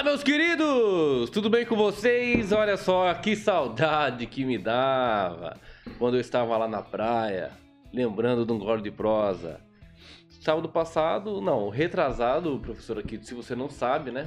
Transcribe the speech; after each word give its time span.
Fala, 0.00 0.12
meus 0.12 0.22
queridos! 0.22 1.28
Tudo 1.28 1.50
bem 1.50 1.66
com 1.66 1.76
vocês? 1.76 2.52
Olha 2.52 2.78
só 2.78 3.12
que 3.12 3.36
saudade 3.36 4.26
que 4.26 4.46
me 4.46 4.56
dava 4.56 5.58
quando 5.98 6.14
eu 6.14 6.22
estava 6.22 6.56
lá 6.56 6.66
na 6.66 6.80
praia, 6.80 7.50
lembrando 7.92 8.46
de 8.46 8.50
um 8.50 8.58
gole 8.58 8.80
de 8.80 8.90
prosa. 8.90 9.60
Sábado 10.40 10.70
passado, 10.70 11.42
não, 11.42 11.68
retrasado, 11.68 12.58
professor 12.60 12.98
aqui, 12.98 13.20
se 13.22 13.34
você 13.34 13.54
não 13.54 13.68
sabe, 13.68 14.10
né? 14.10 14.26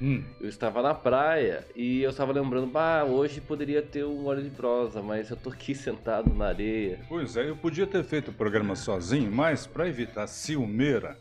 Hum. 0.00 0.24
Eu 0.40 0.48
estava 0.48 0.82
na 0.82 0.92
praia 0.92 1.64
e 1.76 2.02
eu 2.02 2.10
estava 2.10 2.32
lembrando, 2.32 2.66
bah, 2.66 3.04
hoje 3.04 3.40
poderia 3.40 3.80
ter 3.80 4.04
um 4.04 4.24
gole 4.24 4.42
de 4.42 4.50
prosa, 4.50 5.00
mas 5.00 5.30
eu 5.30 5.36
tô 5.36 5.50
aqui 5.50 5.72
sentado 5.76 6.34
na 6.34 6.46
areia. 6.46 6.98
Pois 7.08 7.36
é, 7.36 7.48
eu 7.48 7.54
podia 7.54 7.86
ter 7.86 8.02
feito 8.02 8.32
o 8.32 8.34
programa 8.34 8.74
sozinho, 8.74 9.30
mas 9.30 9.68
para 9.68 9.86
evitar 9.86 10.26
ciumeira, 10.26 11.16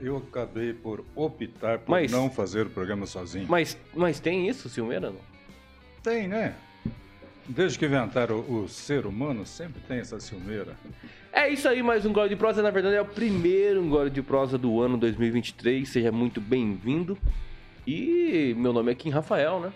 eu 0.00 0.16
acabei 0.18 0.72
por 0.72 1.04
optar 1.14 1.78
por 1.78 1.90
Mas- 1.90 2.10
não 2.10 2.30
fazer 2.30 2.66
o 2.66 2.70
programa 2.70 3.06
sozinho. 3.06 3.46
Mas, 3.48 3.76
mas 3.94 4.20
tem 4.20 4.48
isso, 4.48 4.68
Silmeira? 4.68 5.10
Não? 5.10 5.20
Tem, 6.02 6.28
né? 6.28 6.54
Desde 7.48 7.78
que 7.78 7.86
inventaram 7.86 8.36
o, 8.40 8.64
o 8.64 8.68
ser 8.68 9.06
humano, 9.06 9.46
sempre 9.46 9.80
tem 9.88 9.98
essa 9.98 10.20
ciumeira. 10.20 10.76
É 11.32 11.48
isso 11.48 11.66
aí, 11.66 11.82
mais 11.82 12.04
um 12.04 12.12
Gole 12.12 12.28
de 12.28 12.36
Prosa. 12.36 12.62
Na 12.62 12.70
verdade, 12.70 12.96
é 12.96 13.00
o 13.00 13.06
primeiro 13.06 13.82
Gole 13.88 14.10
de 14.10 14.20
Prosa 14.22 14.58
do 14.58 14.80
ano 14.82 14.98
2023. 14.98 15.88
Seja 15.88 16.12
muito 16.12 16.40
bem-vindo. 16.40 17.16
E 17.86 18.54
meu 18.58 18.72
nome 18.72 18.92
é 18.92 18.94
Kim 18.94 19.08
Rafael, 19.08 19.60
né? 19.60 19.72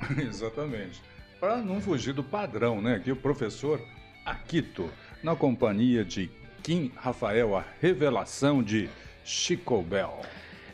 Exatamente. 0.28 1.02
Para 1.40 1.56
não 1.58 1.80
fugir 1.80 2.14
do 2.14 2.22
padrão, 2.22 2.80
né? 2.80 3.00
Que 3.02 3.10
o 3.10 3.16
professor 3.16 3.80
Akito, 4.24 4.88
na 5.22 5.34
companhia 5.34 6.04
de 6.04 6.30
Kim 6.62 6.92
Rafael, 6.96 7.56
a 7.56 7.64
revelação 7.80 8.62
de 8.62 8.88
Chico 9.24 9.82
Bell. 9.82 10.20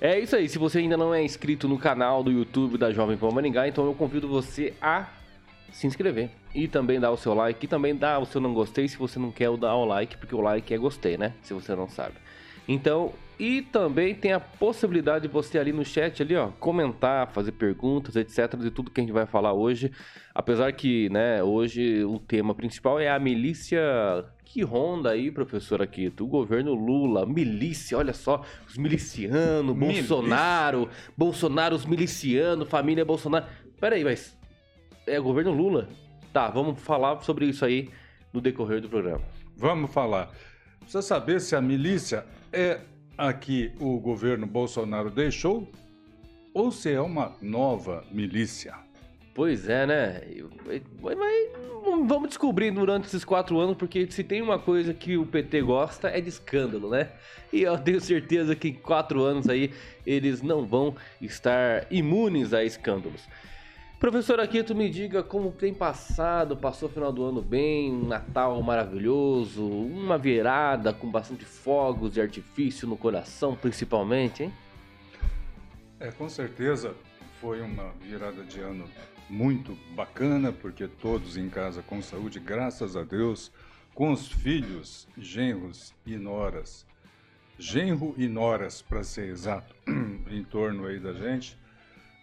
É 0.01 0.19
isso 0.19 0.35
aí. 0.35 0.49
Se 0.49 0.59
você 0.59 0.79
ainda 0.79 0.97
não 0.97 1.15
é 1.15 1.23
inscrito 1.23 1.69
no 1.69 1.79
canal 1.79 2.23
do 2.23 2.31
YouTube 2.31 2.77
da 2.77 2.91
Jovem 2.91 3.17
Pan 3.17 3.31
Maringá, 3.31 3.69
então 3.69 3.85
eu 3.87 3.95
convido 3.95 4.27
você 4.27 4.75
a 4.81 5.09
se 5.73 5.87
inscrever. 5.87 6.31
E 6.55 6.67
também 6.67 6.99
dar 6.99 7.11
o 7.11 7.17
seu 7.17 7.33
like. 7.33 7.65
E 7.65 7.69
também 7.69 7.95
dar 7.95 8.19
o 8.19 8.27
seu 8.27 8.41
não 8.41 8.53
gostei 8.53 8.89
se 8.89 8.97
você 8.97 9.19
não 9.19 9.31
quer 9.31 9.55
dar 9.57 9.77
o 9.77 9.85
like, 9.85 10.17
porque 10.17 10.35
o 10.35 10.41
like 10.41 10.73
é 10.75 10.79
gostei, 10.79 11.17
né? 11.17 11.35
Se 11.43 11.55
você 11.55 11.75
não 11.75 11.89
sabe. 11.89 12.15
Então, 12.67 13.13
e 13.39 13.63
também 13.63 14.15
tem 14.15 14.33
a 14.33 14.41
possibilidade 14.41 15.27
de 15.27 15.33
você 15.33 15.59
ali 15.59 15.73
no 15.73 15.85
chat 15.85 16.23
ali, 16.23 16.37
ó, 16.37 16.49
comentar, 16.61 17.31
fazer 17.33 17.53
perguntas, 17.53 18.15
etc, 18.15 18.55
de 18.57 18.71
tudo 18.71 18.91
que 18.91 19.01
a 19.01 19.05
gente 19.05 19.13
vai 19.13 19.27
falar 19.27 19.53
hoje. 19.53 19.91
Apesar 20.35 20.73
que, 20.73 21.09
né, 21.09 21.43
hoje 21.43 22.05
o 22.05 22.19
tema 22.19 22.55
principal 22.55 23.01
é 23.01 23.09
a 23.09 23.19
milícia 23.19 23.81
que 24.53 24.63
ronda 24.63 25.11
aí, 25.13 25.31
professor 25.31 25.81
aqui, 25.81 26.11
do 26.11 26.27
governo 26.27 26.75
Lula, 26.75 27.25
milícia, 27.25 27.97
olha 27.97 28.13
só, 28.13 28.45
os 28.67 28.77
milicianos. 28.77 29.77
Bolsonaro, 29.77 30.91
Bolsonaro, 31.17 31.77
os 31.77 31.87
milicianos, 31.87 32.69
família 32.69 33.05
Bolsonaro. 33.05 33.47
Pera 33.79 33.95
aí, 33.95 34.03
mas 34.03 34.37
é 35.07 35.21
o 35.21 35.23
governo 35.23 35.53
Lula? 35.53 35.89
Tá, 36.33 36.51
vamos 36.51 36.81
falar 36.81 37.21
sobre 37.23 37.47
isso 37.47 37.65
aí 37.65 37.91
no 38.33 38.41
decorrer 38.41 38.81
do 38.81 38.89
programa. 38.89 39.23
Vamos 39.57 39.93
falar. 39.93 40.33
Precisa 40.81 41.03
saber 41.03 41.41
se 41.41 41.55
a 41.55 41.61
milícia 41.61 42.27
é 42.53 42.81
a 43.17 43.33
que 43.33 43.71
o 43.79 44.01
governo 44.01 44.49
Bolsonaro 44.49 45.13
deixou 45.13 45.71
ou 46.53 46.73
se 46.73 46.91
é 46.91 47.01
uma 47.01 47.37
nova 47.41 48.05
milícia. 48.11 48.75
Pois 49.33 49.69
é, 49.69 49.87
né? 49.87 50.21
Mas, 50.67 50.83
mas 52.01 52.09
vamos 52.09 52.29
descobrir 52.29 52.71
durante 52.71 53.07
esses 53.07 53.25
quatro 53.25 53.59
anos, 53.59 53.77
porque 53.77 54.11
se 54.11 54.25
tem 54.25 54.41
uma 54.41 54.59
coisa 54.59 54.95
que 54.95 55.17
o 55.17 55.27
PT 55.27 55.63
gosta 55.63 56.09
é 56.09 56.21
de 56.21 56.29
escândalo, 56.29 56.91
né? 56.91 57.11
E 57.53 57.63
eu 57.63 57.77
tenho 57.79 58.01
certeza 58.01 58.57
que 58.57 58.69
em 58.69 58.75
quatro 58.75 59.23
anos 59.23 59.49
aí 59.49 59.73
eles 60.07 60.43
não 60.43 60.65
vão 60.65 60.95
estar 61.21 61.87
imunes 61.91 62.53
a 62.53 62.65
escândalos. 62.65 63.29
Professor 63.99 64.41
Aquito, 64.41 64.75
me 64.75 64.89
diga 64.89 65.23
como 65.23 65.53
tem 65.53 65.75
passado, 65.75 66.57
passou 66.57 66.89
o 66.89 66.93
final 66.93 67.13
do 67.13 67.23
ano 67.23 67.43
bem, 67.43 67.93
um 67.93 68.07
Natal 68.07 68.63
maravilhoso, 68.63 69.63
uma 69.63 70.17
virada 70.17 70.91
com 70.91 71.11
bastante 71.11 71.45
fogos 71.45 72.13
de 72.15 72.21
artifício 72.21 72.89
no 72.89 72.97
coração, 72.97 73.55
principalmente, 73.55 74.45
hein? 74.45 74.53
É, 75.99 76.11
com 76.11 76.31
certeza 76.31 76.95
foi 77.43 77.61
uma 77.61 77.93
virada 78.01 78.43
de 78.43 78.61
ano 78.61 78.89
muito 79.31 79.79
bacana, 79.95 80.53
porque 80.53 80.89
todos 80.89 81.37
em 81.37 81.49
casa 81.49 81.83
com 81.83 82.03
saúde, 82.03 82.41
graças 82.41 82.97
a 82.97 83.05
Deus, 83.05 83.53
com 83.95 84.11
os 84.11 84.27
filhos, 84.27 85.07
genros 85.17 85.95
e 86.05 86.17
noras. 86.17 86.85
Genro 87.57 88.13
e 88.19 88.27
noras, 88.27 88.83
para 88.83 89.05
ser 89.05 89.29
exato, 89.29 89.75
em 90.31 90.43
torno 90.43 90.87
aí 90.87 90.99
da 90.99 91.13
gente, 91.13 91.57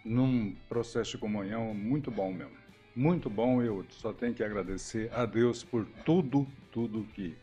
num 0.03 0.53
processo 0.67 1.11
de 1.11 1.17
comunhão 1.17 1.73
muito 1.73 2.11
bom 2.11 2.33
mesmo. 2.33 2.57
Muito 2.95 3.29
bom, 3.29 3.61
eu 3.61 3.85
só 3.89 4.11
tenho 4.11 4.33
que 4.33 4.43
agradecer 4.43 5.09
a 5.13 5.25
Deus 5.25 5.63
por 5.63 5.85
tudo, 6.03 6.45
tudo 6.71 7.07
que 7.13 7.37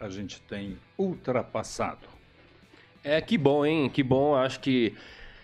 a 0.00 0.08
gente 0.08 0.40
tem 0.42 0.78
ultrapassado. 0.98 2.08
É, 3.02 3.20
que 3.20 3.36
bom, 3.36 3.64
hein? 3.64 3.90
Que 3.90 4.02
bom. 4.02 4.34
Acho 4.34 4.60
que 4.60 4.94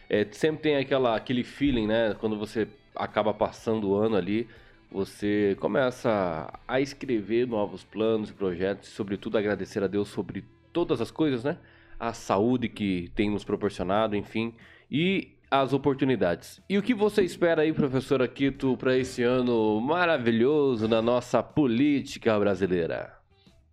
é, 0.08 0.26
sempre 0.32 0.62
tem 0.62 0.76
aquela, 0.76 1.14
aquele 1.14 1.44
feeling, 1.44 1.86
né? 1.86 2.16
Quando 2.18 2.38
você 2.38 2.66
acaba 2.94 3.32
passando 3.32 3.90
o 3.90 3.94
ano 3.94 4.16
ali, 4.16 4.48
você 4.90 5.56
começa 5.60 6.52
a 6.66 6.80
escrever 6.80 7.46
novos 7.46 7.84
planos 7.84 8.30
e 8.30 8.32
projetos 8.32 8.88
sobretudo, 8.88 9.38
agradecer 9.38 9.82
a 9.82 9.86
Deus 9.86 10.08
sobre 10.08 10.44
todas 10.72 11.00
as 11.00 11.10
coisas, 11.10 11.44
né? 11.44 11.58
A 11.98 12.12
saúde 12.12 12.68
que 12.68 13.10
tem 13.14 13.30
nos 13.30 13.44
proporcionado, 13.44 14.16
enfim, 14.16 14.54
e 14.90 15.36
as 15.50 15.72
oportunidades. 15.72 16.60
E 16.68 16.78
o 16.78 16.82
que 16.82 16.94
você 16.94 17.22
espera 17.22 17.62
aí, 17.62 17.72
professor 17.72 18.22
Aquito, 18.22 18.76
para 18.76 18.96
esse 18.96 19.22
ano 19.22 19.80
maravilhoso 19.80 20.86
na 20.86 21.02
nossa 21.02 21.42
política 21.42 22.38
brasileira? 22.38 23.18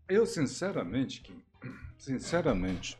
Eu, 0.10 0.26
sinceramente, 0.26 1.24
sinceramente, 1.98 2.98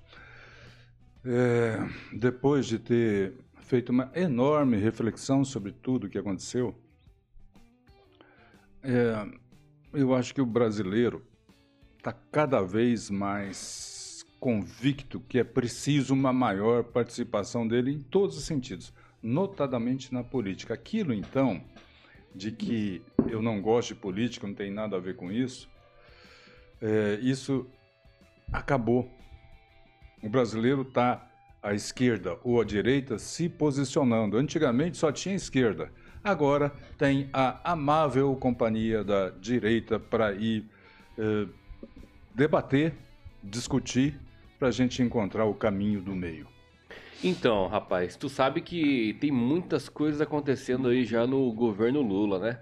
é, 1.26 1.80
depois 2.14 2.68
de 2.68 2.78
ter 2.78 3.34
feito 3.68 3.90
uma 3.90 4.10
enorme 4.16 4.78
reflexão 4.78 5.44
sobre 5.44 5.74
tudo 5.74 6.08
o 6.08 6.10
que 6.10 6.18
aconteceu, 6.18 6.74
é, 8.82 9.28
eu 9.94 10.16
acho 10.16 10.34
que 10.34 10.42
o 10.42 10.46
brasileiro 10.46 11.22
está 11.98 12.14
cada 12.14 12.62
vez 12.62 13.10
mais 13.10 14.26
convicto 14.40 15.20
que 15.20 15.38
é 15.40 15.44
preciso 15.44 16.14
uma 16.14 16.32
maior 16.32 16.84
participação 16.84 17.68
dele 17.68 17.92
em 17.92 18.00
todos 18.00 18.38
os 18.38 18.46
sentidos, 18.46 18.94
notadamente 19.22 20.14
na 20.14 20.24
política. 20.24 20.74
Aquilo, 20.74 21.14
então, 21.14 21.62
de 22.34 22.52
que 22.52 23.02
eu 23.28 23.42
não 23.42 23.62
gosto 23.62 23.90
de 23.90 24.00
política, 24.00 24.48
não 24.48 24.54
tem 24.54 24.72
nada 24.72 24.96
a 24.96 25.00
ver 25.00 25.18
com 25.18 25.30
isso, 25.30 25.70
é, 26.82 27.20
isso 27.22 27.68
acabou. 28.54 29.12
O 30.24 30.30
brasileiro 30.30 30.84
está 30.84 31.28
à 31.68 31.74
esquerda 31.74 32.38
ou 32.44 32.62
à 32.62 32.64
direita 32.64 33.20
se 33.20 33.50
posicionando. 33.50 34.38
Antigamente 34.38 34.98
só 34.98 35.12
tinha 35.12 35.36
esquerda. 35.36 35.92
Agora 36.24 36.72
tem 36.98 37.30
a 37.34 37.72
amável 37.72 38.36
companhia 38.36 39.04
da 39.04 39.30
direita 39.30 40.00
para 40.00 40.34
ir 40.34 40.66
eh, 41.18 41.48
debater, 42.34 42.94
discutir, 43.44 44.20
para 44.58 44.70
a 44.70 44.72
gente 44.72 45.02
encontrar 45.02 45.46
o 45.46 45.54
caminho 45.54 46.02
do 46.02 46.16
meio. 46.16 46.48
Então, 47.24 47.68
rapaz, 47.68 48.16
tu 48.16 48.30
sabe 48.30 48.62
que 48.62 49.18
tem 49.20 49.32
muitas 49.32 49.90
coisas 49.90 50.22
acontecendo 50.22 50.88
aí 50.88 51.04
já 51.04 51.28
no 51.28 51.52
governo 51.52 52.02
Lula, 52.02 52.40
né? 52.40 52.60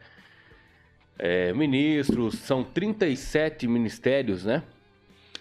É, 1.18 1.54
ministros, 1.54 2.40
são 2.40 2.64
37 2.64 3.68
ministérios, 3.68 4.46
né? 4.46 4.64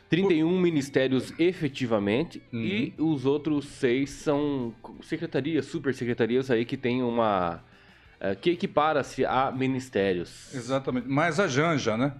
31 0.08 0.58
ministérios 0.60 1.32
efetivamente 1.38 2.42
e 2.52 2.92
os 2.98 3.24
outros 3.26 3.66
seis 3.66 4.10
são 4.10 4.74
secretarias, 5.02 5.66
supersecretarias 5.66 6.50
aí 6.50 6.64
que 6.64 6.76
tem 6.76 7.02
uma... 7.02 7.62
é, 8.20 8.34
que 8.34 8.50
equipara-se 8.50 9.24
a 9.24 9.50
ministérios. 9.50 10.54
Exatamente. 10.54 11.08
Mas 11.08 11.40
a 11.40 11.48
Janja, 11.48 11.96
né? 11.96 12.14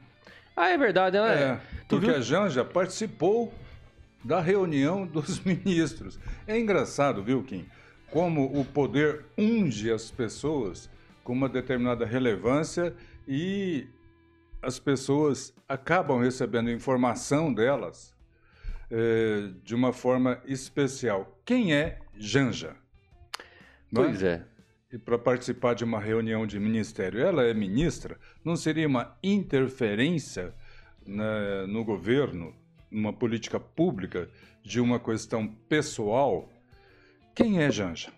Ah, 0.57 0.69
é 0.71 0.79
verdade, 0.79 1.19
né? 1.19 1.35
É, 1.43 1.61
Tu 1.89 1.97
porque 1.97 2.07
viu? 2.07 2.17
a 2.17 2.21
Janja 2.21 2.65
participou 2.65 3.53
da 4.25 4.41
reunião 4.41 5.05
dos 5.07 5.41
ministros. 5.41 6.19
É 6.47 6.59
engraçado, 6.59 7.23
viu, 7.23 7.43
Kim? 7.43 7.67
Como 8.11 8.59
o 8.59 8.65
poder 8.65 9.25
unge 9.37 9.91
as 9.91 10.11
pessoas 10.11 10.89
com 11.23 11.33
uma 11.33 11.49
determinada 11.49 12.05
relevância 12.07 12.95
e 13.27 13.87
as 14.65 14.79
pessoas 14.79 15.55
acabam 15.69 16.19
recebendo 16.21 16.71
informação 16.71 17.53
delas 17.53 18.15
eh, 18.91 19.51
de 19.63 19.75
uma 19.75 19.93
forma 19.93 20.41
especial. 20.47 21.41
Quem 21.45 21.75
é 21.75 21.99
Janja? 22.17 22.77
Não 23.91 24.03
é? 24.05 24.07
Pois 24.09 24.23
é. 24.23 24.45
e 24.93 24.99
para 24.99 25.19
participar 25.19 25.75
de 25.75 25.83
uma 25.85 25.99
reunião 25.99 26.47
de 26.47 26.59
ministério. 26.61 27.21
Ela 27.21 27.43
é 27.45 27.53
ministra, 27.55 28.19
não 28.45 28.55
seria 28.57 28.87
uma 28.87 29.17
interferência 29.23 30.55
na- 31.07 31.67
no 31.67 31.85
governo, 31.85 32.55
numa 32.91 33.13
política 33.13 33.59
pública, 33.59 34.29
de 34.63 34.81
uma 34.81 35.01
questão 35.01 35.49
pessoal? 35.69 36.49
Quem 37.35 37.61
é 37.61 37.71
Janja? 37.71 38.13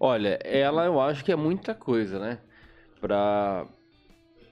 Olha, 0.00 0.38
ela 0.44 0.86
eu 0.86 0.98
acho 1.00 1.22
que 1.24 1.30
é 1.32 1.36
muita 1.36 1.74
coisa, 1.74 2.18
né? 2.18 2.38
Pra 3.00 3.66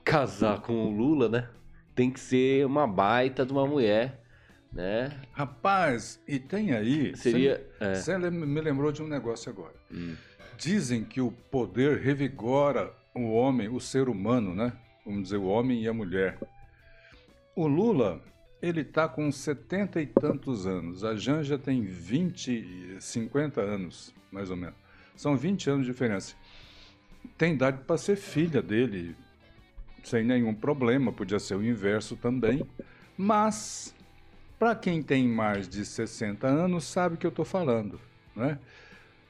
casar 0.05 0.61
com 0.61 0.87
o 0.87 0.91
Lula, 0.91 1.29
né? 1.29 1.49
Tem 1.95 2.11
que 2.11 2.21
ser 2.21 2.67
uma 2.67 2.87
baita 2.87 3.47
de 3.47 3.53
uma 3.53 3.67
mulher, 3.67 4.21
né? 4.73 5.11
Rapaz, 5.33 6.21
e 6.27 6.39
tem 6.39 6.73
aí. 6.73 7.17
Seria. 7.17 7.65
Você 7.95 8.13
é. 8.13 8.31
me 8.31 8.61
lembrou 8.61 8.93
de 8.93 9.03
um 9.03 9.09
negócio 9.09 9.51
agora. 9.51 9.75
Hum. 9.91 10.15
Dizem 10.59 11.05
que 11.05 11.21
o 11.21 11.31
poder 11.31 11.99
revigora 11.99 12.93
o 13.15 13.33
homem, 13.33 13.69
o 13.69 13.81
ser 13.81 14.09
humano, 14.09 14.55
né? 14.55 14.73
Vamos 15.05 15.25
dizer, 15.25 15.37
o 15.37 15.47
homem 15.47 15.83
e 15.83 15.89
a 15.89 15.93
mulher. 15.93 16.39
O 17.55 17.67
Lula, 17.67 18.21
ele 18.61 18.83
tá 18.83 19.09
com 19.09 19.31
setenta 19.31 20.01
e 20.01 20.07
tantos 20.07 20.67
anos. 20.67 21.05
A 21.05 21.15
Janja 21.15 21.59
tem 21.59 21.83
20, 21.83 22.97
50 22.99 23.61
anos, 23.61 24.15
mais 24.33 24.51
ou 24.51 24.57
menos. 24.57 24.75
São 25.17 25.37
20 25.37 25.71
anos 25.71 25.87
de 25.87 25.93
diferença. 25.93 26.35
Tem 27.39 27.55
idade 27.55 27.79
para 27.87 27.97
ser 27.97 28.17
filha 28.17 28.61
dele, 28.61 29.15
sem 30.05 30.23
nenhum 30.23 30.55
problema. 30.55 31.13
Podia 31.13 31.39
ser 31.39 31.57
o 31.57 31.65
inverso 31.65 32.17
também. 32.17 32.65
Mas, 33.17 33.95
para 34.59 34.75
quem 34.75 35.03
tem 35.03 35.27
mais 35.27 35.69
de 35.69 35.85
60 35.85 36.47
anos, 36.47 36.85
sabe 36.85 37.15
o 37.15 37.19
que 37.19 37.27
eu 37.27 37.31
estou 37.31 37.45
falando, 37.45 38.01
né? 38.37 38.59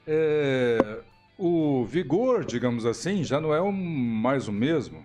É, 0.07 0.99
o 1.37 1.83
vigor, 1.85 2.45
digamos 2.45 2.85
assim, 2.85 3.23
já 3.23 3.41
não 3.41 3.53
é 3.53 3.61
o, 3.61 3.71
mais 3.71 4.47
o 4.47 4.51
mesmo. 4.51 5.03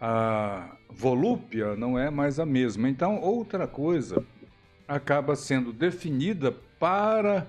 A 0.00 0.76
volúpia 0.88 1.74
não 1.76 1.98
é 1.98 2.10
mais 2.10 2.38
a 2.38 2.46
mesma. 2.46 2.88
Então, 2.88 3.20
outra 3.20 3.66
coisa 3.66 4.24
acaba 4.86 5.34
sendo 5.34 5.72
definida 5.72 6.52
para 6.78 7.46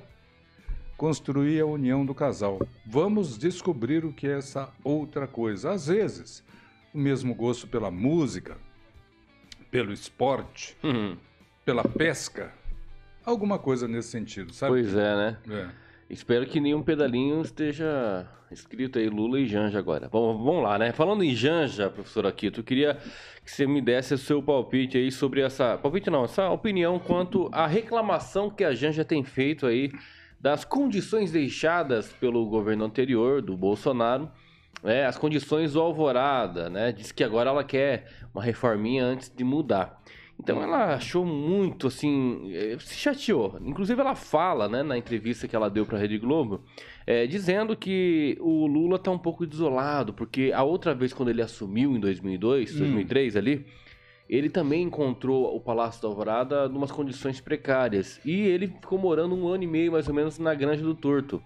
construir 0.98 1.59
a 1.59 1.65
união 1.65 2.06
do 2.06 2.15
casal. 2.15 2.59
Vamos 2.86 3.38
descobrir 3.38 4.06
o 4.06 4.13
que 4.13 4.27
é 4.27 4.38
essa 4.38 4.69
outra 4.83 5.27
coisa. 5.27 5.71
Às 5.71 5.88
vezes, 5.88 6.44
o 6.95 6.97
mesmo 6.97 7.36
gosto 7.36 7.68
pela 7.68 7.92
música, 7.92 8.56
pelo 9.69 9.92
esporte, 9.92 10.77
Uhum. 10.81 11.18
pela 11.65 11.83
pesca, 11.83 12.53
alguma 13.25 13.59
coisa 13.59 13.86
nesse 13.86 14.07
sentido, 14.09 14.53
sabe? 14.53 14.71
Pois 14.71 14.95
é, 14.95 15.15
né? 15.15 15.38
É. 15.50 15.68
Espero 16.09 16.45
que 16.45 16.62
nenhum 16.62 16.81
pedalinho 16.81 17.42
esteja 17.42 18.25
escrito 18.50 18.97
aí 18.97 19.09
Lula 19.09 19.39
e 19.39 19.45
Janja 19.47 19.77
agora. 19.77 20.07
Vamos, 20.07 20.42
vamos 20.44 20.63
lá, 20.63 20.77
né? 20.77 20.94
Falando 20.94 21.24
em 21.24 21.36
Janja, 21.36 21.89
professor 21.89 22.25
Aquito, 22.25 22.62
eu 22.62 22.63
queria 22.63 22.98
que 23.44 23.51
você 23.51 23.68
me 23.68 23.81
desse 23.81 24.13
o 24.13 24.18
seu 24.18 24.41
palpite 24.41 24.98
aí 24.98 25.12
sobre 25.12 25.41
essa. 25.41 25.77
Palpite 25.77 26.09
não, 26.09 26.24
essa 26.24 26.50
opinião 26.50 26.98
quanto 27.00 27.50
à 27.51 27.68
reclamação 27.68 28.50
que 28.50 28.63
a 28.63 28.74
Janja 28.74 29.03
tem 29.03 29.24
feito 29.24 29.65
aí 29.65 29.91
das 30.39 30.63
condições 30.63 31.31
deixadas 31.31 32.13
pelo 32.13 32.45
governo 32.45 32.86
anterior, 32.86 33.41
do 33.41 33.57
Bolsonaro, 33.57 34.30
né? 34.85 35.05
As 35.05 35.17
condições 35.17 35.73
do 35.73 35.81
Alvorada, 35.81 36.69
né? 36.69 36.91
Diz 36.91 37.11
que 37.11 37.23
agora 37.23 37.49
ela 37.49 37.63
quer 37.63 38.05
uma 38.33 38.43
reforminha 38.43 39.03
antes 39.03 39.29
de 39.35 39.43
mudar. 39.43 40.01
Então 40.37 40.61
ela 40.61 40.95
achou 40.95 41.25
muito 41.25 41.87
assim, 41.87 42.51
eh, 42.53 42.75
se 42.79 42.93
chateou. 42.95 43.57
Inclusive 43.61 43.99
ela 44.01 44.15
fala, 44.15 44.67
né, 44.67 44.83
na 44.83 44.97
entrevista 44.97 45.47
que 45.47 45.55
ela 45.55 45.69
deu 45.69 45.85
para 45.85 45.97
a 45.97 46.01
Rede 46.01 46.17
Globo, 46.17 46.61
eh, 47.07 47.25
dizendo 47.25 47.73
que 47.75 48.37
o 48.41 48.67
Lula 48.67 48.99
tá 48.99 49.09
um 49.11 49.17
pouco 49.17 49.45
desolado, 49.45 50.13
porque 50.13 50.51
a 50.53 50.61
outra 50.61 50.93
vez 50.93 51.13
quando 51.13 51.29
ele 51.29 51.41
assumiu 51.41 51.95
em 51.95 51.99
2002, 52.01 52.75
Hum. 52.75 52.79
2003 52.79 53.38
ali, 53.38 53.65
ele 54.29 54.49
também 54.49 54.83
encontrou 54.83 55.55
o 55.55 55.59
Palácio 55.61 56.01
da 56.01 56.09
Alvorada 56.09 56.67
numas 56.67 56.91
condições 56.91 57.39
precárias 57.39 58.19
e 58.25 58.41
ele 58.41 58.67
ficou 58.67 58.99
morando 58.99 59.33
um 59.35 59.47
ano 59.47 59.63
e 59.63 59.67
meio 59.67 59.93
mais 59.93 60.07
ou 60.09 60.13
menos 60.13 60.38
na 60.38 60.53
Granja 60.53 60.83
do 60.83 60.93
Torto. 60.95 61.41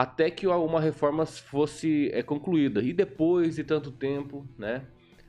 Até 0.00 0.30
que 0.30 0.46
uma 0.46 0.80
reforma 0.80 1.26
fosse 1.26 2.08
eh, 2.12 2.22
concluída. 2.22 2.80
E 2.80 2.92
depois 2.92 3.56
de 3.56 3.64
tanto 3.64 3.90
tempo, 3.90 4.46
né? 4.56 4.84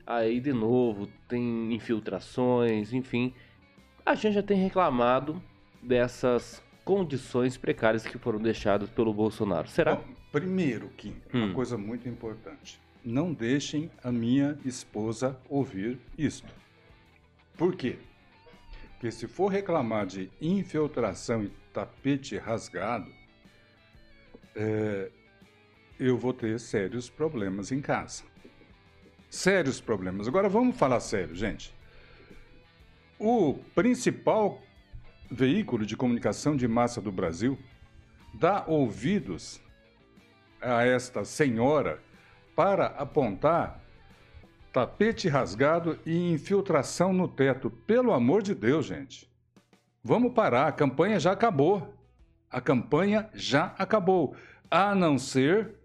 Aí 0.06 0.38
de 0.38 0.52
novo 0.52 1.08
tem 1.28 1.74
infiltrações, 1.74 2.92
enfim. 2.92 3.34
A 4.06 4.14
gente 4.14 4.34
já 4.34 4.44
tem 4.44 4.56
reclamado 4.56 5.42
dessas 5.82 6.62
condições 6.84 7.56
precárias 7.56 8.06
que 8.06 8.16
foram 8.16 8.38
deixadas 8.38 8.88
pelo 8.88 9.12
Bolsonaro. 9.12 9.66
Será? 9.66 9.96
Bom, 9.96 10.04
primeiro, 10.30 10.88
Kim, 10.96 11.16
uma 11.34 11.46
Hum. 11.46 11.52
coisa 11.52 11.76
muito 11.76 12.08
importante. 12.08 12.80
Não 13.04 13.32
deixem 13.32 13.90
a 14.04 14.12
minha 14.12 14.56
esposa 14.64 15.36
ouvir 15.48 15.98
isto. 16.16 16.46
Por 17.58 17.74
quê? 17.74 17.98
Porque 18.92 19.10
se 19.10 19.26
for 19.26 19.48
reclamar 19.48 20.06
de 20.06 20.30
infiltração 20.40 21.42
e 21.42 21.50
tapete 21.72 22.36
rasgado, 22.38 23.10
é, 24.54 25.10
eu 25.98 26.16
vou 26.16 26.32
ter 26.32 26.58
sérios 26.58 27.08
problemas 27.10 27.70
em 27.70 27.80
casa. 27.80 28.24
Sérios 29.28 29.80
problemas. 29.80 30.26
Agora 30.26 30.48
vamos 30.48 30.76
falar 30.76 31.00
sério, 31.00 31.34
gente. 31.34 31.74
O 33.18 33.54
principal 33.74 34.60
veículo 35.30 35.86
de 35.86 35.96
comunicação 35.96 36.56
de 36.56 36.66
massa 36.66 37.00
do 37.00 37.12
Brasil 37.12 37.58
dá 38.34 38.64
ouvidos 38.66 39.60
a 40.60 40.84
esta 40.84 41.24
senhora 41.24 42.02
para 42.56 42.86
apontar 42.86 43.80
tapete 44.72 45.28
rasgado 45.28 45.98
e 46.04 46.32
infiltração 46.32 47.12
no 47.12 47.28
teto. 47.28 47.70
Pelo 47.70 48.12
amor 48.12 48.42
de 48.42 48.54
Deus, 48.54 48.86
gente. 48.86 49.30
Vamos 50.02 50.32
parar, 50.32 50.66
a 50.66 50.72
campanha 50.72 51.20
já 51.20 51.32
acabou. 51.32 51.94
A 52.50 52.60
campanha 52.60 53.28
já 53.32 53.74
acabou. 53.78 54.34
A 54.70 54.94
não 54.94 55.18
ser 55.18 55.80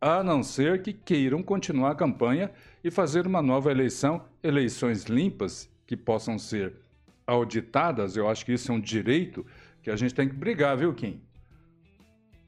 a 0.00 0.22
não 0.22 0.42
ser 0.44 0.82
que 0.82 0.92
queiram 0.92 1.42
continuar 1.42 1.90
a 1.90 1.94
campanha 1.94 2.52
e 2.84 2.90
fazer 2.90 3.26
uma 3.26 3.42
nova 3.42 3.70
eleição, 3.70 4.24
eleições 4.42 5.04
limpas 5.04 5.68
que 5.86 5.96
possam 5.96 6.38
ser 6.38 6.76
auditadas. 7.26 8.16
Eu 8.16 8.28
acho 8.28 8.44
que 8.44 8.52
isso 8.52 8.70
é 8.70 8.74
um 8.74 8.80
direito 8.80 9.44
que 9.82 9.90
a 9.90 9.96
gente 9.96 10.14
tem 10.14 10.28
que 10.28 10.36
brigar, 10.36 10.76
viu, 10.76 10.94
Kim? 10.94 11.20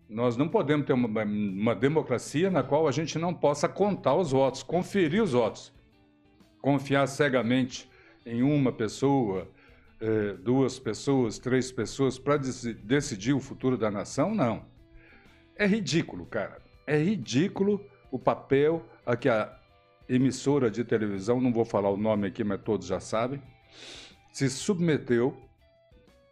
Nós 0.08 0.36
não 0.36 0.48
podemos 0.48 0.86
ter 0.86 0.92
uma, 0.92 1.24
uma 1.24 1.74
democracia 1.74 2.50
na 2.50 2.62
qual 2.62 2.86
a 2.86 2.92
gente 2.92 3.18
não 3.18 3.34
possa 3.34 3.68
contar 3.68 4.14
os 4.14 4.30
votos, 4.32 4.62
conferir 4.62 5.22
os 5.22 5.32
votos. 5.32 5.72
Confiar 6.60 7.06
cegamente 7.06 7.88
em 8.24 8.42
uma 8.42 8.72
pessoa, 8.72 9.48
eh, 10.00 10.34
duas 10.42 10.78
pessoas, 10.78 11.38
três 11.38 11.70
pessoas 11.70 12.18
para 12.18 12.36
decidir 12.36 13.32
o 13.32 13.40
futuro 13.40 13.76
da 13.76 13.90
nação, 13.90 14.34
não. 14.34 14.64
É 15.56 15.66
ridículo, 15.66 16.24
cara. 16.24 16.62
É 16.86 16.96
ridículo 16.96 17.84
o 18.10 18.18
papel 18.18 18.84
a 19.04 19.16
que 19.16 19.28
a 19.28 19.54
emissora 20.08 20.70
de 20.70 20.82
televisão, 20.84 21.40
não 21.40 21.52
vou 21.52 21.64
falar 21.64 21.90
o 21.90 21.96
nome 21.96 22.26
aqui, 22.26 22.42
mas 22.42 22.60
todos 22.62 22.86
já 22.86 22.98
sabem, 22.98 23.40
se 24.32 24.48
submeteu 24.48 25.36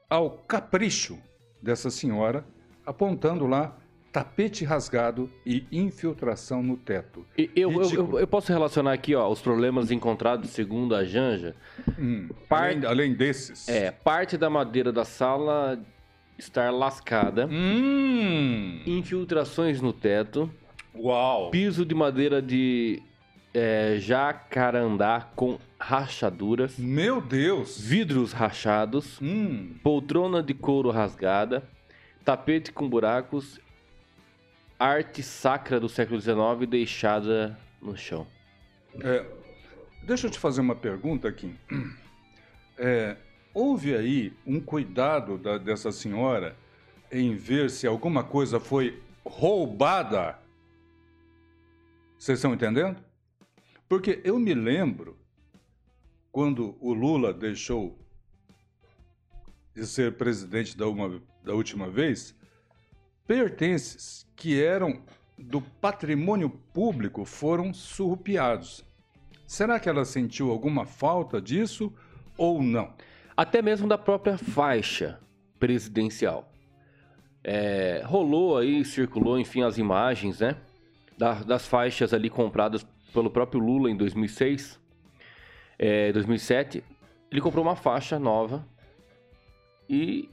ao 0.08 0.30
capricho 0.30 1.18
dessa 1.62 1.90
senhora, 1.90 2.44
apontando 2.86 3.46
lá 3.46 3.76
tapete 4.12 4.64
rasgado 4.64 5.30
e 5.44 5.64
infiltração 5.70 6.62
no 6.62 6.76
teto. 6.76 7.26
E 7.36 7.50
Eu, 7.54 7.70
eu, 7.72 7.90
eu- 7.92 8.18
eu 8.20 8.26
posso 8.26 8.50
relacionar 8.52 8.92
aqui 8.92 9.14
ó, 9.14 9.28
os 9.28 9.40
problemas 9.40 9.90
encontrados 9.90 10.50
segundo 10.50 10.94
a 10.94 11.04
Janja. 11.04 11.54
Hum, 11.98 12.28
além, 12.48 12.84
além 12.86 13.14
desses. 13.14 13.68
É, 13.68 13.90
parte 13.90 14.36
da 14.36 14.48
madeira 14.48 14.90
da 14.92 15.04
sala 15.04 15.78
estar 16.38 16.70
lascada, 16.72 17.46
Hum, 17.50 18.80
infiltrações 18.86 19.80
no 19.80 19.92
teto, 19.92 20.50
uau. 20.96 21.50
piso 21.50 21.84
de 21.84 21.94
madeira 21.94 22.40
de 22.40 23.02
é, 23.54 23.96
jacarandá 23.98 25.28
com 25.34 25.58
rachaduras, 25.80 26.78
Meu 26.78 27.20
Deus. 27.20 27.80
vidros 27.80 28.32
rachados, 28.32 29.18
Hum, 29.20 29.74
poltrona 29.82 30.42
de 30.42 30.54
couro 30.54 30.90
rasgada, 30.90 31.62
tapete 32.24 32.70
com 32.72 32.88
buracos, 32.88 33.58
arte 34.78 35.22
sacra 35.22 35.80
do 35.80 35.88
século 35.88 36.20
XIX 36.20 36.68
deixada 36.68 37.58
no 37.82 37.96
chão. 37.96 38.26
É, 39.00 39.24
deixa 40.04 40.26
eu 40.26 40.30
te 40.30 40.38
fazer 40.38 40.60
uma 40.60 40.76
pergunta 40.76 41.28
aqui. 41.28 41.54
É, 42.76 43.16
houve 43.52 43.94
aí 43.96 44.32
um 44.46 44.60
cuidado 44.60 45.36
da- 45.38 45.58
dessa 45.58 45.90
senhora 45.90 46.56
em 47.10 47.34
ver 47.34 47.70
se 47.70 47.86
alguma 47.86 48.22
coisa 48.22 48.60
foi 48.60 49.02
roubada? 49.24 50.38
Vocês 52.18 52.38
estão 52.38 52.54
entendendo? 52.54 53.02
Porque 53.88 54.20
eu 54.24 54.38
me 54.38 54.54
lembro 54.54 55.16
quando 56.30 56.76
o 56.80 56.92
Lula 56.92 57.32
deixou 57.32 57.98
de 59.74 59.86
ser 59.86 60.16
presidente 60.16 60.76
da, 60.76 60.86
uma- 60.86 61.22
da 61.42 61.54
última 61.54 61.88
vez, 61.88 62.34
pertences 63.28 64.26
que 64.34 64.60
eram 64.60 65.02
do 65.38 65.60
patrimônio 65.60 66.48
público 66.48 67.26
foram 67.26 67.74
surrupiados. 67.74 68.82
Será 69.46 69.78
que 69.78 69.88
ela 69.88 70.04
sentiu 70.06 70.50
alguma 70.50 70.86
falta 70.86 71.40
disso 71.40 71.92
ou 72.38 72.62
não? 72.62 72.92
Até 73.36 73.60
mesmo 73.60 73.86
da 73.86 73.98
própria 73.98 74.38
faixa 74.38 75.20
presidencial. 75.60 76.50
É, 77.44 78.02
rolou 78.04 78.56
aí, 78.56 78.82
circulou, 78.84 79.38
enfim, 79.38 79.62
as 79.62 79.76
imagens, 79.76 80.40
né? 80.40 80.56
Da- 81.16 81.42
das 81.42 81.66
faixas 81.66 82.14
ali 82.14 82.30
compradas 82.30 82.84
pelo 83.12 83.30
próprio 83.30 83.60
Lula 83.60 83.90
em 83.90 83.96
2006, 83.96 84.80
é, 85.78 86.12
2007. 86.12 86.82
Ele 87.30 87.40
comprou 87.40 87.62
uma 87.64 87.76
faixa 87.76 88.18
nova 88.18 88.66
e 89.88 90.28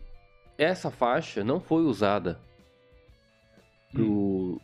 essa 0.58 0.90
faixa 0.90 1.44
não 1.44 1.60
foi 1.60 1.84
usada 1.84 2.40
pro, 3.96 4.62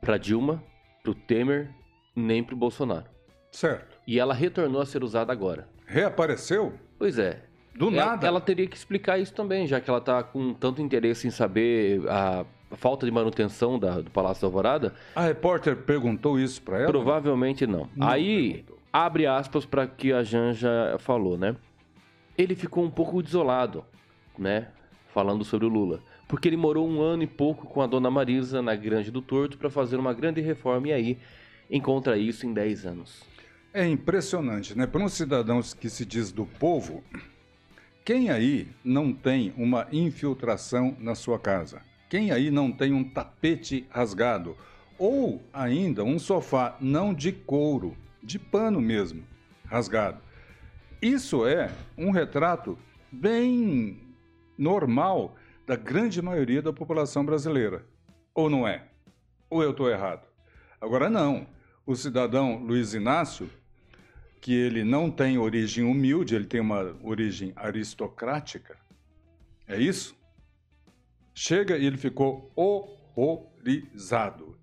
pra 0.00 0.18
Dilma, 0.18 0.62
pro 1.02 1.14
Temer, 1.14 1.70
nem 2.14 2.42
pro 2.42 2.56
Bolsonaro. 2.56 3.06
Certo. 3.50 3.98
E 4.06 4.18
ela 4.18 4.34
retornou 4.34 4.80
a 4.82 4.86
ser 4.86 5.02
usada 5.04 5.32
agora. 5.32 5.68
Reapareceu? 5.86 6.74
Pois 6.98 7.18
é, 7.18 7.42
Do 7.74 7.88
ela, 7.88 8.06
nada. 8.06 8.26
ela 8.26 8.40
teria 8.40 8.66
que 8.66 8.76
explicar 8.76 9.18
isso 9.18 9.32
também, 9.32 9.66
já 9.66 9.80
que 9.80 9.88
ela 9.88 10.00
tá 10.00 10.22
com 10.22 10.52
tanto 10.52 10.82
interesse 10.82 11.26
em 11.26 11.30
saber 11.30 12.00
a 12.08 12.44
falta 12.76 13.06
de 13.06 13.12
manutenção 13.12 13.78
da- 13.78 14.00
do 14.00 14.10
Palácio 14.10 14.40
da 14.42 14.46
Alvorada. 14.48 14.94
A 15.14 15.22
repórter 15.22 15.76
perguntou 15.76 16.38
isso 16.38 16.60
pra 16.62 16.78
ela? 16.78 16.86
Provavelmente 16.88 17.66
não. 17.66 17.88
Não 17.94 18.08
Aí, 18.08 18.54
perguntou. 18.54 18.78
abre 18.92 19.26
aspas 19.26 19.64
para 19.64 19.86
que 19.86 20.12
a 20.12 20.22
Janja 20.24 20.96
falou, 20.98 21.38
né? 21.38 21.54
Ele 22.36 22.56
ficou 22.56 22.82
um 22.84 22.90
pouco 22.90 23.22
desolado, 23.22 23.84
né? 24.36 24.68
Falando 25.12 25.44
sobre 25.44 25.66
o 25.66 25.70
Lula. 25.70 26.00
Porque 26.26 26.48
ele 26.48 26.56
morou 26.56 26.88
um 26.88 27.00
ano 27.00 27.22
e 27.22 27.26
pouco 27.26 27.66
com 27.66 27.82
a 27.82 27.86
dona 27.86 28.10
Marisa 28.10 28.62
na 28.62 28.74
Grande 28.74 29.10
do 29.10 29.20
Torto 29.20 29.58
para 29.58 29.70
fazer 29.70 29.96
uma 29.96 30.14
grande 30.14 30.40
reforma 30.40 30.88
e 30.88 30.92
aí 30.92 31.18
encontra 31.70 32.16
isso 32.16 32.46
em 32.46 32.52
10 32.52 32.86
anos. 32.86 33.22
É 33.72 33.86
impressionante, 33.86 34.76
né? 34.76 34.86
Para 34.86 35.02
um 35.02 35.08
cidadão 35.08 35.60
que 35.78 35.90
se 35.90 36.04
diz 36.04 36.30
do 36.30 36.46
povo, 36.46 37.02
quem 38.04 38.30
aí 38.30 38.68
não 38.84 39.12
tem 39.12 39.52
uma 39.56 39.86
infiltração 39.90 40.96
na 41.00 41.14
sua 41.14 41.38
casa? 41.38 41.82
Quem 42.08 42.30
aí 42.30 42.50
não 42.50 42.70
tem 42.70 42.92
um 42.92 43.02
tapete 43.02 43.86
rasgado? 43.90 44.56
Ou 44.96 45.42
ainda 45.52 46.04
um 46.04 46.18
sofá 46.18 46.76
não 46.80 47.12
de 47.12 47.32
couro, 47.32 47.96
de 48.22 48.38
pano 48.38 48.80
mesmo, 48.80 49.24
rasgado? 49.66 50.18
Isso 51.02 51.44
é 51.46 51.70
um 51.98 52.10
retrato 52.10 52.78
bem 53.10 53.98
normal 54.56 55.34
da 55.66 55.76
grande 55.76 56.20
maioria 56.20 56.60
da 56.60 56.72
população 56.72 57.24
brasileira. 57.24 57.86
Ou 58.34 58.50
não 58.50 58.66
é? 58.66 58.88
Ou 59.48 59.62
eu 59.62 59.70
estou 59.70 59.88
errado? 59.88 60.26
Agora 60.80 61.08
não. 61.08 61.46
O 61.86 61.94
cidadão 61.94 62.58
Luiz 62.58 62.94
Inácio, 62.94 63.48
que 64.40 64.52
ele 64.52 64.84
não 64.84 65.10
tem 65.10 65.38
origem 65.38 65.84
humilde, 65.84 66.34
ele 66.34 66.46
tem 66.46 66.60
uma 66.60 66.96
origem 67.02 67.52
aristocrática. 67.56 68.76
É 69.66 69.80
isso? 69.80 70.16
Chega 71.34 71.76
e 71.76 71.84
ele 71.84 71.96
ficou 71.96 72.52
horrorizado. 72.54 74.56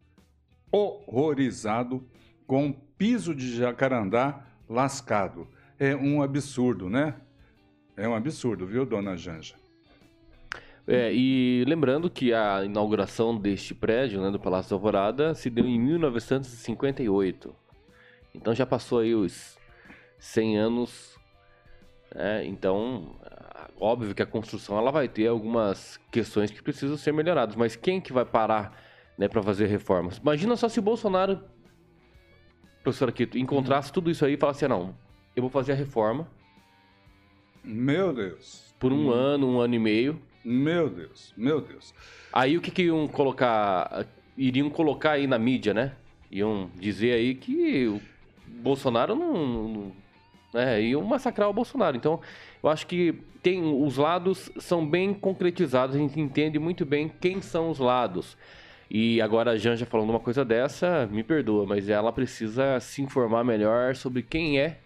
Horrorizado 0.72 2.08
com 2.46 2.65
um 2.65 2.74
piso 2.74 3.34
de 3.34 3.55
jacarandá 3.55 4.46
lascado. 4.67 5.48
É 5.79 5.96
um 5.96 6.22
absurdo, 6.22 6.89
né? 6.89 7.15
É 7.98 8.08
um 8.08 8.15
absurdo, 8.15 8.65
viu, 8.65 8.86
dona 8.86 9.17
Janja? 9.17 9.61
É, 10.88 11.13
e 11.13 11.63
lembrando 11.67 12.09
que 12.09 12.33
a 12.33 12.65
inauguração 12.65 13.38
deste 13.38 13.73
prédio, 13.73 14.21
né, 14.21 14.31
do 14.31 14.39
Palácio 14.39 14.71
da 14.71 14.75
Alvorada, 14.75 15.33
se 15.35 15.50
deu 15.50 15.65
em 15.65 15.79
1958. 15.79 17.55
Então 18.33 18.53
já 18.53 18.65
passou 18.65 19.00
aí 19.00 19.13
os 19.13 19.57
100 20.19 20.57
anos. 20.57 21.17
né? 22.13 22.45
Então, 22.45 23.15
óbvio 23.79 24.15
que 24.15 24.21
a 24.21 24.25
construção 24.25 24.77
ela 24.77 24.91
vai 24.91 25.07
ter 25.07 25.27
algumas 25.27 25.97
questões 26.11 26.50
que 26.51 26.61
precisam 26.61 26.97
ser 26.97 27.11
melhoradas. 27.13 27.55
Mas 27.55 27.75
quem 27.75 28.01
que 28.01 28.11
vai 28.11 28.25
parar 28.25 28.75
né, 29.17 29.27
para 29.27 29.41
fazer 29.43 29.67
reformas? 29.67 30.17
Imagina 30.17 30.55
só 30.55 30.67
se 30.67 30.79
o 30.79 30.81
Bolsonaro, 30.83 31.43
professor 32.83 33.09
Aquito, 33.09 33.38
encontrasse 33.38 33.91
tudo 33.93 34.09
isso 34.09 34.25
aí 34.25 34.33
e 34.33 34.38
falasse, 34.38 34.65
ah, 34.65 34.69
não, 34.69 34.95
eu 35.35 35.41
vou 35.41 35.50
fazer 35.50 35.73
a 35.73 35.75
reforma 35.75 36.27
Meu 37.63 38.11
Deus. 38.13 38.73
por 38.79 38.91
um 38.91 39.11
ano, 39.11 39.47
um 39.47 39.59
ano 39.59 39.75
e 39.75 39.79
meio. 39.79 40.21
Meu 40.43 40.89
Deus, 40.89 41.33
meu 41.38 41.62
Deus. 41.62 41.93
Aí 42.33 42.57
o 42.57 42.62
que, 42.62 42.71
que 42.71 42.83
iam 42.83 43.07
colocar? 43.07 44.05
Iriam 44.38 44.69
colocar 44.69 45.12
aí 45.12 45.27
na 45.27 45.38
mídia, 45.38 45.74
né? 45.74 45.93
Iam 46.31 46.69
dizer 46.75 47.13
aí 47.13 47.36
que 47.36 47.88
o 47.88 48.01
Bolsonaro 48.48 49.15
não. 49.15 49.67
não 49.67 49.91
né? 50.53 50.81
Iam 50.81 51.03
massacrar 51.03 51.50
o 51.50 51.53
Bolsonaro. 51.53 51.95
Então, 51.95 52.19
eu 52.63 52.69
acho 52.69 52.88
que 52.88 53.13
tem 53.41 53.63
os 53.63 53.98
lados 53.98 54.51
são 54.60 54.86
bem 54.86 55.13
concretizados, 55.13 55.95
a 55.95 56.00
gente 56.00 56.19
entende 56.19 56.60
muito 56.60 56.86
bem 56.86 57.10
quem 57.10 57.41
são 57.41 57.69
os 57.69 57.79
lados. 57.79 58.38
E 58.89 59.21
agora 59.21 59.51
a 59.51 59.57
Janja 59.57 59.86
falando 59.86 60.10
uma 60.10 60.19
coisa 60.19 60.43
dessa, 60.43 61.07
me 61.10 61.24
perdoa, 61.24 61.65
mas 61.65 61.88
ela 61.88 62.12
precisa 62.12 62.79
se 62.79 63.01
informar 63.01 63.43
melhor 63.43 63.95
sobre 63.95 64.21
quem 64.21 64.60
é 64.60 64.79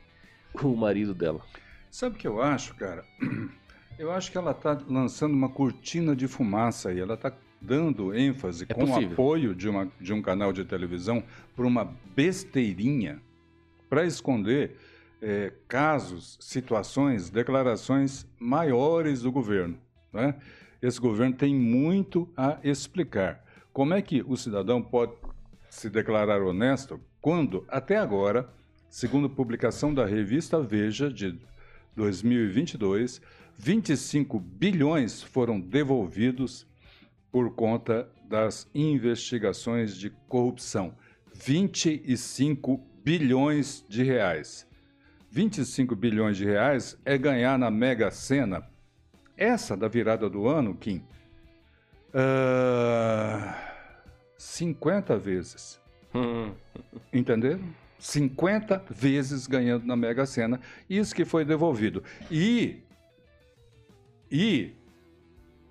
o 0.61 0.75
marido 0.75 1.13
dela. 1.13 1.41
Sabe 1.89 2.15
o 2.15 2.19
que 2.19 2.27
eu 2.27 2.41
acho, 2.41 2.75
cara? 2.75 3.03
Eu 3.97 4.11
acho 4.11 4.31
que 4.31 4.37
ela 4.37 4.51
está 4.51 4.77
lançando 4.87 5.33
uma 5.33 5.49
cortina 5.49 6.15
de 6.15 6.27
fumaça 6.27 6.89
aí. 6.89 6.99
Ela 6.99 7.13
está 7.13 7.31
dando 7.61 8.13
ênfase 8.13 8.65
É 8.67 8.73
com 8.73 8.83
o 8.83 8.87
possível. 8.87 9.11
apoio 9.13 9.55
de, 9.55 9.69
uma, 9.69 9.87
de 9.99 10.13
um 10.13 10.21
canal 10.21 10.51
de 10.51 10.65
televisão 10.65 11.23
para 11.55 11.65
uma 11.65 11.93
besteirinha 12.15 13.21
para 13.89 14.05
esconder 14.05 14.75
eh, 15.21 15.53
casos, 15.67 16.37
situações, 16.41 17.29
declarações 17.29 18.27
maiores 18.37 19.21
do 19.21 19.31
governo. 19.31 19.77
Né? 20.11 20.35
Esse 20.81 20.99
governo 20.99 21.33
tem 21.35 21.55
muito 21.55 22.29
a 22.35 22.57
explicar. 22.63 23.43
Como 23.71 23.93
é 23.93 24.01
que 24.01 24.23
o 24.27 24.35
cidadão 24.35 24.81
pode 24.81 25.13
se 25.69 25.89
declarar 25.89 26.41
honesto 26.41 26.99
quando, 27.21 27.65
até 27.67 27.97
agora, 27.97 28.49
segundo 28.89 29.29
publicação 29.29 29.93
da 29.93 30.05
revista 30.05 30.59
Veja 30.61 31.09
de 31.09 31.37
2022, 31.95 33.21
25 33.57 34.39
bilhões 34.39 35.21
foram 35.21 35.59
devolvidos 35.59 36.67
por 37.31 37.53
conta 37.53 38.09
das 38.27 38.69
investigações 38.73 39.95
de 39.95 40.09
corrupção. 40.27 40.95
25 41.33 42.77
bilhões 43.03 43.85
de 43.87 44.03
reais. 44.03 44.67
25 45.29 45.95
bilhões 45.95 46.37
de 46.37 46.45
reais 46.45 46.97
é 47.03 47.17
ganhar 47.17 47.59
na 47.59 47.69
Mega 47.69 48.09
Sena. 48.09 48.67
Essa 49.35 49.75
da 49.75 49.87
virada 49.87 50.29
do 50.29 50.47
ano, 50.47 50.75
Kim, 50.75 51.03
ah, 52.17 53.53
50 54.37 55.17
vezes. 55.17 55.81
Hum, 56.13 56.53
Entenderam? 57.11 57.59
50 57.99 58.85
vezes 58.89 59.47
ganhando 59.47 59.85
na 59.85 59.97
Mega 59.97 60.25
Sena. 60.25 60.61
Isso 60.89 61.13
que 61.13 61.25
foi 61.25 61.43
devolvido. 61.43 62.01
E. 62.31 62.81
E. 64.31 64.73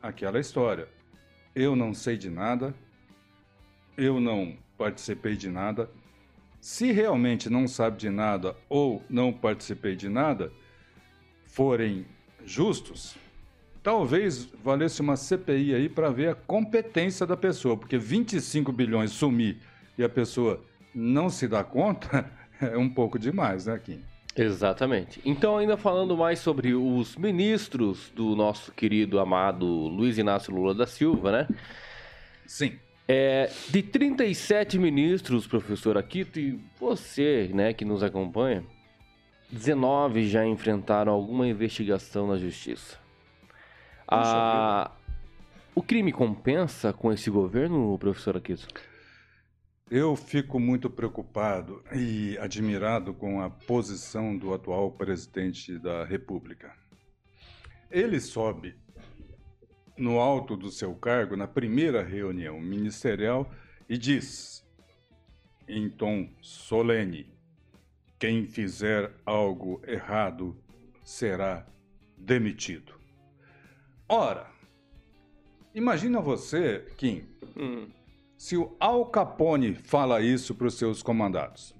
Aquela 0.02 0.38
história. 0.38 0.88
Eu 1.54 1.74
não 1.74 1.94
sei 1.94 2.16
de 2.16 2.30
nada. 2.30 2.74
Eu 3.96 4.20
não 4.20 4.56
participei 4.76 5.36
de 5.36 5.48
nada. 5.48 5.90
Se 6.60 6.92
realmente 6.92 7.50
não 7.50 7.68
sabe 7.68 7.98
de 7.98 8.10
nada 8.10 8.56
ou 8.68 9.02
não 9.08 9.32
participei 9.32 9.94
de 9.94 10.08
nada, 10.08 10.50
forem 11.44 12.06
justos, 12.44 13.16
talvez 13.82 14.46
valesse 14.62 15.02
uma 15.02 15.14
CPI 15.14 15.74
aí 15.74 15.88
para 15.90 16.10
ver 16.10 16.30
a 16.30 16.34
competência 16.34 17.26
da 17.26 17.36
pessoa, 17.36 17.76
porque 17.76 17.98
25 17.98 18.72
bilhões 18.72 19.10
sumir 19.10 19.58
e 19.98 20.02
a 20.02 20.08
pessoa 20.08 20.64
não 20.94 21.28
se 21.28 21.46
dá 21.46 21.62
conta 21.62 22.30
é 22.60 22.78
um 22.78 22.88
pouco 22.88 23.18
demais, 23.18 23.66
né, 23.66 23.78
Kim? 23.78 24.02
Exatamente. 24.36 25.20
Então, 25.24 25.56
ainda 25.56 25.76
falando 25.76 26.16
mais 26.16 26.40
sobre 26.40 26.74
os 26.74 27.16
ministros 27.16 28.10
do 28.14 28.34
nosso 28.34 28.72
querido 28.72 29.20
amado 29.20 29.64
Luiz 29.64 30.18
Inácio 30.18 30.52
Lula 30.52 30.74
da 30.74 30.86
Silva, 30.86 31.30
né? 31.30 31.48
Sim. 32.46 32.78
É, 33.06 33.50
de 33.68 33.82
37 33.82 34.78
ministros, 34.78 35.46
professor 35.46 35.96
Aquito, 35.96 36.40
e 36.40 36.58
você, 36.80 37.50
né, 37.52 37.72
que 37.72 37.84
nos 37.84 38.02
acompanha, 38.02 38.64
19 39.50 40.26
já 40.26 40.44
enfrentaram 40.44 41.12
alguma 41.12 41.46
investigação 41.46 42.26
na 42.26 42.36
justiça. 42.36 42.98
A... 44.08 44.90
O 45.74 45.82
crime 45.82 46.12
compensa 46.12 46.92
com 46.92 47.12
esse 47.12 47.30
governo, 47.30 47.96
professor 47.98 48.36
Aquito? 48.36 48.66
Eu 49.90 50.16
fico 50.16 50.58
muito 50.58 50.88
preocupado 50.88 51.84
e 51.92 52.38
admirado 52.38 53.12
com 53.12 53.40
a 53.40 53.50
posição 53.50 54.36
do 54.36 54.54
atual 54.54 54.90
presidente 54.90 55.78
da 55.78 56.04
República. 56.04 56.74
Ele 57.90 58.18
sobe 58.18 58.76
no 59.96 60.18
alto 60.18 60.56
do 60.56 60.70
seu 60.70 60.94
cargo 60.94 61.36
na 61.36 61.46
primeira 61.46 62.02
reunião 62.02 62.58
ministerial 62.58 63.50
e 63.88 63.98
diz, 63.98 64.66
em 65.68 65.88
tom 65.90 66.30
solene: 66.40 67.30
quem 68.18 68.46
fizer 68.46 69.12
algo 69.24 69.82
errado 69.86 70.56
será 71.04 71.66
demitido. 72.16 72.94
Ora, 74.08 74.54
Imagina 75.74 76.20
você, 76.20 76.86
Kim, 76.96 77.24
Hum. 77.56 77.88
Se 78.36 78.56
o 78.56 78.76
Al 78.78 79.06
Capone 79.06 79.74
fala 79.74 80.20
isso 80.20 80.54
para 80.54 80.66
os 80.66 80.74
seus 80.74 81.02
comandados. 81.02 81.74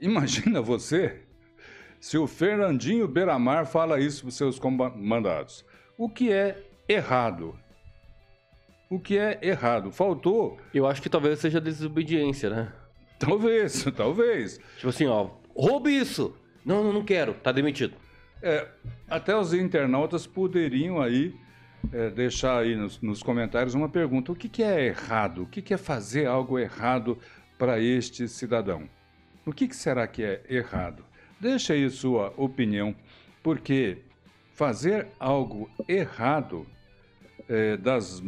Imagina 0.00 0.60
você 0.60 1.22
se 2.00 2.16
o 2.16 2.26
Fernandinho 2.26 3.08
Beiramar 3.08 3.66
fala 3.66 4.00
isso 4.00 4.22
para 4.22 4.28
os 4.28 4.36
seus 4.36 4.58
comandados. 4.58 5.64
O 5.96 6.08
que 6.08 6.32
é 6.32 6.64
errado? 6.88 7.58
O 8.88 8.98
que 8.98 9.18
é 9.18 9.38
errado? 9.42 9.90
Faltou? 9.90 10.58
Eu 10.72 10.86
acho 10.86 11.02
que 11.02 11.10
talvez 11.10 11.38
seja 11.38 11.60
desobediência, 11.60 12.48
né? 12.48 12.72
Talvez, 13.18 13.84
talvez. 13.96 14.58
Tipo 14.76 14.88
assim, 14.88 15.06
ó, 15.06 15.30
roube 15.54 15.90
isso! 15.90 16.34
Não, 16.64 16.84
não, 16.84 16.92
não 16.92 17.04
quero, 17.04 17.34
tá 17.34 17.50
demitido. 17.50 17.94
É, 18.40 18.68
até 19.08 19.36
os 19.36 19.52
internautas 19.52 20.26
poderiam 20.26 21.00
aí 21.00 21.34
é, 21.92 22.10
deixar 22.10 22.58
aí 22.58 22.76
nos, 22.76 23.00
nos, 23.00 23.22
comentários 23.22 23.74
uma 23.74 23.88
pergunta: 23.88 24.32
o 24.32 24.36
que, 24.36 24.48
que 24.48 24.62
é 24.62 24.86
errado? 24.86 25.42
O 25.42 25.46
que, 25.46 25.62
que 25.62 25.74
é 25.74 25.76
fazer 25.76 26.26
algo 26.26 26.58
errado 26.58 27.18
para 27.58 27.80
este 27.80 28.28
cidadão? 28.28 28.88
O 29.46 29.52
que, 29.52 29.68
que 29.68 29.76
será 29.76 30.06
que 30.06 30.22
é 30.22 30.42
errado? 30.48 31.04
Deixa 31.40 31.72
aí 31.72 31.88
sua 31.88 32.32
opinião, 32.36 32.94
porque 33.42 33.98
fazer 34.52 35.06
algo 35.18 35.70
errado 35.88 36.66
é, 37.48 37.76
das 37.76 38.22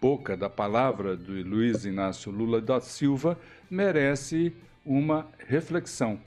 boca 0.00 0.34
da 0.34 0.48
palavra 0.48 1.14
do 1.14 1.32
Luiz 1.46 1.84
Inácio 1.84 2.32
Lula 2.32 2.60
da 2.60 2.80
Silva 2.80 3.38
merece 3.70 4.54
uma 4.84 5.28
reflexão. 5.46 6.18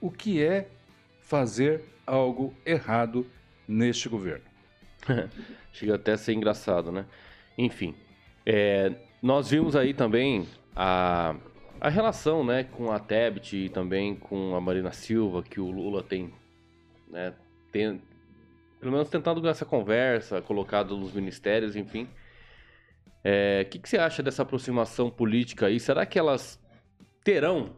O 0.00 0.10
que 0.10 0.42
é 0.42 0.68
fazer 1.22 1.82
algo 2.06 2.52
errado 2.66 3.26
neste 3.66 4.08
governo? 4.08 4.51
Chega 5.72 5.94
até 5.94 6.12
a 6.12 6.16
ser 6.16 6.34
engraçado, 6.34 6.92
né? 6.92 7.06
Enfim, 7.56 7.94
é, 8.44 8.92
nós 9.22 9.50
vimos 9.50 9.76
aí 9.76 9.94
também 9.94 10.46
a, 10.74 11.36
a 11.80 11.88
relação 11.88 12.44
né, 12.44 12.64
com 12.64 12.90
a 12.90 12.98
Tebet 12.98 13.56
e 13.56 13.68
também 13.68 14.14
com 14.14 14.54
a 14.54 14.60
Marina 14.60 14.92
Silva, 14.92 15.42
que 15.42 15.60
o 15.60 15.70
Lula 15.70 16.02
tem, 16.02 16.32
né, 17.08 17.32
tem 17.70 18.00
pelo 18.80 18.92
menos 18.92 19.08
tentado 19.08 19.46
essa 19.48 19.64
conversa, 19.64 20.42
colocado 20.42 20.96
nos 20.96 21.12
ministérios, 21.12 21.76
enfim. 21.76 22.04
O 22.04 22.08
é, 23.22 23.64
que, 23.64 23.78
que 23.78 23.88
você 23.88 23.96
acha 23.96 24.24
dessa 24.24 24.42
aproximação 24.42 25.08
política 25.08 25.66
aí? 25.66 25.78
Será 25.78 26.04
que 26.04 26.18
elas 26.18 26.60
terão, 27.22 27.76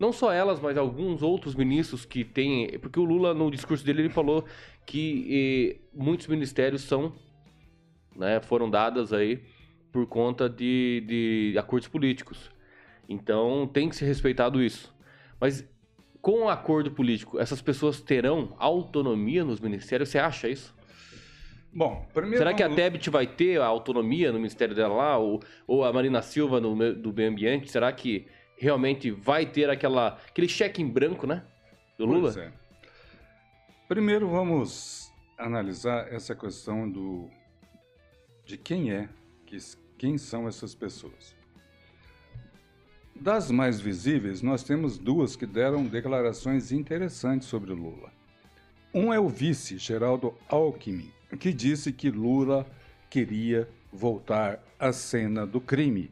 não 0.00 0.12
só 0.12 0.32
elas, 0.32 0.58
mas 0.58 0.78
alguns 0.78 1.22
outros 1.22 1.54
ministros 1.54 2.06
que 2.06 2.24
têm. 2.24 2.78
Porque 2.78 2.98
o 2.98 3.04
Lula, 3.04 3.34
no 3.34 3.50
discurso 3.50 3.84
dele, 3.84 4.00
ele 4.02 4.08
falou 4.08 4.46
que 4.86 5.76
eh, 5.76 5.80
muitos 5.92 6.26
ministérios 6.26 6.80
são, 6.82 7.12
né, 8.16 8.40
foram 8.40 8.70
dadas 8.70 9.12
aí 9.12 9.42
por 9.92 10.06
conta 10.06 10.48
de, 10.48 11.04
de 11.52 11.58
acordos 11.58 11.86
políticos. 11.86 12.50
Então 13.06 13.68
tem 13.70 13.90
que 13.90 13.96
ser 13.96 14.06
respeitado 14.06 14.62
isso. 14.62 14.92
Mas 15.38 15.68
com 16.22 16.44
o 16.44 16.48
acordo 16.48 16.90
político, 16.90 17.38
essas 17.38 17.60
pessoas 17.60 18.00
terão 18.00 18.54
autonomia 18.58 19.44
nos 19.44 19.60
ministérios? 19.60 20.08
Você 20.08 20.18
acha 20.18 20.48
isso? 20.48 20.74
Bom, 21.72 22.06
primeiro. 22.14 22.38
Será 22.38 22.54
que 22.54 22.62
a 22.62 22.70
Tebet 22.70 23.10
vai 23.10 23.26
ter 23.26 23.60
a 23.60 23.66
autonomia 23.66 24.32
no 24.32 24.38
ministério 24.38 24.74
dela 24.74 24.94
lá? 24.94 25.18
Ou, 25.18 25.40
ou 25.66 25.84
a 25.84 25.92
Marina 25.92 26.22
Silva 26.22 26.58
no, 26.58 26.94
do 26.94 27.12
meio 27.12 27.30
ambiente? 27.30 27.70
Será 27.70 27.92
que 27.92 28.26
realmente 28.60 29.10
vai 29.10 29.46
ter 29.46 29.70
aquela, 29.70 30.18
aquele 30.28 30.48
cheque 30.48 30.82
em 30.82 30.86
branco, 30.86 31.26
né? 31.26 31.42
Do 31.98 32.04
Lula? 32.04 32.32
Pois 32.32 32.36
é. 32.36 32.52
Primeiro 33.88 34.28
vamos 34.28 35.10
analisar 35.36 36.12
essa 36.12 36.34
questão 36.34 36.88
do 36.88 37.28
de 38.44 38.58
quem 38.58 38.92
é, 38.92 39.08
que, 39.46 39.56
quem 39.96 40.18
são 40.18 40.46
essas 40.46 40.74
pessoas. 40.74 41.34
Das 43.14 43.50
mais 43.50 43.80
visíveis, 43.80 44.42
nós 44.42 44.62
temos 44.62 44.98
duas 44.98 45.36
que 45.36 45.46
deram 45.46 45.84
declarações 45.84 46.72
interessantes 46.72 47.48
sobre 47.48 47.72
Lula. 47.72 48.12
Um 48.92 49.12
é 49.12 49.20
o 49.20 49.28
vice, 49.28 49.78
Geraldo 49.78 50.34
Alckmin, 50.48 51.12
que 51.38 51.52
disse 51.52 51.92
que 51.92 52.10
Lula 52.10 52.66
queria 53.08 53.68
voltar 53.92 54.62
à 54.78 54.92
cena 54.92 55.46
do 55.46 55.60
crime. 55.60 56.10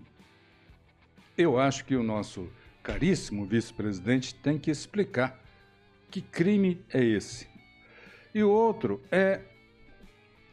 Eu 1.38 1.56
acho 1.56 1.84
que 1.84 1.94
o 1.94 2.02
nosso 2.02 2.50
caríssimo 2.82 3.46
vice-presidente 3.46 4.34
tem 4.34 4.58
que 4.58 4.72
explicar 4.72 5.40
que 6.10 6.20
crime 6.20 6.84
é 6.92 7.00
esse. 7.00 7.46
E 8.34 8.42
o 8.42 8.50
outro 8.50 9.00
é 9.08 9.42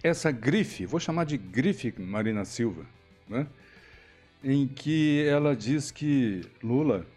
essa 0.03 0.31
grife, 0.31 0.85
vou 0.85 0.99
chamar 0.99 1.23
de 1.23 1.37
grife 1.37 1.91
Marina 1.97 2.45
Silva, 2.45 2.85
né? 3.27 3.47
em 4.43 4.67
que 4.67 5.25
ela 5.27 5.55
diz 5.55 5.89
que 5.89 6.41
Lula 6.61 7.07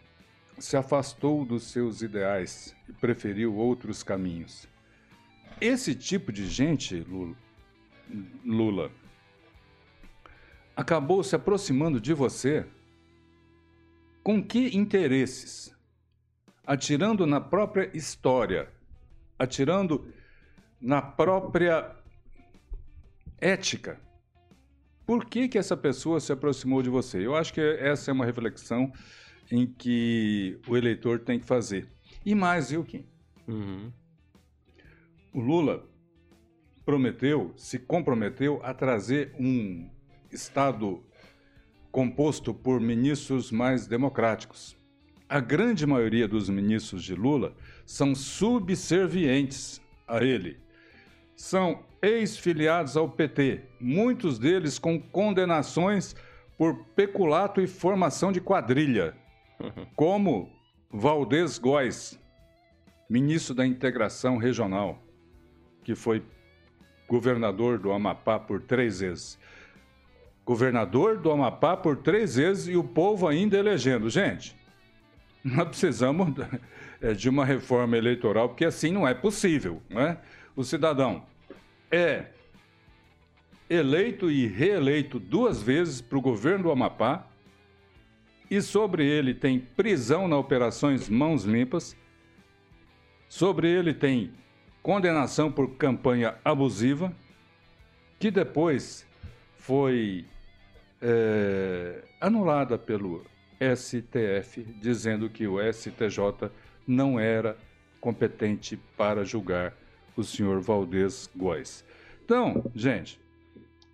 se 0.59 0.75
afastou 0.75 1.45
dos 1.45 1.65
seus 1.65 2.01
ideais 2.01 2.75
e 2.89 2.93
preferiu 2.95 3.55
outros 3.55 4.03
caminhos. 4.03 4.67
Esse 5.61 5.95
tipo 5.95 6.33
de 6.33 6.47
gente, 6.49 7.01
Lula, 7.01 7.37
Lula 8.43 8.91
acabou 10.75 11.23
se 11.23 11.37
aproximando 11.37 12.01
de 12.01 12.15
você 12.15 12.65
com 14.29 14.43
que 14.43 14.77
interesses? 14.77 15.75
Atirando 16.67 17.27
na 17.27 17.41
própria 17.41 17.91
história, 17.97 18.69
atirando 19.39 20.13
na 20.79 21.01
própria 21.01 21.97
ética. 23.41 23.99
Por 25.07 25.25
que, 25.25 25.49
que 25.49 25.57
essa 25.57 25.75
pessoa 25.75 26.21
se 26.21 26.31
aproximou 26.31 26.83
de 26.83 26.91
você? 26.91 27.25
Eu 27.25 27.35
acho 27.35 27.55
que 27.55 27.61
essa 27.63 28.11
é 28.11 28.13
uma 28.13 28.27
reflexão 28.27 28.93
em 29.51 29.67
que 29.67 30.61
o 30.69 30.77
eleitor 30.77 31.21
tem 31.21 31.41
que 31.41 31.47
fazer. 31.47 31.89
E 32.23 32.35
mais, 32.35 32.69
viu, 32.69 32.85
Kim? 32.85 33.07
Uhum. 33.49 33.91
O 35.33 35.41
Lula 35.41 35.89
prometeu, 36.85 37.55
se 37.57 37.79
comprometeu 37.79 38.61
a 38.63 38.75
trazer 38.75 39.35
um 39.41 39.89
Estado 40.31 41.03
composto 41.99 42.55
por 42.55 42.81
ministros 42.81 43.51
mais 43.51 43.89
democráticos. 43.89 44.77
A 45.29 45.41
grande 45.41 45.85
maioria 45.85 46.29
dos 46.29 46.49
ministros 46.49 47.03
de 47.03 47.13
Lula 47.13 47.57
são 47.85 48.15
subservientes 48.15 49.83
a 50.07 50.23
ele. 50.23 50.61
São 51.35 51.83
ex-filiados 52.01 52.97
ao 52.97 53.09
PT, 53.09 53.63
muitos 53.81 54.39
deles 54.39 54.79
com 54.79 55.01
condenações 55.01 56.15
por 56.57 56.85
peculato 56.95 57.61
e 57.61 57.67
formação 57.67 58.31
de 58.31 58.41
quadrilha, 58.41 59.17
como 59.97 60.53
Valdez 60.93 61.59
Góes, 61.59 62.17
ministro 63.11 63.57
da 63.57 63.67
Integração 63.67 64.37
Regional, 64.37 65.03
que 65.83 65.97
foi 65.97 66.23
governador 67.09 67.77
do 67.77 67.91
Amapá 67.91 68.39
por 68.39 68.61
três 68.61 69.01
vezes. 69.01 69.37
Governador 70.49 71.19
do 71.19 71.31
Amapá 71.31 71.77
por 71.77 71.99
três 71.99 72.37
vezes 72.37 72.69
e 72.69 72.75
o 72.75 72.83
povo 72.83 73.29
ainda 73.29 73.59
elegendo. 73.59 74.09
Gente, 74.09 74.57
nós 75.45 75.69
precisamos 75.69 76.35
eh, 77.03 77.13
de 77.13 77.29
uma 77.29 77.45
reforma 77.45 77.99
eleitoral, 77.99 78.49
porque 78.49 78.65
assim 78.65 78.91
não 78.91 79.07
é 79.07 79.13
possível. 79.13 79.83
Não 79.91 80.01
é? 80.01 80.19
O 80.57 80.65
cidadão 80.65 81.23
é 81.91 82.29
eleito 83.69 84.31
e 84.31 84.47
reeleito 84.47 85.21
duas 85.21 85.61
vezes 85.61 86.01
para 86.01 86.17
o 86.17 86.23
governo 86.23 86.65
do 86.65 86.71
Amapá 86.71 87.27
e 88.51 88.63
sobre 88.63 89.05
ele 89.05 89.35
tem 89.35 89.59
prisão 89.61 90.27
na 90.27 90.39
operações 90.39 91.11
Mãos 91.11 91.45
Limpas, 91.45 91.95
sobre 93.29 93.69
ele 93.69 93.93
tem 93.93 94.33
condenação 94.83 95.53
por 95.53 95.77
campanha 95.77 96.37
abusiva, 96.43 97.15
que 98.19 98.31
depois 98.31 99.07
foi 99.59 100.25
é, 101.01 102.03
anulada 102.21 102.79
pelo 102.79 103.25
STF, 103.61 104.63
dizendo 104.81 105.29
que 105.29 105.47
o 105.47 105.59
STJ 105.73 106.51
não 106.87 107.19
era 107.19 107.57
competente 108.01 108.77
para 108.97 109.25
julgar 109.25 109.75
o 110.17 110.23
senhor 110.23 110.61
Valdez 110.61 111.29
Góes. 111.35 111.85
Então, 112.25 112.65
gente, 112.75 113.21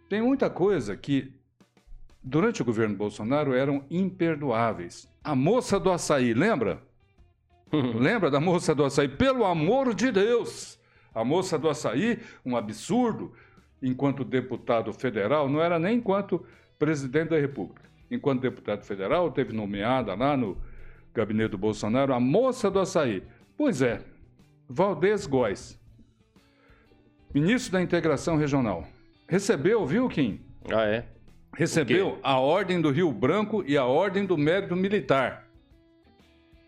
tem 0.09 0.23
muita 0.23 0.51
coisa 0.51 0.97
que 0.97 1.33
durante 2.23 2.63
o 2.63 2.65
governo 2.65 2.97
Bolsonaro 2.97 3.55
eram 3.55 3.85
imperdoáveis. 3.91 5.09
A 5.23 5.35
moça 5.35 5.79
do 5.79 5.91
açaí, 5.91 6.35
lembra? 6.35 6.83
Lembra 7.73 8.31
da 8.31 8.41
moça 8.41 8.75
do 8.75 8.85
açaí? 8.85 9.09
Pelo 9.09 9.45
amor 9.45 9.95
de 9.95 10.13
Deus! 10.13 10.79
A 11.15 11.25
moça 11.25 11.59
do 11.59 11.69
açaí, 11.69 12.21
um 12.45 12.57
absurdo, 12.57 13.33
enquanto 13.81 14.25
deputado 14.25 14.93
federal, 14.93 15.49
não 15.49 15.61
era 15.61 15.79
nem 15.79 15.99
enquanto 15.99 16.45
presidente 16.85 17.31
da 17.31 17.39
República. 17.39 17.81
Enquanto 18.11 18.43
deputado 18.43 18.85
federal, 18.85 19.33
teve 19.33 19.55
nomeada 19.55 20.15
lá 20.15 20.37
no 20.37 20.59
gabinete 21.15 21.53
do 21.53 21.59
Bolsonaro 21.59 22.13
a 22.13 22.21
moça 22.21 22.71
do 22.71 22.79
açaí. 22.79 23.23
Pois 23.57 23.81
é, 23.81 24.03
Valdez 24.69 25.27
Góes, 25.27 25.81
ministro 27.33 27.73
da 27.73 27.81
Integração 27.81 28.37
Regional. 28.37 28.87
Recebeu, 29.27 29.87
viu, 29.87 30.07
Kim? 30.11 30.43
Ah, 30.71 30.85
é? 30.85 31.07
Recebeu 31.57 32.19
a 32.23 32.39
Ordem 32.39 32.83
do 32.83 32.91
Rio 32.91 33.11
Branco 33.11 33.65
e 33.67 33.79
a 33.79 33.87
Ordem 33.87 34.27
do 34.27 34.37
Mérito 34.37 34.77
Militar. 34.77 35.49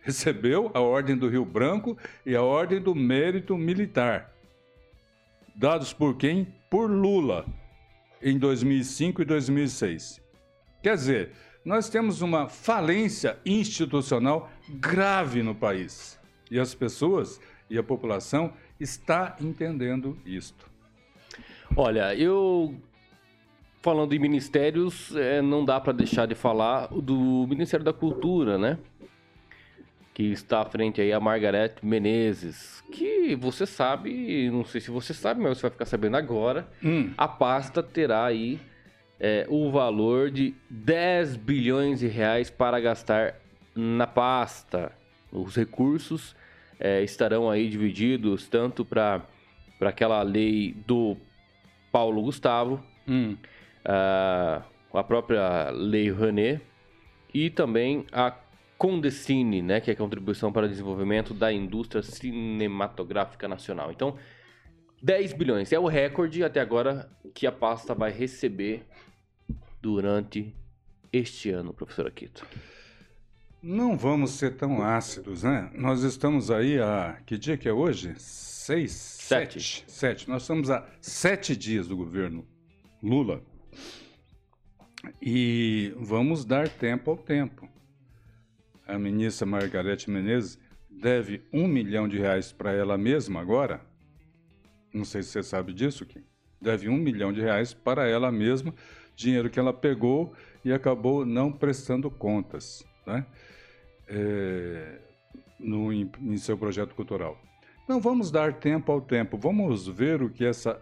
Recebeu 0.01 0.71
a 0.73 0.81
Ordem 0.81 1.15
do 1.15 1.29
Rio 1.29 1.45
Branco 1.45 1.99
e 2.25 2.35
a 2.35 2.43
Ordem 2.43 2.81
do 2.81 2.95
Mérito 2.95 3.55
Militar. 3.59 4.33
Dados 5.55 5.93
por 5.93 6.17
quem? 6.17 6.47
Por 6.71 6.91
Lula, 6.91 7.45
em 8.23 8.39
2005 8.39 9.23
e 9.23 9.25
2006. 9.25 10.21
Quer 10.83 10.95
dizer, 10.95 11.33
nós 11.65 11.89
temos 11.89 12.23
uma 12.23 12.49
falência 12.49 13.39
institucional 13.45 14.51
grave 14.69 15.43
no 15.43 15.55
país. 15.55 16.19
E 16.51 16.61
as 16.61 16.75
pessoas 16.75 17.41
e 17.69 17.77
a 17.77 17.83
população 17.83 18.53
está 18.79 19.37
entendendo 19.41 20.17
isto. 20.25 20.71
Olha, 21.77 22.15
eu 22.15 22.75
falando 23.83 24.13
em 24.13 24.19
ministérios, 24.19 25.15
é, 25.15 25.41
não 25.41 25.65
dá 25.65 25.81
para 25.81 25.93
deixar 25.93 26.27
de 26.27 26.35
falar 26.35 26.89
do 26.89 27.47
Ministério 27.49 27.85
da 27.85 27.93
Cultura, 27.93 28.59
né? 28.59 28.79
Que 30.17 30.33
está 30.33 30.63
à 30.63 30.65
frente 30.65 30.99
aí 30.99 31.13
a 31.13 31.21
Margarete 31.21 31.85
Menezes, 31.85 32.83
que 32.91 33.37
você 33.37 33.67
sabe, 33.67 34.49
não 34.51 34.65
sei 34.65 34.81
se 34.81 34.91
você 34.91 35.13
sabe, 35.13 35.43
mas 35.43 35.59
você 35.59 35.63
vai 35.63 35.71
ficar 35.73 35.85
sabendo 35.85 36.17
agora, 36.17 36.67
Hum. 36.83 37.13
a 37.19 37.29
pasta 37.29 37.83
terá 37.83 38.25
aí 38.25 38.59
é, 39.21 39.45
o 39.51 39.71
valor 39.71 40.31
de 40.31 40.55
10 40.71 41.37
bilhões 41.37 42.01
de 42.01 42.07
reais 42.07 42.49
para 42.49 42.81
gastar 42.81 43.35
na 43.75 44.07
pasta. 44.07 44.91
Os 45.31 45.55
recursos 45.55 46.35
é, 46.81 47.03
estarão 47.03 47.51
aí 47.51 47.69
divididos 47.69 48.49
tanto 48.49 48.87
para 48.87 49.21
aquela 49.83 50.23
lei 50.23 50.75
do 50.87 51.15
Paulo 51.93 52.23
Gustavo, 52.23 52.83
Hum. 53.07 53.37
a, 53.85 54.63
a 54.95 55.05
própria 55.05 55.69
lei 55.71 56.09
Rouanet 56.11 56.63
e 57.35 57.51
também 57.51 58.07
a 58.11 58.31
Condecine, 58.79 59.63
né, 59.63 59.81
que 59.81 59.91
é 59.91 59.95
a 59.95 59.97
contribuição 59.97 60.53
para 60.53 60.67
o 60.67 60.69
desenvolvimento 60.69 61.33
da 61.33 61.53
indústria 61.53 62.03
cinematográfica 62.03 63.49
nacional. 63.49 63.91
Então, 63.91 64.17
10 65.03 65.33
bilhões 65.35 65.73
é 65.73 65.79
o 65.79 65.87
recorde 65.87 66.43
até 66.43 66.61
agora 66.61 67.11
que 67.35 67.47
a 67.47 67.53
pasta 67.53 67.95
vai 67.95 68.11
receber 68.11 68.85
durante 69.81 70.55
este 71.13 71.51
ano, 71.51 71.73
professor 71.73 72.07
Aquito. 72.07 72.47
Não 73.63 73.97
vamos 73.97 74.33
ser 74.33 74.57
tão 74.57 74.83
ácidos, 74.83 75.43
né? 75.43 75.71
Nós 75.75 76.03
estamos 76.03 76.51
aí 76.51 76.79
a. 76.79 77.19
Que 77.27 77.37
dia 77.37 77.57
que 77.57 77.69
é 77.69 77.73
hoje? 77.73 78.15
Seis? 78.17 78.93
Sete. 78.93 79.61
Sete. 79.61 79.85
Sete. 79.89 80.29
Nós 80.29 80.43
estamos 80.43 80.71
a 80.71 80.87
sete 81.01 81.57
dias 81.57 81.89
do 81.89 81.97
governo 81.97 82.47
Lula. 83.03 83.43
E 85.21 85.93
vamos 85.99 86.45
dar 86.45 86.69
tempo 86.69 87.11
ao 87.11 87.17
tempo. 87.17 87.69
A 88.87 88.99
ministra 88.99 89.47
Margarete 89.47 90.11
Menezes 90.11 90.59
deve 90.89 91.43
um 91.53 91.67
milhão 91.67 92.09
de 92.09 92.19
reais 92.19 92.53
para 92.53 92.73
ela 92.73 92.97
mesma 92.97 93.41
agora. 93.41 93.81
Não 94.93 95.05
sei 95.05 95.23
se 95.23 95.31
você 95.31 95.43
sabe 95.43 95.73
disso, 95.73 96.07
Kim. 96.07 96.25
Deve 96.61 96.89
um 96.89 96.97
milhão 96.97 97.33
de 97.33 97.41
reais 97.41 97.75
para 97.75 98.09
ela 98.09 98.33
mesma, 98.33 98.75
dinheiro 99.15 99.51
que 99.51 99.59
ela 99.59 99.73
pegou 99.73 100.33
e 100.65 100.73
acabou 100.73 101.27
não 101.27 101.53
prestando 101.53 102.11
contas, 102.11 102.85
né? 103.07 103.27
É, 104.09 105.01
no, 105.59 105.93
em, 105.93 106.11
em 106.23 106.37
seu 106.37 106.57
projeto 106.57 106.95
cultural. 106.95 107.41
Então 107.85 108.01
vamos 108.01 108.31
dar 108.31 108.55
tempo 108.55 108.91
ao 108.91 109.01
tempo, 109.01 109.37
vamos 109.37 109.87
ver 109.87 110.23
o 110.23 110.31
que 110.31 110.45
essa 110.45 110.81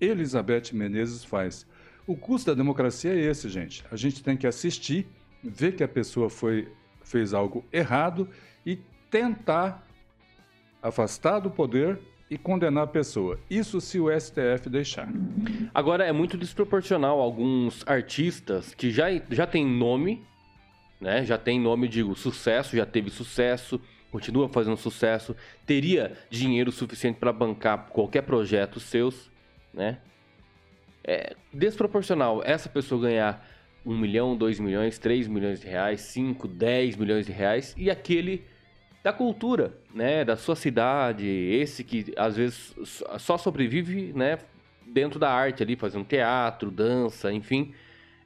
Elizabeth 0.00 0.72
Menezes 0.72 1.24
faz. 1.24 1.66
O 2.06 2.16
custo 2.16 2.50
da 2.50 2.54
democracia 2.54 3.12
é 3.12 3.18
esse, 3.18 3.48
gente. 3.48 3.84
A 3.90 3.96
gente 3.96 4.22
tem 4.22 4.36
que 4.36 4.46
assistir, 4.46 5.06
ver 5.42 5.74
que 5.74 5.82
a 5.82 5.88
pessoa 5.88 6.30
foi, 6.30 6.68
fez 7.06 7.32
algo 7.32 7.64
errado 7.72 8.28
e 8.64 8.76
tentar 9.10 9.86
afastar 10.82 11.38
do 11.38 11.50
poder 11.50 11.98
e 12.28 12.36
condenar 12.36 12.84
a 12.84 12.88
pessoa. 12.88 13.38
Isso 13.48 13.80
se 13.80 14.00
o 14.00 14.08
STF 14.10 14.68
deixar. 14.68 15.08
Agora 15.72 16.04
é 16.04 16.12
muito 16.12 16.36
desproporcional 16.36 17.20
alguns 17.20 17.84
artistas 17.86 18.74
que 18.74 18.90
já, 18.90 19.06
já 19.30 19.46
têm 19.46 19.64
nome, 19.64 20.26
né? 21.00 21.24
Já 21.24 21.38
tem 21.38 21.60
nome, 21.60 21.86
digo, 21.86 22.16
sucesso, 22.16 22.76
já 22.76 22.84
teve 22.84 23.10
sucesso, 23.10 23.80
continua 24.10 24.48
fazendo 24.48 24.76
sucesso, 24.76 25.36
teria 25.64 26.16
dinheiro 26.28 26.72
suficiente 26.72 27.20
para 27.20 27.32
bancar 27.32 27.86
qualquer 27.90 28.22
projeto 28.22 28.80
seus, 28.80 29.30
né? 29.72 29.98
É 31.04 31.36
desproporcional 31.52 32.42
essa 32.44 32.68
pessoa 32.68 33.00
ganhar 33.00 33.46
um 33.86 33.96
milhão, 33.96 34.36
dois 34.36 34.58
milhões, 34.58 34.98
três 34.98 35.28
milhões 35.28 35.60
de 35.60 35.68
reais, 35.68 36.00
cinco, 36.00 36.48
dez 36.48 36.96
milhões 36.96 37.24
de 37.24 37.32
reais 37.32 37.74
e 37.78 37.88
aquele 37.88 38.44
da 39.02 39.12
cultura, 39.12 39.72
né, 39.94 40.24
da 40.24 40.36
sua 40.36 40.56
cidade, 40.56 41.24
esse 41.24 41.84
que 41.84 42.12
às 42.16 42.36
vezes 42.36 42.74
só 43.18 43.38
sobrevive, 43.38 44.12
né, 44.12 44.38
dentro 44.84 45.20
da 45.20 45.30
arte 45.30 45.62
ali, 45.62 45.76
fazendo 45.76 46.04
teatro, 46.04 46.72
dança, 46.72 47.32
enfim, 47.32 47.72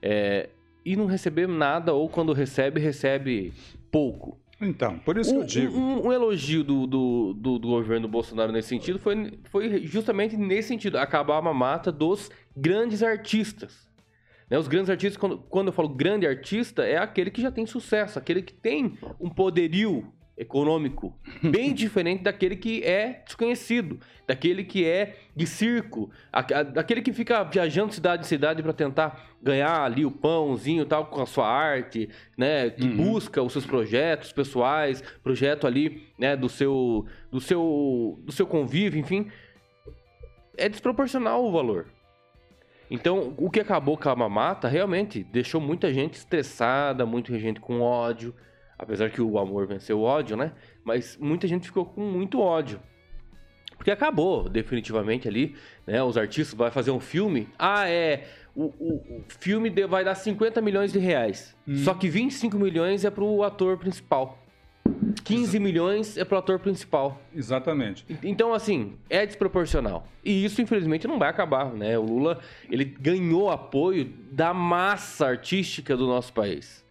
é, 0.01 0.49
e 0.83 0.96
não 0.96 1.05
receber 1.05 1.46
nada 1.46 1.92
ou 1.92 2.09
quando 2.09 2.33
recebe 2.33 2.81
recebe 2.81 3.53
pouco. 3.90 4.38
Então, 4.59 4.99
por 4.99 5.18
isso 5.18 5.31
um, 5.31 5.35
que 5.35 5.42
eu 5.42 5.46
digo. 5.46 5.79
Um, 5.79 6.07
um 6.07 6.12
elogio 6.12 6.64
do, 6.64 6.87
do, 6.87 7.35
do, 7.35 7.59
do, 7.59 7.68
governo 7.68 8.09
Bolsonaro 8.09 8.51
nesse 8.51 8.68
sentido 8.68 8.99
foi, 8.99 9.38
foi 9.51 9.87
justamente 9.87 10.37
nesse 10.37 10.68
sentido, 10.68 10.96
acabar 10.96 11.38
a 11.38 11.42
mamata 11.42 11.92
dos 11.92 12.31
grandes 12.57 13.03
artistas. 13.03 13.89
Né? 14.51 14.59
Os 14.59 14.67
grandes 14.67 14.91
artistas, 14.91 15.17
quando, 15.17 15.39
quando 15.39 15.69
eu 15.69 15.73
falo 15.73 15.89
grande 15.89 16.27
artista, 16.27 16.85
é 16.85 16.99
aquele 16.99 17.31
que 17.31 17.41
já 17.41 17.51
tem 17.51 17.65
sucesso, 17.65 18.19
aquele 18.19 18.43
que 18.43 18.53
tem 18.53 18.99
um 19.21 19.31
poderio 19.31 20.13
econômico 20.37 21.15
bem 21.45 21.75
diferente 21.75 22.23
daquele 22.23 22.57
que 22.57 22.83
é 22.83 23.23
desconhecido, 23.27 24.01
daquele 24.27 24.65
que 24.65 24.87
é 24.87 25.17
de 25.37 25.47
circo, 25.47 26.11
daquele 26.73 27.03
que 27.03 27.13
fica 27.13 27.45
viajando 27.45 27.93
cidade 27.93 28.25
em 28.25 28.27
cidade 28.27 28.63
para 28.63 28.73
tentar 28.73 29.29
ganhar 29.43 29.83
ali 29.83 30.07
o 30.07 30.11
pãozinho 30.11 30.87
tal 30.87 31.07
com 31.07 31.21
a 31.21 31.27
sua 31.27 31.47
arte, 31.47 32.09
né, 32.39 32.71
que 32.71 32.87
uhum. 32.87 32.97
busca 32.97 33.43
os 33.43 33.53
seus 33.53 33.67
projetos 33.67 34.33
pessoais, 34.33 35.03
projeto 35.23 35.67
ali, 35.67 36.09
né, 36.19 36.35
do 36.35 36.49
seu 36.49 37.05
do 37.31 37.41
seu 37.41 38.19
do 38.25 38.33
seu 38.33 38.47
convívio, 38.47 38.99
enfim, 38.99 39.31
é 40.57 40.71
desproporcional 40.71 41.45
o 41.45 41.53
valor. 41.53 41.87
Então, 42.90 43.35
o 43.37 43.48
que 43.48 43.61
acabou 43.61 43.96
com 43.96 44.09
a 44.09 44.16
mamata 44.16 44.66
realmente 44.66 45.22
deixou 45.22 45.61
muita 45.61 45.92
gente 45.94 46.14
estressada, 46.14 47.07
muita 47.07 47.38
gente 47.38 47.61
com 47.61 47.81
ódio, 47.81 48.35
Apesar 48.81 49.11
que 49.11 49.20
o 49.20 49.38
amor 49.38 49.66
venceu 49.66 50.00
o 50.00 50.03
ódio, 50.03 50.38
né? 50.38 50.53
Mas 50.83 51.14
muita 51.18 51.46
gente 51.46 51.66
ficou 51.66 51.85
com 51.85 52.00
muito 52.00 52.40
ódio. 52.40 52.81
Porque 53.76 53.90
acabou, 53.90 54.48
definitivamente, 54.48 55.29
ali, 55.29 55.55
né? 55.87 56.03
Os 56.03 56.16
artistas 56.16 56.57
vão 56.57 56.70
fazer 56.70 56.90
um 56.90 56.98
filme. 56.98 57.46
Ah, 57.59 57.87
é. 57.87 58.26
O, 58.55 58.64
o, 58.64 59.18
o 59.18 59.24
filme 59.29 59.68
vai 59.87 60.03
dar 60.03 60.14
50 60.14 60.62
milhões 60.62 60.92
de 60.94 60.98
reais. 60.98 61.55
Hum. 61.68 61.76
Só 61.76 61.92
que 61.92 62.09
25 62.09 62.59
milhões 62.59 63.05
é 63.05 63.11
pro 63.11 63.42
ator 63.42 63.76
principal. 63.76 64.38
15 65.24 65.57
Ex 65.57 65.62
milhões 65.62 66.16
é 66.16 66.24
pro 66.24 66.38
ator 66.38 66.59
principal. 66.59 67.20
Exatamente. 67.35 68.05
Então, 68.22 68.53
assim, 68.53 68.94
é 69.09 69.24
desproporcional. 69.24 70.07
E 70.24 70.44
isso, 70.44 70.61
infelizmente, 70.61 71.07
não 71.07 71.18
vai 71.18 71.29
acabar, 71.29 71.72
né? 71.72 71.98
O 71.98 72.03
Lula, 72.03 72.40
ele 72.70 72.85
ganhou 72.85 73.50
apoio 73.50 74.12
da 74.31 74.53
massa 74.53 75.26
artística 75.26 75.96
do 75.96 76.07
nosso 76.07 76.33
país. 76.33 76.85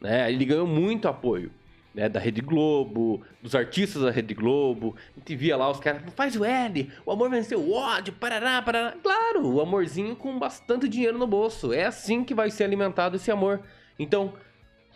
Né? 0.00 0.30
Ele 0.32 0.44
ganhou 0.44 0.66
muito 0.66 1.08
apoio. 1.08 1.50
Né, 1.94 2.08
da 2.08 2.18
Rede 2.18 2.40
Globo, 2.40 3.22
dos 3.40 3.54
artistas 3.54 4.02
da 4.02 4.10
Rede 4.10 4.34
Globo. 4.34 4.96
A 5.16 5.20
gente 5.20 5.36
via 5.36 5.56
lá 5.56 5.70
os 5.70 5.78
caras, 5.78 6.02
faz 6.16 6.34
o 6.34 6.44
L, 6.44 6.90
o 7.06 7.12
amor 7.12 7.30
venceu 7.30 7.60
o 7.60 7.72
ódio, 7.72 8.12
parará, 8.12 8.60
parará. 8.62 8.96
Claro, 9.00 9.46
o 9.46 9.60
amorzinho 9.60 10.16
com 10.16 10.36
bastante 10.36 10.88
dinheiro 10.88 11.16
no 11.16 11.24
bolso. 11.24 11.72
É 11.72 11.84
assim 11.84 12.24
que 12.24 12.34
vai 12.34 12.50
ser 12.50 12.64
alimentado 12.64 13.14
esse 13.14 13.30
amor. 13.30 13.60
Então, 13.96 14.32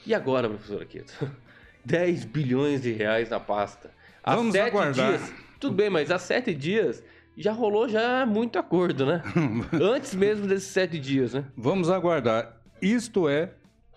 e 0.04 0.12
agora, 0.12 0.48
professor 0.48 0.82
Aquito? 0.82 1.14
10 1.88 2.26
bilhões 2.26 2.82
de 2.82 2.92
reais 2.92 3.30
na 3.30 3.40
pasta. 3.40 3.90
Há 4.22 4.36
Vamos 4.36 4.52
sete 4.52 4.68
aguardar. 4.68 5.16
dias. 5.18 5.32
Tudo 5.58 5.74
bem, 5.74 5.88
mas 5.88 6.10
há 6.10 6.18
sete 6.18 6.54
dias 6.54 7.02
já 7.34 7.52
rolou 7.52 7.88
já 7.88 8.26
muito 8.26 8.58
acordo, 8.58 9.06
né? 9.06 9.22
Antes 9.80 10.14
mesmo 10.14 10.46
desses 10.46 10.68
sete 10.68 10.98
dias, 10.98 11.32
né? 11.32 11.46
Vamos 11.56 11.88
aguardar. 11.88 12.60
Isto 12.82 13.26
é 13.28 13.54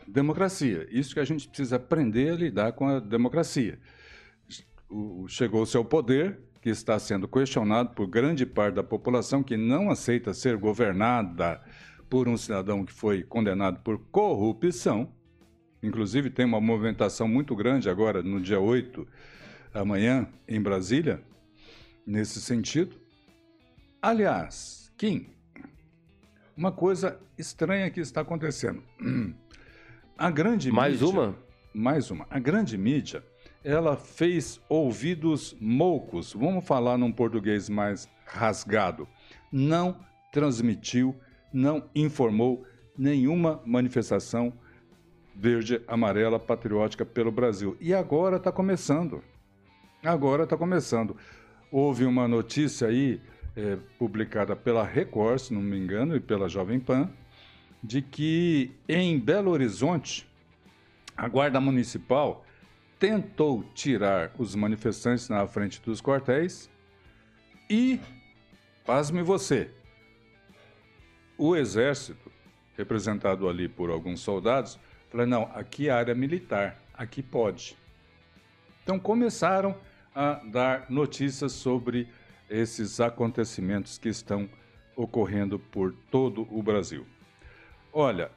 democracia. 0.08 0.88
Isso 0.90 1.14
que 1.14 1.20
a 1.20 1.26
gente 1.26 1.48
precisa 1.50 1.76
aprender 1.76 2.32
a 2.32 2.36
lidar 2.36 2.72
com 2.72 2.88
a 2.88 3.00
democracia. 3.00 3.78
Chegou-se 5.28 5.76
ao 5.76 5.84
poder, 5.84 6.40
que 6.62 6.70
está 6.70 6.98
sendo 6.98 7.28
questionado 7.28 7.90
por 7.90 8.08
grande 8.08 8.46
parte 8.46 8.76
da 8.76 8.84
população 8.84 9.44
que 9.44 9.58
não 9.58 9.90
aceita 9.90 10.34
ser 10.34 10.56
governada 10.58 11.60
por 12.10 12.28
um 12.28 12.38
cidadão 12.38 12.86
que 12.86 12.94
foi 12.94 13.24
condenado 13.24 13.80
por 13.82 13.98
corrupção. 14.12 15.12
Inclusive, 15.82 16.30
tem 16.30 16.46
uma 16.46 16.62
movimentação 16.62 17.28
muito 17.28 17.56
grande 17.56 17.90
agora, 17.90 18.22
no 18.22 18.40
dia 18.40 18.60
8, 18.60 19.08
amanhã, 19.74 20.28
em 20.48 20.62
Brasília, 20.62 21.22
nesse 22.06 22.40
sentido. 22.42 22.96
Aliás, 24.02 24.92
Kim, 24.98 25.28
uma 26.56 26.72
coisa 26.72 27.20
estranha 27.38 27.90
que 27.90 28.00
está 28.00 28.22
acontecendo. 28.22 28.84
A 30.18 30.30
grande 30.30 30.72
Mais 30.72 31.02
mídia, 31.02 31.08
uma? 31.08 31.36
Mais 31.74 32.12
uma. 32.12 32.28
A 32.30 32.38
grande 32.38 32.78
mídia, 32.78 33.24
ela 33.64 33.98
fez 33.98 34.62
ouvidos 34.70 35.56
moucos, 35.60 36.34
vamos 36.34 36.66
falar 36.66 36.98
num 36.98 37.12
português 37.12 37.70
mais 37.70 38.08
rasgado. 38.26 39.08
Não 39.52 40.00
transmitiu, 40.32 41.16
não 41.52 41.90
informou 41.96 42.64
nenhuma 42.96 43.62
manifestação 43.66 44.54
verde, 45.36 45.82
amarela, 45.88 46.40
patriótica 46.40 47.06
pelo 47.06 47.32
Brasil. 47.32 47.78
E 47.80 47.94
agora 47.94 48.38
está 48.38 48.52
começando. 48.52 49.24
Agora 50.04 50.44
está 50.44 50.58
começando. 50.58 51.16
Houve 51.72 52.06
uma 52.06 52.28
notícia 52.28 52.88
aí 52.88 53.22
é, 53.56 53.78
publicada 53.98 54.56
pela 54.56 54.84
Record, 54.84 55.40
se 55.40 55.54
não 55.54 55.62
me 55.62 55.78
engano, 55.78 56.16
e 56.16 56.20
pela 56.20 56.50
Jovem 56.50 56.80
Pan, 56.80 57.10
de 57.84 58.02
que 58.02 58.72
em 58.88 59.20
Belo 59.20 59.52
Horizonte 59.52 60.28
a 61.16 61.28
Guarda 61.28 61.60
Municipal 61.60 62.46
tentou 63.00 63.64
tirar 63.74 64.32
os 64.38 64.54
manifestantes 64.56 65.28
na 65.28 65.46
frente 65.48 65.82
dos 65.82 66.02
quartéis 66.02 66.70
e, 67.70 68.00
pasme 68.86 69.24
você, 69.24 69.72
o 71.38 71.56
Exército, 71.56 72.32
representado 72.78 73.50
ali 73.50 73.68
por 73.68 73.90
alguns 73.90 74.20
soldados, 74.20 74.80
falou: 75.12 75.28
não, 75.28 75.44
aqui 75.54 75.90
é 75.90 75.92
área 75.92 76.16
militar, 76.16 76.78
aqui 76.94 77.22
pode. 77.22 77.78
Então 78.84 78.98
começaram 78.98 79.76
a 80.16 80.34
dar 80.46 80.90
notícias 80.90 81.52
sobre 81.52 82.08
esses 82.50 83.00
acontecimentos 83.00 83.98
que 83.98 84.10
estão 84.10 84.50
ocorrendo 84.96 85.60
por 85.60 85.94
todo 86.10 86.48
o 86.50 86.64
Brasil. 86.64 87.06
Olha, 87.94 88.32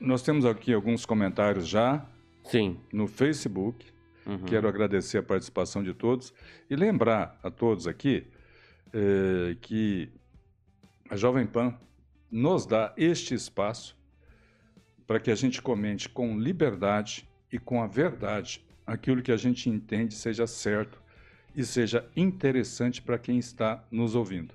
nós 0.00 0.22
temos 0.22 0.44
aqui 0.44 0.72
alguns 0.72 1.04
comentários 1.04 1.68
já 1.68 2.04
Sim. 2.44 2.80
no 2.92 3.06
Facebook. 3.06 3.86
Uhum. 4.24 4.44
Quero 4.44 4.68
agradecer 4.68 5.18
a 5.18 5.22
participação 5.22 5.82
de 5.82 5.92
todos 5.92 6.32
e 6.70 6.76
lembrar 6.76 7.38
a 7.42 7.50
todos 7.50 7.88
aqui 7.88 8.26
eh, 8.92 9.56
que 9.60 10.12
a 11.10 11.16
Jovem 11.16 11.46
Pan 11.46 11.74
nos 12.30 12.64
dá 12.64 12.92
este 12.96 13.34
espaço 13.34 13.96
para 15.12 15.20
que 15.20 15.30
a 15.30 15.34
gente 15.34 15.60
comente 15.60 16.08
com 16.08 16.38
liberdade 16.38 17.28
e 17.52 17.58
com 17.58 17.82
a 17.82 17.86
verdade 17.86 18.64
aquilo 18.86 19.20
que 19.20 19.30
a 19.30 19.36
gente 19.36 19.68
entende 19.68 20.14
seja 20.14 20.46
certo 20.46 20.98
e 21.54 21.62
seja 21.64 22.06
interessante 22.16 23.02
para 23.02 23.18
quem 23.18 23.36
está 23.38 23.84
nos 23.90 24.14
ouvindo. 24.14 24.54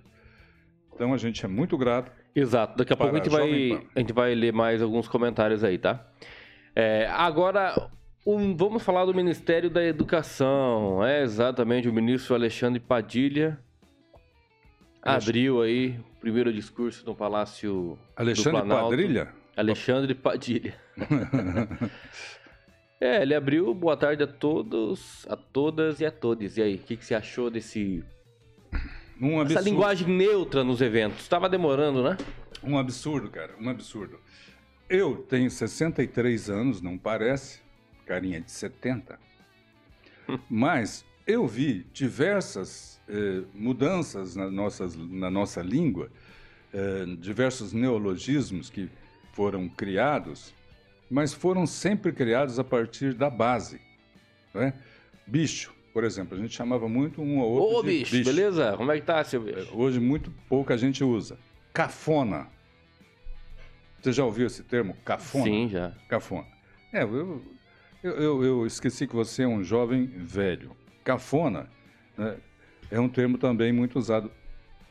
Então 0.95 1.13
a 1.13 1.17
gente 1.17 1.45
é 1.45 1.47
muito 1.47 1.77
grato. 1.77 2.11
Exato. 2.33 2.75
Daqui 2.75 2.91
a 2.91 2.97
pouco 2.97 3.13
a 3.15 3.19
gente, 3.19 3.29
vai, 3.29 3.87
a 3.95 3.99
gente 3.99 4.13
vai 4.13 4.33
ler 4.33 4.51
mais 4.51 4.81
alguns 4.81 5.07
comentários 5.07 5.63
aí, 5.63 5.77
tá? 5.77 6.03
É, 6.75 7.05
agora, 7.11 7.91
um- 8.25 8.57
vamos 8.57 8.81
falar 8.81 9.05
do 9.05 9.13
Ministério 9.13 9.69
da 9.69 9.85
Educação. 9.85 11.05
É 11.05 11.21
exatamente 11.21 11.87
o 11.87 11.93
ministro 11.93 12.33
Alexandre 12.33 12.79
Padilha 12.79 13.59
abriu 15.03 15.61
aí 15.61 15.99
o 16.17 16.19
primeiro 16.19 16.51
discurso 16.51 17.05
no 17.05 17.13
Palácio 17.13 17.95
Alexandre 18.15 18.53
do 18.61 18.65
Planalto. 18.65 18.89
Padrilha? 18.89 19.36
Alexandre 19.57 20.13
Padilha. 20.15 20.75
É, 22.99 23.21
ele 23.21 23.35
abriu 23.35 23.75
boa 23.75 23.95
tarde 23.95 24.23
a 24.23 24.27
todos, 24.27 25.23
a 25.29 25.35
todas 25.35 25.99
e 25.99 26.05
a 26.07 26.09
todos. 26.09 26.57
E 26.57 26.63
aí, 26.63 26.75
o 26.77 26.79
que, 26.79 26.97
que 26.97 27.05
você 27.05 27.13
achou 27.13 27.47
desse 27.47 28.03
Um 29.21 29.33
essa 29.33 29.41
absurdo, 29.41 29.65
linguagem 29.65 30.07
neutra 30.07 30.63
nos 30.63 30.81
eventos? 30.81 31.27
Tava 31.27 31.47
demorando, 31.47 32.01
né? 32.01 32.17
um 32.63 32.75
absurdo, 32.75 33.29
cara, 33.29 33.53
um 33.61 33.69
absurdo. 33.69 34.19
Eu 34.89 35.17
tenho 35.17 35.51
63 35.51 36.49
anos, 36.49 36.81
não 36.81 36.97
parece, 36.97 37.61
carinha 38.05 38.41
de 38.41 38.51
70. 38.51 39.19
Mas 40.49 41.05
eu 41.27 41.45
vi 41.45 41.85
diversas 41.93 42.99
eh, 43.07 43.43
mudanças 43.53 44.35
na, 44.35 44.49
nossas, 44.49 44.95
na 44.95 45.29
nossa 45.29 45.61
língua, 45.61 46.09
eh, 46.73 47.05
diversos 47.19 47.73
neologismos 47.73 48.71
que 48.71 48.89
foram 49.37 49.69
criados, 49.69 50.51
mas 51.11 51.31
foram 51.31 51.67
sempre 51.67 52.11
criados 52.11 52.57
a 52.57 52.63
partir 52.63 53.13
da 53.13 53.29
base. 53.29 53.79
não 54.51 54.63
é? 54.63 54.73
Bicho, 55.27 55.75
por 55.93 56.03
exemplo, 56.03 56.35
a 56.35 56.41
gente 56.41 56.55
chamava 56.55 56.89
muito 56.89 57.21
um 57.21 57.37
ou 57.37 57.51
outro 57.51 57.77
Ô, 57.77 57.83
de 57.83 57.99
bicho, 57.99 58.23
beleza? 58.23 58.75
Como 58.75 58.91
é 58.91 58.99
que 58.99 59.05
tá, 59.05 59.23
seu 59.23 59.39
bicho? 59.39 59.69
Hoje 59.77 59.99
muito 59.99 60.31
pouco 60.49 60.73
a 60.73 60.77
gente 60.77 61.03
usa. 61.03 61.37
Cafona. 61.71 62.47
Você 64.01 64.11
já 64.11 64.25
ouviu 64.25 64.47
esse 64.47 64.63
termo? 64.63 64.97
Cafona? 65.05 65.43
Sim, 65.43 65.69
já. 65.69 65.91
Cafona. 66.09 66.47
É, 66.91 67.03
eu, 67.03 67.43
eu, 68.01 68.11
eu, 68.13 68.43
eu 68.43 68.65
esqueci 68.65 69.05
que 69.05 69.15
você 69.15 69.43
é 69.43 69.47
um 69.47 69.63
jovem 69.63 70.07
velho. 70.07 70.75
Cafona 71.03 71.69
né, 72.17 72.37
é 72.89 72.99
um 72.99 73.07
termo 73.07 73.37
também 73.37 73.71
muito 73.71 73.99
usado, 73.99 74.31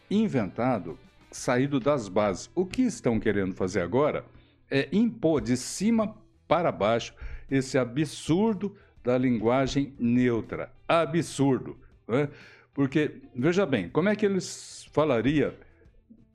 inventado, 0.08 0.96
saído 1.32 1.80
das 1.80 2.06
bases. 2.08 2.48
O 2.54 2.64
que 2.64 2.82
estão 2.82 3.18
querendo 3.18 3.52
fazer 3.52 3.80
agora 3.80 4.24
é 4.70 4.88
impor 4.92 5.40
de 5.40 5.56
cima 5.56 6.16
para 6.46 6.70
baixo 6.70 7.14
esse 7.50 7.78
absurdo 7.78 8.76
da 9.02 9.16
linguagem 9.16 9.94
neutra. 9.98 10.72
Absurdo. 10.88 11.76
né? 12.06 12.28
Porque, 12.74 13.22
veja 13.34 13.64
bem, 13.64 13.88
como 13.88 14.08
é 14.08 14.16
que 14.16 14.26
eles 14.26 14.88
falariam 14.92 15.52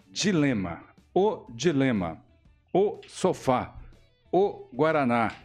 dilema, 0.09 0.83
o 1.13 1.45
dilema, 1.49 2.23
o 2.73 2.99
sofá, 3.07 3.77
o 4.31 4.67
guaraná, 4.73 5.35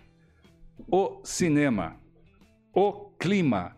o 0.91 1.21
cinema, 1.25 1.97
o 2.73 3.11
clima, 3.19 3.77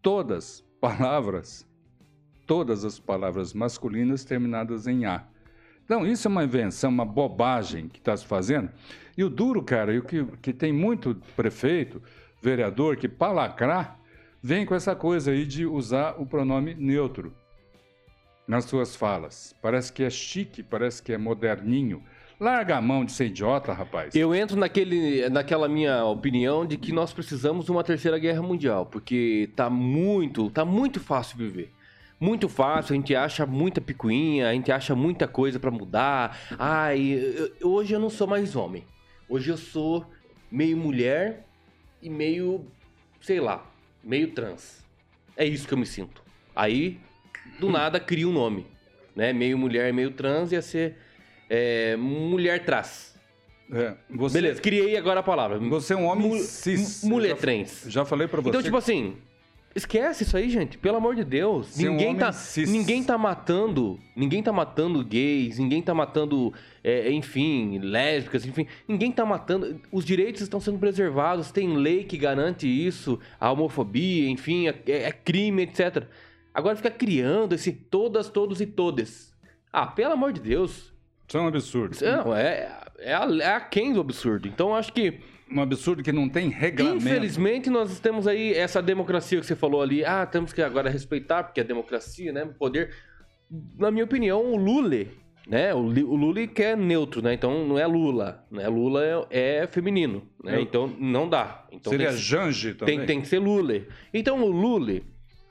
todas 0.00 0.64
palavras, 0.80 1.66
todas 2.46 2.84
as 2.84 2.98
palavras 2.98 3.54
masculinas 3.54 4.24
terminadas 4.24 4.86
em 4.86 5.04
A. 5.04 5.26
Então, 5.84 6.06
isso 6.06 6.28
é 6.28 6.30
uma 6.30 6.44
invenção, 6.44 6.90
uma 6.90 7.04
bobagem 7.04 7.88
que 7.88 7.98
está 7.98 8.16
se 8.16 8.26
fazendo. 8.26 8.70
E 9.16 9.24
o 9.24 9.28
duro, 9.28 9.62
cara, 9.62 9.92
e 9.92 9.98
o 9.98 10.02
que, 10.02 10.24
que 10.40 10.52
tem 10.52 10.72
muito 10.72 11.20
prefeito, 11.36 12.02
vereador, 12.40 12.96
que 12.96 13.08
para 13.08 13.32
lacrar, 13.32 13.98
vem 14.42 14.64
com 14.64 14.74
essa 14.74 14.96
coisa 14.96 15.30
aí 15.30 15.44
de 15.44 15.66
usar 15.66 16.16
o 16.18 16.26
pronome 16.26 16.74
neutro 16.74 17.32
nas 18.46 18.64
suas 18.64 18.96
falas. 18.96 19.54
Parece 19.62 19.92
que 19.92 20.02
é 20.02 20.10
chique, 20.10 20.62
parece 20.62 21.02
que 21.02 21.12
é 21.12 21.18
moderninho. 21.18 22.02
Larga 22.40 22.76
a 22.76 22.80
mão 22.80 23.04
de 23.04 23.12
ser 23.12 23.26
idiota, 23.26 23.72
rapaz. 23.72 24.14
Eu 24.16 24.34
entro 24.34 24.58
naquele, 24.58 25.28
naquela 25.28 25.68
minha 25.68 26.04
opinião 26.04 26.66
de 26.66 26.76
que 26.76 26.90
nós 26.90 27.12
precisamos 27.12 27.64
de 27.64 27.70
uma 27.70 27.84
terceira 27.84 28.18
guerra 28.18 28.42
mundial, 28.42 28.86
porque 28.86 29.48
tá 29.54 29.70
muito, 29.70 30.50
tá 30.50 30.64
muito 30.64 30.98
fácil 30.98 31.38
viver. 31.38 31.70
Muito 32.22 32.48
fácil, 32.48 32.92
a 32.92 32.96
gente 32.96 33.12
acha 33.16 33.44
muita 33.44 33.80
picuinha, 33.80 34.48
a 34.48 34.52
gente 34.52 34.70
acha 34.70 34.94
muita 34.94 35.26
coisa 35.26 35.58
pra 35.58 35.72
mudar. 35.72 36.38
Ai, 36.56 37.00
eu- 37.60 37.68
hoje 37.68 37.92
eu 37.94 37.98
não 37.98 38.08
sou 38.08 38.28
mais 38.28 38.54
homem. 38.54 38.84
Hoje 39.28 39.50
eu 39.50 39.56
sou 39.56 40.06
meio 40.48 40.76
mulher 40.76 41.44
e 42.00 42.08
meio, 42.08 42.64
sei 43.20 43.40
lá, 43.40 43.66
meio 44.04 44.30
trans. 44.30 44.84
É 45.36 45.44
isso 45.44 45.66
que 45.66 45.74
eu 45.74 45.78
me 45.78 45.84
sinto. 45.84 46.22
Aí, 46.54 47.00
do 47.58 47.68
nada, 47.70 47.98
cria 47.98 48.28
um 48.28 48.32
nome. 48.32 48.66
Né? 49.16 49.32
Meio 49.32 49.58
mulher, 49.58 49.92
meio 49.92 50.12
trans 50.12 50.52
ia 50.52 50.62
ser 50.62 50.96
é, 51.50 51.96
mulher 51.96 52.64
trans. 52.64 53.16
É, 53.72 53.94
você, 54.08 54.40
Beleza, 54.40 54.60
criei 54.62 54.96
agora 54.96 55.18
a 55.18 55.22
palavra. 55.24 55.58
Você 55.58 55.92
é 55.92 55.96
um 55.96 56.04
homem 56.04 56.28
Mu- 56.28 56.38
cis. 56.38 57.02
mulher 57.02 57.30
já- 57.30 57.36
trans. 57.36 57.84
Já 57.88 58.04
falei 58.04 58.28
pra 58.28 58.40
você. 58.40 58.50
Então, 58.50 58.62
tipo 58.62 58.76
assim, 58.76 59.16
esquece 59.74 60.22
isso 60.24 60.36
aí, 60.36 60.48
gente. 60.50 60.78
Pelo 60.78 60.96
amor 60.96 61.14
de 61.14 61.24
Deus. 61.24 61.76
Um 61.78 61.90
ninguém, 61.90 62.08
homem 62.08 62.18
tá, 62.18 62.30
ninguém 62.66 63.04
tá 63.04 63.18
matando. 63.18 63.98
Ninguém 64.14 64.42
tá 64.42 64.52
matando 64.52 65.04
gays, 65.04 65.58
ninguém 65.58 65.82
tá 65.82 65.94
matando, 65.94 66.52
é, 66.82 67.10
enfim, 67.10 67.78
lésbicas, 67.78 68.44
enfim. 68.44 68.66
Ninguém 68.86 69.10
tá 69.10 69.24
matando. 69.24 69.80
Os 69.90 70.04
direitos 70.04 70.42
estão 70.42 70.60
sendo 70.60 70.78
preservados, 70.78 71.50
tem 71.50 71.76
lei 71.76 72.04
que 72.04 72.16
garante 72.16 72.66
isso, 72.66 73.18
a 73.40 73.50
homofobia, 73.50 74.28
enfim, 74.28 74.68
é, 74.68 74.74
é 74.86 75.12
crime, 75.12 75.62
etc. 75.62 76.04
Agora 76.54 76.76
fica 76.76 76.90
criando 76.90 77.54
esse 77.54 77.72
todas, 77.72 78.28
todos 78.28 78.60
e 78.60 78.66
todes. 78.66 79.32
Ah, 79.72 79.86
pelo 79.86 80.12
amor 80.12 80.32
de 80.32 80.40
Deus. 80.40 80.92
Isso 81.26 81.38
é 81.38 81.40
um 81.40 81.46
absurdo. 81.46 81.94
Isso 81.94 82.04
Não, 82.04 82.36
é, 82.36 82.70
é, 82.98 83.14
a, 83.14 83.26
é 83.40 83.54
aquém 83.54 83.92
do 83.92 84.00
absurdo. 84.00 84.46
Então, 84.46 84.74
acho 84.74 84.92
que. 84.92 85.20
Um 85.54 85.60
absurdo 85.60 86.02
que 86.02 86.12
não 86.12 86.28
tem 86.28 86.48
regulamento. 86.48 87.04
Infelizmente, 87.06 87.70
nós 87.70 88.00
temos 88.00 88.26
aí 88.26 88.54
essa 88.54 88.80
democracia 88.80 89.40
que 89.40 89.46
você 89.46 89.56
falou 89.56 89.82
ali. 89.82 90.04
Ah, 90.04 90.24
temos 90.24 90.52
que 90.52 90.62
agora 90.62 90.88
respeitar, 90.88 91.44
porque 91.44 91.60
é 91.60 91.64
democracia, 91.64 92.32
né? 92.32 92.48
Poder. 92.58 92.94
Na 93.78 93.90
minha 93.90 94.04
opinião, 94.04 94.52
o 94.52 94.56
Lula, 94.56 95.06
né? 95.46 95.74
O, 95.74 95.80
o 95.80 96.16
Lula 96.16 96.46
que 96.46 96.62
é 96.62 96.74
neutro, 96.74 97.22
né? 97.22 97.34
Então 97.34 97.66
não 97.66 97.78
é 97.78 97.86
Lula, 97.86 98.44
né? 98.50 98.66
Lula 98.68 99.26
é, 99.30 99.58
é 99.58 99.66
feminino, 99.66 100.22
né? 100.42 100.60
Então 100.60 100.86
não 100.98 101.28
dá. 101.28 101.66
Então 101.70 101.90
Seria 101.90 102.08
tem, 102.08 102.16
Jange 102.16 102.74
também. 102.74 102.98
tem, 102.98 103.06
tem 103.06 103.20
que 103.20 103.28
ser 103.28 103.38
Lula. 103.38 103.82
Então 104.12 104.42
o 104.42 104.50
Lula, 104.50 105.00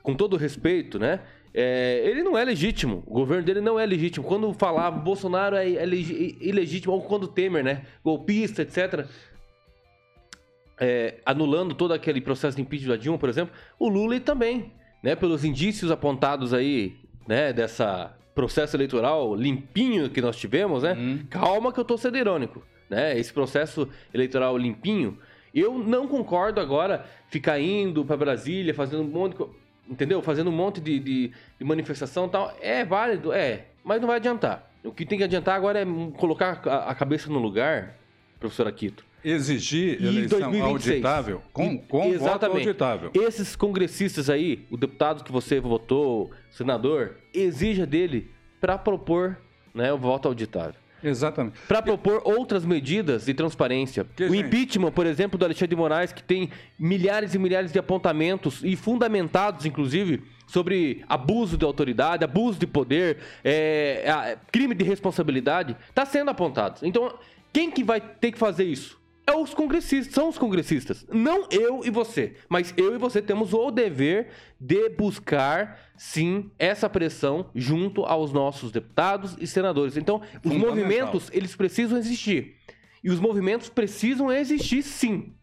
com 0.02 0.14
todo 0.14 0.36
respeito, 0.36 0.98
né? 0.98 1.20
é, 1.54 2.02
ele 2.04 2.22
não 2.22 2.36
é 2.36 2.44
legítimo. 2.44 3.02
O 3.06 3.12
governo 3.12 3.44
dele 3.44 3.60
não 3.60 3.78
é 3.78 3.84
legítimo. 3.84 4.26
Quando 4.26 4.52
falava 4.54 4.98
Bolsonaro 4.98 5.56
é, 5.56 5.68
é 5.68 5.84
ilegítimo, 5.84 6.94
ou 6.94 7.02
quando 7.02 7.28
Temer, 7.28 7.62
né? 7.62 7.82
Golpista, 8.02 8.62
etc. 8.62 9.06
É, 10.82 11.20
anulando 11.24 11.74
todo 11.74 11.92
aquele 11.92 12.20
processo 12.20 12.56
de 12.56 12.62
impeachment 12.62 12.90
da 12.90 12.96
Dilma, 12.96 13.18
por 13.18 13.28
exemplo, 13.28 13.54
o 13.78 13.88
Lula 13.88 14.18
também, 14.18 14.72
né? 15.02 15.14
Pelos 15.14 15.44
indícios 15.44 15.90
apontados 15.90 16.52
aí, 16.52 16.96
né? 17.26 17.52
Dessa 17.52 18.16
processo 18.34 18.76
eleitoral 18.76 19.34
limpinho 19.34 20.10
que 20.10 20.20
nós 20.20 20.36
tivemos, 20.36 20.82
né? 20.82 20.94
Hum. 20.94 21.24
Calma 21.28 21.72
que 21.72 21.78
eu 21.78 21.84
tô 21.84 21.96
sendo 21.96 22.16
irônico, 22.16 22.62
né? 22.88 23.16
Esse 23.18 23.32
processo 23.32 23.88
eleitoral 24.12 24.56
limpinho, 24.56 25.18
eu 25.54 25.78
não 25.78 26.08
concordo 26.08 26.60
agora 26.60 27.04
ficar 27.28 27.60
indo 27.60 28.04
para 28.04 28.16
Brasília, 28.16 28.74
fazendo 28.74 29.02
um 29.02 29.08
monte 29.08 29.36
de 29.36 29.44
entendeu? 29.88 30.22
Fazendo 30.22 30.48
um 30.48 30.52
monte 30.52 30.80
de, 30.80 30.98
de, 30.98 31.32
de 31.58 31.64
manifestação 31.64 32.26
e 32.26 32.30
tal. 32.30 32.56
É 32.60 32.84
válido, 32.84 33.32
é, 33.32 33.66
mas 33.84 34.00
não 34.00 34.08
vai 34.08 34.16
adiantar. 34.16 34.70
O 34.84 34.92
que 34.92 35.04
tem 35.04 35.18
que 35.18 35.24
adiantar 35.24 35.54
agora 35.54 35.80
é 35.80 35.86
colocar 36.16 36.60
a, 36.66 36.90
a 36.90 36.94
cabeça 36.94 37.30
no 37.30 37.38
lugar, 37.38 37.96
professor 38.40 38.66
Aquito. 38.66 39.04
Exigir 39.24 40.02
eleição 40.02 40.38
2026. 40.40 41.04
auditável 41.04 41.42
com, 41.52 41.78
com 41.78 42.06
Exatamente. 42.06 42.28
voto 42.28 42.58
auditável. 42.58 43.10
Esses 43.14 43.54
congressistas 43.56 44.28
aí, 44.28 44.66
o 44.70 44.76
deputado 44.76 45.22
que 45.22 45.30
você 45.30 45.60
votou, 45.60 46.30
senador, 46.50 47.16
exija 47.32 47.86
dele 47.86 48.30
para 48.60 48.76
propor 48.76 49.38
né, 49.74 49.92
o 49.92 49.98
voto 49.98 50.28
auditável. 50.28 50.82
Exatamente. 51.02 51.58
Para 51.66 51.82
propor 51.82 52.22
outras 52.24 52.64
medidas 52.64 53.24
de 53.24 53.34
transparência. 53.34 54.06
Que, 54.16 54.24
o 54.24 54.28
gente... 54.28 54.46
impeachment, 54.46 54.92
por 54.92 55.06
exemplo, 55.06 55.36
do 55.36 55.44
Alexandre 55.44 55.68
de 55.68 55.76
Moraes, 55.76 56.12
que 56.12 56.22
tem 56.22 56.50
milhares 56.78 57.34
e 57.34 57.38
milhares 57.38 57.72
de 57.72 57.78
apontamentos, 57.78 58.62
e 58.62 58.76
fundamentados, 58.76 59.66
inclusive, 59.66 60.22
sobre 60.46 61.04
abuso 61.08 61.56
de 61.56 61.64
autoridade, 61.64 62.24
abuso 62.24 62.58
de 62.58 62.66
poder, 62.66 63.18
é, 63.42 64.38
crime 64.52 64.74
de 64.74 64.84
responsabilidade, 64.84 65.76
está 65.88 66.06
sendo 66.06 66.30
apontado. 66.30 66.80
Então, 66.82 67.12
quem 67.52 67.70
que 67.70 67.82
vai 67.82 68.00
ter 68.00 68.30
que 68.30 68.38
fazer 68.38 68.64
isso? 68.64 69.01
É 69.26 69.34
os 69.34 69.54
congressistas, 69.54 70.14
são 70.14 70.28
os 70.28 70.38
congressistas. 70.38 71.06
Não 71.10 71.46
eu 71.50 71.82
e 71.84 71.90
você, 71.90 72.34
mas 72.48 72.74
eu 72.76 72.94
e 72.94 72.98
você 72.98 73.22
temos 73.22 73.52
o 73.52 73.70
dever 73.70 74.28
de 74.60 74.88
buscar, 74.90 75.78
sim, 75.96 76.50
essa 76.58 76.88
pressão 76.88 77.48
junto 77.54 78.04
aos 78.04 78.32
nossos 78.32 78.72
deputados 78.72 79.36
e 79.38 79.46
senadores. 79.46 79.96
Então, 79.96 80.20
os 80.44 80.56
movimentos, 80.56 81.30
eles 81.32 81.54
precisam 81.54 81.98
existir. 81.98 82.56
E 83.02 83.10
os 83.10 83.20
movimentos 83.20 83.68
precisam 83.68 84.30
existir, 84.30 84.82
sim, 84.82 85.34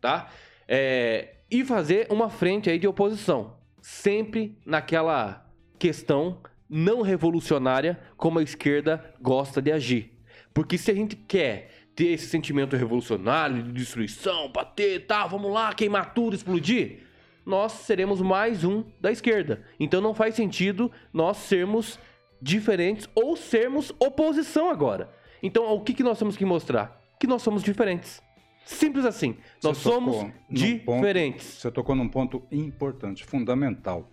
tá? 0.00 0.30
É, 0.66 1.36
e 1.50 1.64
fazer 1.64 2.06
uma 2.10 2.28
frente 2.28 2.68
aí 2.70 2.78
de 2.78 2.86
oposição. 2.86 3.56
Sempre 3.80 4.58
naquela 4.64 5.46
questão 5.78 6.40
não 6.68 7.00
revolucionária 7.00 7.98
como 8.16 8.38
a 8.38 8.42
esquerda 8.42 9.14
gosta 9.20 9.62
de 9.62 9.72
agir. 9.72 10.18
Porque 10.52 10.76
se 10.76 10.90
a 10.90 10.94
gente 10.94 11.16
quer 11.16 11.70
ter 11.98 12.12
esse 12.12 12.28
sentimento 12.28 12.76
revolucionário 12.76 13.60
de 13.60 13.72
destruição, 13.72 14.48
bater, 14.52 15.04
tá, 15.04 15.26
vamos 15.26 15.52
lá, 15.52 15.74
queimar 15.74 16.14
tudo, 16.14 16.36
explodir, 16.36 17.00
nós 17.44 17.72
seremos 17.72 18.20
mais 18.20 18.62
um 18.62 18.84
da 19.00 19.10
esquerda. 19.10 19.64
Então 19.80 20.00
não 20.00 20.14
faz 20.14 20.36
sentido 20.36 20.92
nós 21.12 21.38
sermos 21.38 21.98
diferentes 22.40 23.08
ou 23.16 23.36
sermos 23.36 23.92
oposição 23.98 24.70
agora. 24.70 25.12
Então 25.42 25.64
o 25.74 25.80
que, 25.80 25.92
que 25.92 26.04
nós 26.04 26.16
temos 26.16 26.36
que 26.36 26.44
mostrar? 26.44 27.02
Que 27.18 27.26
nós 27.26 27.42
somos 27.42 27.64
diferentes. 27.64 28.22
Simples 28.64 29.04
assim. 29.04 29.36
Você 29.58 29.66
nós 29.66 29.78
somos 29.78 30.32
diferentes. 30.48 31.46
Ponto, 31.46 31.60
você 31.62 31.70
tocou 31.72 31.96
num 31.96 32.08
ponto 32.08 32.44
importante, 32.52 33.24
fundamental. 33.24 34.08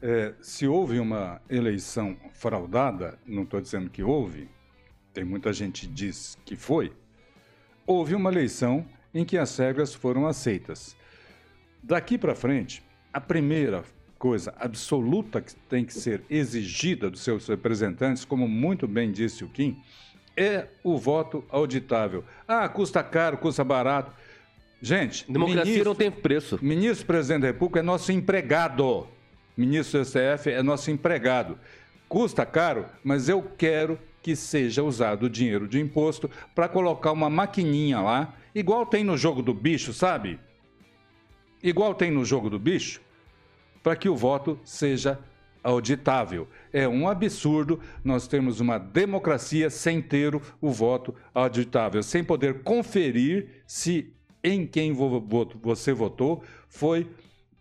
É, 0.00 0.32
se 0.40 0.66
houve 0.66 0.98
uma 0.98 1.42
eleição 1.50 2.16
fraudada, 2.32 3.18
não 3.26 3.42
estou 3.42 3.60
dizendo 3.60 3.90
que 3.90 4.02
houve, 4.02 4.48
tem 5.12 5.22
muita 5.22 5.52
gente 5.52 5.86
que 5.86 5.92
diz 5.92 6.38
que 6.46 6.56
foi, 6.56 6.94
houve 7.90 8.14
uma 8.14 8.30
eleição 8.30 8.86
em 9.12 9.24
que 9.24 9.36
as 9.36 9.56
regras 9.58 9.92
foram 9.92 10.24
aceitas. 10.24 10.94
Daqui 11.82 12.16
para 12.16 12.36
frente, 12.36 12.84
a 13.12 13.20
primeira 13.20 13.82
coisa 14.16 14.54
absoluta 14.60 15.40
que 15.40 15.56
tem 15.68 15.84
que 15.84 15.92
ser 15.92 16.22
exigida 16.30 17.10
dos 17.10 17.22
seus 17.22 17.48
representantes, 17.48 18.24
como 18.24 18.46
muito 18.46 18.86
bem 18.86 19.10
disse 19.10 19.42
o 19.42 19.48
Kim, 19.48 19.76
é 20.36 20.68
o 20.84 20.96
voto 20.96 21.44
auditável. 21.50 22.22
Ah, 22.46 22.68
custa 22.68 23.02
caro, 23.02 23.38
custa 23.38 23.64
barato. 23.64 24.12
Gente, 24.80 25.24
democracia 25.30 25.64
ministro, 25.64 25.88
não 25.88 25.94
tem 25.96 26.12
preço. 26.12 26.60
Ministro 26.62 27.06
presidente 27.06 27.40
da 27.42 27.48
República 27.48 27.80
é 27.80 27.82
nosso 27.82 28.12
empregado. 28.12 29.08
Ministro 29.56 29.98
do 29.98 30.04
STF 30.06 30.48
é 30.48 30.62
nosso 30.62 30.92
empregado. 30.92 31.58
Custa 32.08 32.46
caro, 32.46 32.86
mas 33.02 33.28
eu 33.28 33.42
quero 33.58 33.98
que 34.22 34.36
seja 34.36 34.82
usado 34.82 35.24
o 35.26 35.30
dinheiro 35.30 35.66
de 35.66 35.80
imposto 35.80 36.30
para 36.54 36.68
colocar 36.68 37.12
uma 37.12 37.30
maquininha 37.30 38.00
lá, 38.00 38.34
igual 38.54 38.84
tem 38.86 39.04
no 39.04 39.16
jogo 39.16 39.42
do 39.42 39.54
bicho, 39.54 39.92
sabe? 39.92 40.38
Igual 41.62 41.94
tem 41.94 42.10
no 42.10 42.24
jogo 42.24 42.48
do 42.48 42.58
bicho, 42.58 43.00
para 43.82 43.96
que 43.96 44.08
o 44.08 44.16
voto 44.16 44.58
seja 44.64 45.18
auditável. 45.62 46.48
É 46.72 46.88
um 46.88 47.08
absurdo 47.08 47.80
nós 48.02 48.26
termos 48.26 48.60
uma 48.60 48.78
democracia 48.78 49.68
sem 49.68 50.00
ter 50.00 50.34
o 50.60 50.70
voto 50.70 51.14
auditável, 51.34 52.02
sem 52.02 52.24
poder 52.24 52.62
conferir 52.62 53.62
se 53.66 54.12
em 54.42 54.66
quem 54.66 54.94
você 55.62 55.92
votou 55.92 56.42
foi 56.68 57.06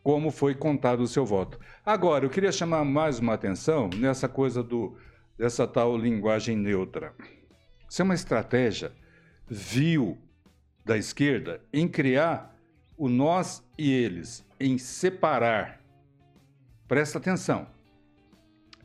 como 0.01 0.31
foi 0.31 0.55
contado 0.55 1.01
o 1.01 1.07
seu 1.07 1.25
voto. 1.25 1.59
Agora, 1.85 2.25
eu 2.25 2.29
queria 2.29 2.51
chamar 2.51 2.85
mais 2.85 3.19
uma 3.19 3.33
atenção 3.33 3.89
nessa 3.97 4.29
coisa 4.29 4.63
do 4.63 4.95
dessa 5.39 5.65
tal 5.65 5.97
linguagem 5.97 6.57
neutra. 6.57 7.15
Isso 7.89 8.01
é 8.01 8.05
uma 8.05 8.13
estratégia 8.13 8.91
vil 9.47 10.17
da 10.83 10.97
esquerda 10.97 11.61
em 11.71 11.87
criar 11.87 12.53
o 12.97 13.07
nós 13.07 13.63
e 13.77 13.89
eles, 13.89 14.45
em 14.59 14.77
separar. 14.77 15.81
Presta 16.89 17.17
atenção. 17.17 17.67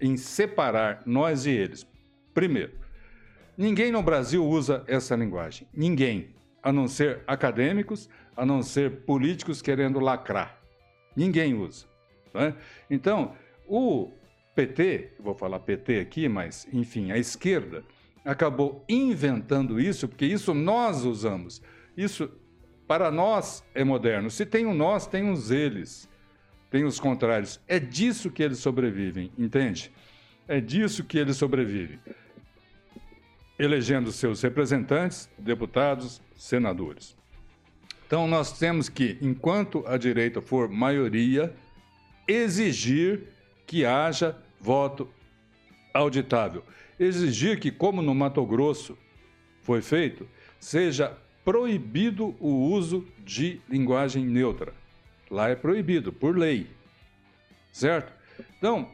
Em 0.01 0.17
separar 0.17 1.03
nós 1.05 1.45
e 1.45 1.51
eles. 1.51 1.85
Primeiro, 2.33 2.73
ninguém 3.59 3.91
no 3.91 4.03
Brasil 4.03 4.47
usa 4.47 4.85
essa 4.87 5.17
linguagem. 5.17 5.67
Ninguém. 5.75 6.33
A 6.63 6.73
não 6.73 6.87
ser 6.87 7.23
acadêmicos, 7.27 8.09
a 8.37 8.47
não 8.47 8.63
ser 8.63 9.03
políticos 9.05 9.61
querendo 9.61 9.99
lacrar. 9.99 10.59
Ninguém 11.17 11.55
usa. 11.55 11.85
Né? 12.33 12.55
Então, 12.89 13.35
o 13.67 14.13
PT, 14.55 15.15
vou 15.19 15.35
falar 15.35 15.59
PT 15.61 15.99
aqui, 15.99 16.29
mas 16.29 16.67
enfim, 16.73 17.11
a 17.11 17.19
esquerda 17.19 17.85
acabou 18.25 18.85
inventando 18.89 19.81
isso, 19.81 20.09
porque 20.09 20.25
isso 20.25 20.55
nós 20.55 21.05
usamos. 21.05 21.61
Isso 21.97 22.31
para 22.87 23.11
nós 23.11 23.65
é 23.75 23.85
moderno. 23.85 24.31
Se 24.31 24.47
tem 24.47 24.67
um 24.67 24.75
nós, 24.75 25.07
tem 25.07 25.25
uns 25.25 25.51
eles, 25.51 26.09
tem 26.71 26.85
os 26.85 26.99
contrários. 27.01 27.61
É 27.67 27.79
disso 27.79 28.31
que 28.31 28.43
eles 28.43 28.59
sobrevivem, 28.59 29.31
entende? 29.37 29.93
É 30.47 30.61
disso 30.61 31.05
que 31.05 31.19
eles 31.19 31.37
sobrevivem. 31.37 31.99
Elegendo 33.59 34.11
seus 34.13 34.43
representantes, 34.43 35.29
deputados, 35.39 36.21
senadores. 36.37 37.17
Então 38.07 38.27
nós 38.27 38.59
temos 38.59 38.89
que, 38.89 39.19
enquanto 39.21 39.85
a 39.87 39.97
direita 39.97 40.41
for 40.41 40.69
maioria, 40.69 41.55
exigir 42.29 43.29
que 43.67 43.85
haja 43.85 44.37
voto 44.65 45.07
auditável. 45.93 46.65
Exigir 46.99 47.61
que, 47.61 47.71
como 47.71 48.01
no 48.01 48.15
Mato 48.15 48.45
Grosso 48.47 48.97
foi 49.61 49.83
feito, 49.83 50.27
seja 50.59 51.15
proibido 51.45 52.35
o 52.41 52.71
uso 52.71 53.07
de 53.23 53.61
linguagem 53.69 54.25
neutra. 54.25 54.73
Lá 55.31 55.51
é 55.51 55.55
proibido, 55.55 56.11
por 56.11 56.35
lei. 56.37 56.67
Certo? 57.71 58.11
Então, 58.57 58.89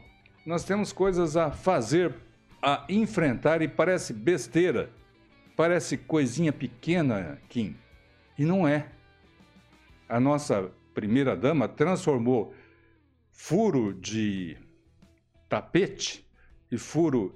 nós 0.45 0.65
temos 0.65 0.91
coisas 0.91 1.37
a 1.37 1.51
fazer, 1.51 2.13
a 2.61 2.85
enfrentar, 2.89 3.61
e 3.61 3.67
parece 3.69 4.11
besteira, 4.11 4.89
parece 5.55 5.97
coisinha 5.97 6.51
pequena, 6.51 7.39
Kim, 7.47 7.77
e 8.37 8.43
não 8.43 8.67
é. 8.67 8.87
A 10.09 10.19
nossa 10.19 10.69
primeira-dama 10.93 11.69
transformou 11.69 12.53
furo 13.31 13.93
de 13.93 14.57
tapete 15.51 16.25
e 16.71 16.77
furo 16.77 17.35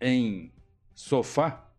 em 0.00 0.52
sofá 0.92 1.70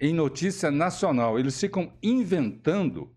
em 0.00 0.14
notícia 0.14 0.70
nacional. 0.70 1.38
Eles 1.38 1.60
ficam 1.60 1.92
inventando, 2.02 3.10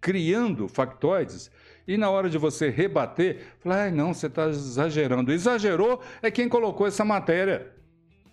criando 0.00 0.66
factoides 0.66 1.50
e 1.86 1.98
na 1.98 2.08
hora 2.08 2.30
de 2.30 2.38
você 2.38 2.70
rebater, 2.70 3.54
falar, 3.60 3.88
ah, 3.88 3.90
não, 3.90 4.14
você 4.14 4.28
está 4.28 4.48
exagerando. 4.48 5.30
Exagerou 5.30 6.00
é 6.22 6.30
quem 6.30 6.48
colocou 6.48 6.86
essa 6.86 7.04
matéria 7.04 7.70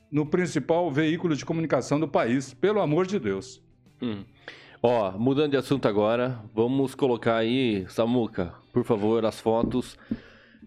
no 0.10 0.26
principal 0.26 0.90
veículo 0.90 1.36
de 1.36 1.44
comunicação 1.44 2.00
do 2.00 2.08
país, 2.08 2.54
pelo 2.54 2.80
amor 2.80 3.06
de 3.06 3.20
Deus. 3.20 3.62
Hum. 4.02 4.24
Ó, 4.82 5.12
mudando 5.12 5.52
de 5.52 5.58
assunto 5.58 5.90
agora, 5.90 6.40
vamos 6.56 6.96
colocar 6.96 7.36
aí, 7.36 7.86
Samuca, 7.90 8.54
por 8.72 8.86
favor, 8.86 9.26
as 9.26 9.42
fotos 9.42 9.98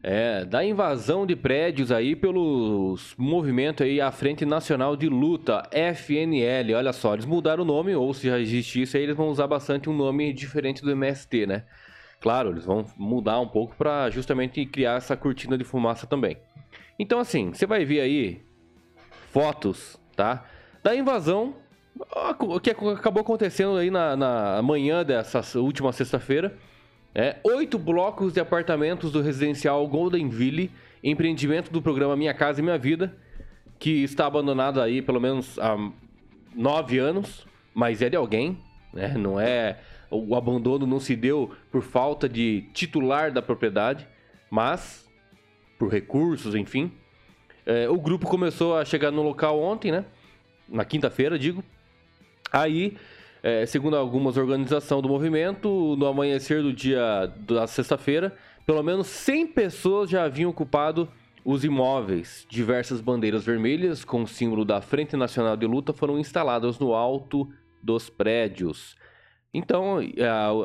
É, 0.07 0.45
da 0.45 0.63
invasão 0.63 1.25
de 1.25 1.35
prédios 1.35 1.91
aí 1.91 2.15
pelos 2.15 3.15
movimento 3.17 3.83
aí 3.83 4.03
a 4.03 4.13
Frente 4.13 4.45
Nacional 4.45 4.97
de 4.97 5.09
Luta, 5.09 5.63
FNL. 5.73 6.75
Olha 6.75 6.93
só, 6.93 7.15
eles 7.15 7.25
mudaram 7.25 7.63
o 7.63 7.67
nome, 7.67 7.95
ou 7.95 8.13
se 8.13 8.29
já 8.29 8.39
existisse 8.39 8.99
aí, 8.99 9.05
eles 9.05 9.17
vão 9.17 9.31
usar 9.31 9.47
bastante 9.47 9.89
um 9.89 9.97
nome 9.97 10.31
diferente 10.35 10.83
do 10.83 10.91
MST, 10.91 11.47
né? 11.47 11.65
Claro, 12.21 12.51
eles 12.51 12.67
vão 12.67 12.85
mudar 12.99 13.41
um 13.41 13.49
pouco 13.49 13.75
para 13.77 14.11
justamente 14.11 14.67
criar 14.67 14.99
essa 14.99 15.17
cortina 15.17 15.57
de 15.57 15.65
fumaça 15.65 16.07
também. 16.07 16.37
Então 16.99 17.19
assim, 17.19 17.55
você 17.55 17.65
vai 17.65 17.87
ver 17.87 18.01
aí 18.01 18.43
fotos, 19.33 19.99
tá? 20.15 20.45
Da 20.83 20.95
invasão 20.95 21.55
o 22.41 22.61
que 22.61 22.69
acabou 22.69 23.23
acontecendo 23.23 23.79
aí 23.79 23.91
na, 23.91 24.15
na 24.15 24.61
manhã 24.61 25.03
dessa 25.03 25.41
última 25.59 25.95
sexta-feira. 25.95 26.55
É, 27.15 27.37
oito 27.45 27.79
blocos 27.79 28.33
de 28.33 28.41
apartamentos 28.41 29.13
do 29.13 29.23
residencial 29.23 29.87
Goldenville, 29.87 30.71
empreendimento 31.03 31.71
do 31.71 31.81
programa 31.81 32.17
Minha 32.17 32.35
Casa 32.35 32.61
e 32.61 32.63
Minha 32.63 32.77
Vida, 32.77 33.17
que 33.79 34.03
está 34.03 34.27
abandonado 34.27 34.81
aí 34.81 35.01
pelo 35.01 35.21
menos 35.21 35.57
há 35.61 35.77
nove 36.53 36.99
anos, 36.99 37.47
mas 37.73 38.03
é 38.03 38.11
de 38.11 38.17
alguém, 38.17 38.59
né? 38.93 39.15
Não 39.17 39.39
é 39.39 39.79
o 40.11 40.35
abandono 40.35 40.87
não 40.87 41.01
se 41.01 41.17
deu 41.17 41.53
por 41.71 41.83
falta 41.83 42.29
de 42.29 42.65
titular 42.73 43.33
da 43.33 43.43
propriedade, 43.43 44.07
mas 44.51 45.09
por 45.79 45.91
recursos, 45.91 46.55
enfim. 46.55 46.93
É, 47.67 47.89
o 47.89 47.99
grupo 47.99 48.27
começou 48.29 48.77
a 48.77 48.85
chegar 48.85 49.11
no 49.11 49.23
local 49.23 49.61
ontem, 49.61 49.91
né? 49.91 50.05
Na 50.69 50.85
quinta-feira, 50.85 51.39
digo. 51.39 51.65
Aí, 52.53 52.97
é, 53.45 53.67
segundo 53.67 53.95
algumas 53.95 54.39
organizações 54.39 55.03
do 55.03 55.09
movimento, 55.09 55.95
no 55.99 56.07
amanhecer 56.07 56.63
do 56.63 56.73
dia 56.73 57.31
da 57.47 57.67
sexta-feira, 57.67 58.35
pelo 58.65 58.83
menos 58.83 59.07
100 59.07 59.49
pessoas 59.49 60.09
já 60.09 60.25
haviam 60.25 60.49
ocupado 60.49 61.07
os 61.45 61.63
imóveis. 61.63 62.47
Diversas 62.49 63.03
bandeiras 63.03 63.45
vermelhas 63.45 64.03
com 64.03 64.23
o 64.23 64.27
símbolo 64.27 64.65
da 64.65 64.81
Frente 64.81 65.15
Nacional 65.15 65.59
de 65.59 65.67
Luta 65.67 65.93
foram 65.93 66.19
instaladas 66.19 66.79
no 66.79 66.95
alto 66.95 67.47
dos 67.83 68.09
prédios. 68.09 68.97
Então, 69.53 69.99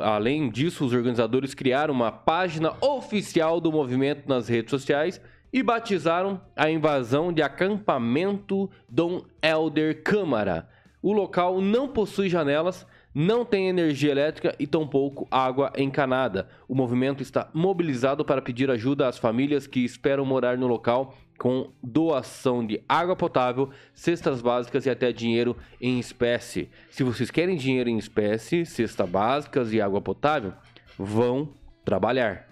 além 0.02 0.50
disso, 0.50 0.86
os 0.86 0.94
organizadores 0.94 1.54
criaram 1.54 1.94
uma 1.94 2.14
página 2.14 2.74
oficial 2.80 3.60
do 3.60 3.74
movimento 3.74 4.26
nas 4.26 4.48
redes 4.48 4.72
sociais 4.72 5.20
e 5.52 5.62
batizaram 5.62 6.40
a 6.56 6.72
invasão 6.72 7.34
de 7.34 7.42
acampamento 7.42 8.72
Dom 8.88 9.22
Elder 9.44 10.02
Câmara 10.02 10.79
o 11.02 11.14
local 11.14 11.62
não 11.62 11.88
possui 11.88 12.30
janelas, 12.30 12.86
não 13.14 13.44
tem 13.44 13.70
energia 13.70 14.12
elétrica 14.12 14.56
e 14.60 14.68
tampouco 14.68 15.28
água 15.32 15.72
encanada. 15.78 16.48
O 16.68 16.76
movimento 16.76 17.24
está 17.24 17.50
mobilizado 17.54 18.24
para 18.24 18.42
pedir 18.42 18.70
ajuda 18.70 19.08
às 19.08 19.18
famílias 19.18 19.66
que 19.66 19.84
esperam 19.84 20.26
morar 20.26 20.58
no 20.58 20.68
local 20.68 21.16
com 21.38 21.72
doação 21.82 22.66
de 22.66 22.84
água 22.88 23.16
potável, 23.16 23.70
cestas 23.94 24.42
básicas 24.42 24.86
e 24.86 24.90
até 24.90 25.12
dinheiro 25.12 25.56
em 25.80 25.98
espécie. 25.98 26.70
Se 26.90 27.02
vocês 27.02 27.32
querem 27.32 27.56
dinheiro 27.56 27.90
em 27.90 27.98
espécie, 27.98 28.66
cestas 28.66 29.10
básicas 29.10 29.72
e 29.72 29.80
água 29.80 30.02
potável, 30.02 30.54
vão 30.98 31.54
trabalhar 31.86 32.50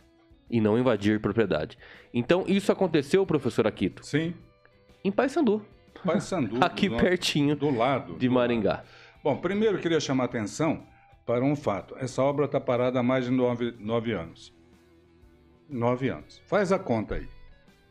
e 0.49 0.61
não 0.61 0.79
invadir 0.79 1.19
propriedade. 1.19 1.77
Então, 2.13 2.45
isso 2.47 2.71
aconteceu, 2.71 3.25
professor 3.25 3.67
Aquito? 3.67 4.05
Sim. 4.05 4.33
Em 5.03 5.11
Paysandu. 5.11 5.65
Paysandu. 6.07 6.57
Aqui 6.61 6.87
do, 6.87 6.97
pertinho. 6.97 7.55
Do 7.55 7.69
lado. 7.69 8.15
De 8.15 8.29
Maringá. 8.29 8.71
Lado. 8.71 8.87
Bom, 9.23 9.37
primeiro 9.37 9.77
eu 9.77 9.81
queria 9.81 9.99
chamar 9.99 10.23
a 10.23 10.25
atenção 10.25 10.83
para 11.25 11.43
um 11.43 11.55
fato. 11.55 11.95
Essa 11.99 12.21
obra 12.21 12.45
está 12.45 12.59
parada 12.59 12.99
há 12.99 13.03
mais 13.03 13.25
de 13.25 13.31
nove, 13.31 13.75
nove 13.79 14.13
anos. 14.13 14.53
Nove 15.69 16.07
anos. 16.07 16.41
Faz 16.45 16.71
a 16.71 16.79
conta 16.79 17.15
aí. 17.15 17.27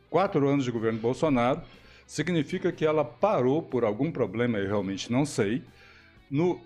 Quatro 0.09 0.49
anos 0.49 0.64
de 0.64 0.71
governo 0.71 0.99
Bolsonaro 0.99 1.61
significa 2.07 2.73
que 2.73 2.87
ela 2.87 3.05
parou 3.05 3.61
por 3.61 3.85
algum 3.85 4.11
problema, 4.11 4.59
eu 4.59 4.67
realmente 4.67 5.12
não 5.12 5.27
sei, 5.27 5.62
no 6.31 6.61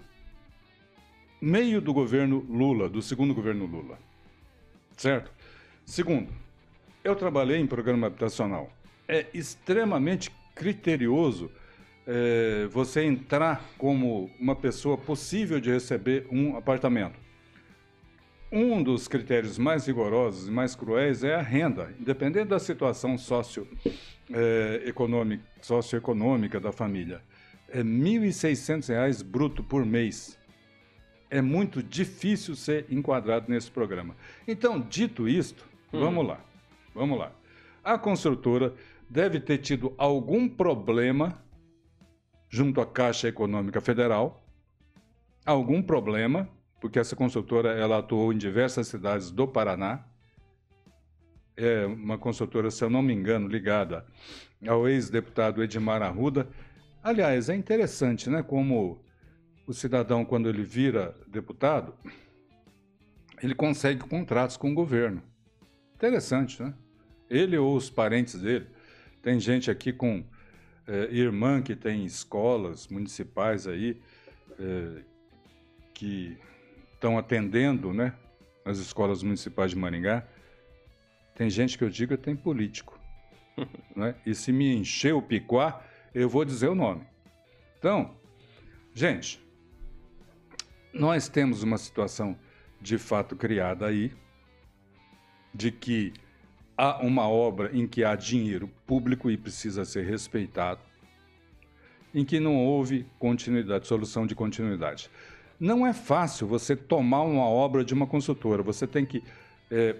meio 1.40 1.80
do 1.80 1.92
governo 1.92 2.46
Lula, 2.48 2.88
do 2.88 3.02
segundo 3.02 3.34
governo 3.34 3.66
Lula. 3.66 3.98
Certo? 4.96 5.32
Segundo, 5.84 6.30
eu 7.02 7.16
trabalhei 7.16 7.58
em 7.58 7.66
programa 7.66 8.06
habitacional. 8.06 8.70
É 9.08 9.26
extremamente 9.34 10.30
criterioso 10.54 11.50
é, 12.06 12.66
você 12.70 13.04
entrar 13.04 13.64
como 13.78 14.30
uma 14.38 14.56
pessoa 14.56 14.98
possível 14.98 15.60
de 15.60 15.70
receber 15.70 16.26
um 16.30 16.56
apartamento. 16.56 17.18
Um 18.52 18.82
dos 18.82 19.06
critérios 19.06 19.58
mais 19.58 19.86
rigorosos 19.86 20.48
e 20.48 20.50
mais 20.50 20.74
cruéis 20.74 21.22
é 21.22 21.36
a 21.36 21.40
renda, 21.40 21.94
independente 22.00 22.48
da 22.48 22.58
situação 22.58 23.16
socioeconômica, 23.16 25.44
é, 25.44 25.62
socioeconômica 25.62 26.58
da 26.58 26.72
família. 26.72 27.22
É 27.68 27.78
R$ 27.78 27.84
1.600 27.84 29.22
bruto 29.22 29.62
por 29.62 29.86
mês. 29.86 30.36
É 31.30 31.40
muito 31.40 31.80
difícil 31.80 32.56
ser 32.56 32.86
enquadrado 32.90 33.46
nesse 33.48 33.70
programa. 33.70 34.16
Então, 34.48 34.80
dito 34.80 35.28
isto, 35.28 35.64
hum. 35.92 36.00
vamos 36.00 36.26
lá. 36.26 36.40
Vamos 36.92 37.16
lá. 37.16 37.30
A 37.84 37.96
construtora 37.96 38.74
deve 39.10 39.40
ter 39.40 39.58
tido 39.58 39.92
algum 39.98 40.48
problema 40.48 41.42
junto 42.48 42.80
à 42.80 42.86
Caixa 42.86 43.28
Econômica 43.28 43.80
Federal, 43.80 44.46
algum 45.44 45.82
problema, 45.82 46.48
porque 46.80 46.98
essa 46.98 47.16
consultora 47.16 47.72
ela 47.72 47.98
atuou 47.98 48.32
em 48.32 48.38
diversas 48.38 48.86
cidades 48.86 49.30
do 49.30 49.48
Paraná. 49.48 50.04
É 51.56 51.84
uma 51.84 52.16
consultora, 52.16 52.70
se 52.70 52.82
eu 52.82 52.88
não 52.88 53.02
me 53.02 53.12
engano, 53.12 53.48
ligada 53.48 54.06
ao 54.66 54.88
ex-deputado 54.88 55.62
Edmar 55.62 56.02
Arruda. 56.02 56.48
Aliás, 57.02 57.48
é 57.48 57.56
interessante, 57.56 58.30
né, 58.30 58.42
como 58.42 59.02
o 59.66 59.72
cidadão 59.72 60.24
quando 60.24 60.48
ele 60.48 60.62
vira 60.62 61.16
deputado, 61.26 61.94
ele 63.42 63.54
consegue 63.54 64.00
contratos 64.00 64.56
com 64.56 64.70
o 64.70 64.74
governo. 64.74 65.22
Interessante, 65.94 66.62
né? 66.62 66.74
Ele 67.28 67.56
ou 67.56 67.76
os 67.76 67.90
parentes 67.90 68.40
dele. 68.40 68.66
Tem 69.22 69.38
gente 69.38 69.70
aqui 69.70 69.92
com 69.92 70.24
é, 70.86 71.12
irmã 71.12 71.62
que 71.62 71.76
tem 71.76 72.04
escolas 72.04 72.88
municipais 72.88 73.66
aí 73.66 74.00
é, 74.58 75.02
que 75.92 76.38
estão 76.94 77.18
atendendo, 77.18 77.92
né? 77.92 78.14
As 78.64 78.78
escolas 78.78 79.22
municipais 79.22 79.70
de 79.70 79.76
Maringá. 79.76 80.26
Tem 81.34 81.48
gente 81.48 81.78
que 81.78 81.84
eu 81.84 81.90
digo 81.90 82.16
tem 82.16 82.34
político. 82.34 82.98
né? 83.94 84.14
E 84.24 84.34
se 84.34 84.52
me 84.52 84.74
encher 84.74 85.14
o 85.14 85.22
picuá, 85.22 85.82
eu 86.14 86.28
vou 86.28 86.44
dizer 86.44 86.68
o 86.68 86.74
nome. 86.74 87.06
Então, 87.78 88.14
gente, 88.94 89.42
nós 90.92 91.28
temos 91.28 91.62
uma 91.62 91.78
situação 91.78 92.38
de 92.80 92.98
fato 92.98 93.36
criada 93.36 93.86
aí, 93.86 94.12
de 95.54 95.70
que 95.70 96.12
há 96.80 96.98
uma 97.02 97.28
obra 97.28 97.70
em 97.74 97.86
que 97.86 98.02
há 98.02 98.16
dinheiro 98.16 98.70
público 98.86 99.30
e 99.30 99.36
precisa 99.36 99.84
ser 99.84 100.06
respeitado, 100.06 100.80
em 102.14 102.24
que 102.24 102.40
não 102.40 102.56
houve 102.56 103.06
continuidade, 103.18 103.86
solução 103.86 104.26
de 104.26 104.34
continuidade. 104.34 105.10
Não 105.58 105.86
é 105.86 105.92
fácil 105.92 106.46
você 106.46 106.74
tomar 106.74 107.20
uma 107.20 107.44
obra 107.44 107.84
de 107.84 107.92
uma 107.92 108.06
consultora, 108.06 108.62
você 108.62 108.86
tem 108.86 109.04
que 109.04 109.22
é, 109.70 109.94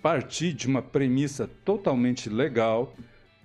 partir 0.00 0.54
de 0.54 0.66
uma 0.66 0.80
premissa 0.80 1.46
totalmente 1.62 2.30
legal 2.30 2.94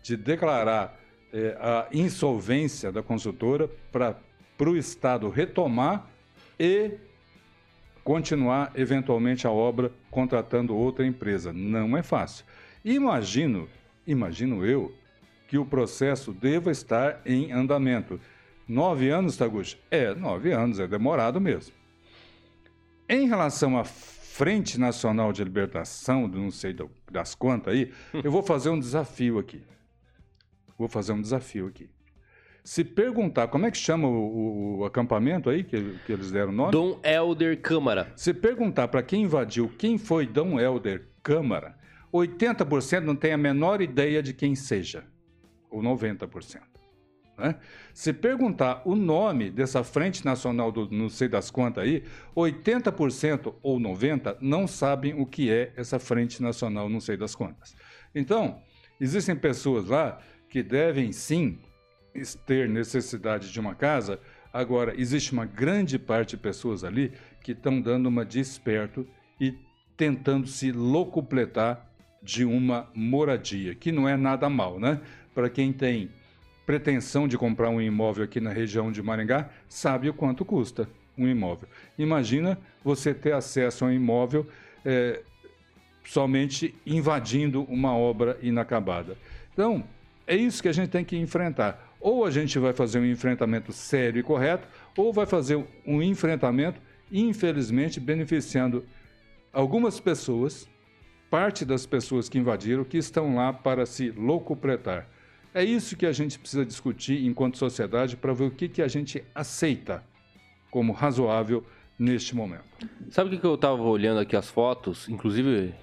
de 0.02 0.16
declarar 0.16 0.98
é, 1.34 1.58
a 1.60 1.90
insolvência 1.92 2.94
da 2.94 3.04
consultora 3.04 3.70
para 3.92 4.16
o 4.62 4.78
Estado 4.78 5.28
retomar 5.28 6.10
e 6.58 6.92
continuar 8.08 8.72
eventualmente 8.74 9.46
a 9.46 9.52
obra 9.52 9.92
contratando 10.10 10.74
outra 10.74 11.06
empresa. 11.06 11.52
Não 11.52 11.98
é 11.98 12.02
fácil. 12.02 12.46
Imagino, 12.86 13.68
imagino 14.08 14.66
eu, 14.66 14.96
que 15.46 15.58
o 15.58 15.66
processo 15.66 16.32
deva 16.32 16.72
estar 16.72 17.20
em 17.26 17.52
andamento. 17.52 18.18
Nove 18.66 19.10
anos, 19.10 19.36
Taguchi? 19.36 19.78
É, 19.92 20.16
nove 20.16 20.54
anos, 20.54 20.80
é 20.80 20.88
demorado 20.88 21.42
mesmo. 21.42 21.76
Em 23.10 23.28
relação 23.28 23.78
à 23.78 23.84
Frente 23.84 24.80
Nacional 24.80 25.34
de 25.34 25.44
Libertação, 25.44 26.30
não 26.30 26.50
sei 26.50 26.74
das 27.12 27.36
quantas 27.36 27.74
aí, 27.74 27.92
eu 28.24 28.32
vou 28.32 28.42
fazer 28.42 28.70
um 28.70 28.80
desafio 28.80 29.38
aqui. 29.38 29.62
Vou 30.78 30.88
fazer 30.88 31.12
um 31.12 31.20
desafio 31.20 31.68
aqui. 31.68 31.90
Se 32.68 32.84
perguntar 32.84 33.48
como 33.48 33.66
é 33.66 33.72
que 33.72 33.78
chama 33.78 34.10
o, 34.10 34.80
o 34.80 34.86
acampamento 34.86 35.50
aí, 35.50 35.64
que, 35.64 35.98
que, 36.06 36.12
eles 36.12 36.32
deram 36.32 36.52
nome? 36.52 36.74
Dom 36.74 37.00
Helder 37.02 37.62
Câmara. 37.62 38.12
Se 38.14 38.34
perguntar 38.34 38.90
para 38.90 39.02
quem 39.02 39.24
invadiu 39.24 39.70
quem 39.78 39.98
foi 39.98 40.28
Dom 40.28 40.60
Helder 40.60 41.08
Câmara, 41.24 41.78
80% 42.14 43.04
não 43.04 43.16
tem 43.16 43.32
a 43.32 43.38
menor 43.38 43.82
ideia 43.82 44.22
de 44.22 44.34
quem 44.34 44.54
seja. 44.54 45.06
Ou 45.72 45.82
90%. 45.82 46.60
Né? 47.38 47.56
Se 47.94 48.12
perguntar 48.12 48.82
o 48.84 48.98
nome 48.98 49.50
dessa 49.50 49.82
Frente 49.82 50.26
Nacional 50.26 50.70
do 50.70 50.92
não 50.92 51.08
sei 51.08 51.30
das 51.30 51.50
quantas 51.50 51.86
aí, 51.86 52.04
80% 52.36 53.56
ou 53.64 53.80
90% 53.80 54.40
não 54.42 54.68
sabem 54.68 55.14
o 55.18 55.26
que 55.26 55.50
é 55.50 55.72
essa 55.78 56.00
Frente 56.00 56.44
Nacional 56.44 56.90
não 56.90 57.00
sei 57.00 57.16
das 57.16 57.34
quantas. 57.34 57.78
Então, 58.14 58.62
existem 59.00 59.38
pessoas 59.38 59.88
lá 59.88 60.20
que 60.50 60.62
devem 60.62 61.14
sim 61.14 61.60
ter 62.46 62.68
necessidade 62.68 63.52
de 63.52 63.60
uma 63.60 63.76
casa. 63.76 64.20
Agora, 64.54 64.94
existe 65.00 65.34
uma 65.34 65.46
grande 65.46 66.00
parte 66.00 66.32
de 66.32 66.38
pessoas 66.38 66.84
ali 66.84 67.14
que 67.44 67.52
estão 67.52 67.82
dando 67.82 68.08
uma 68.08 68.26
de 68.26 68.40
esperto 68.40 69.08
e 69.40 69.54
tentando 69.96 70.48
se 70.48 70.72
locupletar 70.72 71.86
de 72.22 72.44
uma 72.44 72.90
moradia, 72.94 73.76
que 73.76 73.92
não 73.92 74.08
é 74.08 74.18
nada 74.18 74.50
mal, 74.50 74.80
né? 74.80 75.00
Para 75.34 75.50
quem 75.50 75.72
tem 75.72 76.10
pretensão 76.66 77.28
de 77.28 77.38
comprar 77.38 77.70
um 77.70 77.82
imóvel 77.82 78.26
aqui 78.26 78.42
na 78.42 78.52
região 78.52 78.92
de 78.92 79.02
Maringá, 79.02 79.50
sabe 79.70 80.10
o 80.10 80.14
quanto 80.14 80.44
custa 80.44 80.90
um 81.18 81.28
imóvel. 81.28 81.68
Imagina 81.98 82.58
você 82.84 83.14
ter 83.14 83.34
acesso 83.34 83.86
a 83.86 83.88
um 83.88 83.92
imóvel 83.92 84.46
é, 84.84 85.22
somente 86.06 86.76
invadindo 86.86 87.64
uma 87.64 87.96
obra 87.96 88.38
inacabada. 88.42 89.18
Então, 89.54 89.84
é 90.26 90.36
isso 90.36 90.62
que 90.62 90.68
a 90.68 90.74
gente 90.74 90.90
tem 90.90 91.06
que 91.06 91.18
enfrentar. 91.18 91.87
Ou 92.00 92.26
a 92.26 92.32
gente 92.32 92.60
vai 92.60 92.74
fazer 92.74 93.00
um 93.00 93.06
enfrentamento 93.06 93.72
sério 93.74 94.20
e 94.20 94.24
correto, 94.24 94.68
ou 94.96 95.12
vai 95.12 95.26
fazer 95.26 95.64
um 95.86 96.02
enfrentamento, 96.02 96.80
infelizmente, 97.12 98.00
beneficiando 98.00 98.86
algumas 99.52 100.00
pessoas, 100.00 100.70
parte 101.30 101.66
das 101.66 101.86
pessoas 101.86 102.30
que 102.30 102.38
invadiram, 102.38 102.84
que 102.84 102.98
estão 102.98 103.36
lá 103.36 103.52
para 103.52 103.86
se 103.86 104.12
locupletar. 104.12 105.08
É 105.54 105.64
isso 105.64 105.98
que 105.98 106.06
a 106.06 106.12
gente 106.12 106.38
precisa 106.38 106.66
discutir 106.66 107.26
enquanto 107.26 107.58
sociedade 107.58 108.16
para 108.16 108.34
ver 108.34 108.46
o 108.46 108.52
que, 108.52 108.70
que 108.70 108.82
a 108.82 108.88
gente 108.88 109.24
aceita 109.34 110.04
como 110.70 110.94
razoável 110.94 111.66
neste 111.98 112.36
momento. 112.36 112.66
Sabe 113.10 113.36
o 113.36 113.40
que 113.40 113.46
eu 113.46 113.56
estava 113.56 113.82
olhando 113.82 114.20
aqui 114.20 114.36
as 114.36 114.50
fotos, 114.50 115.10
inclusive 115.10 115.74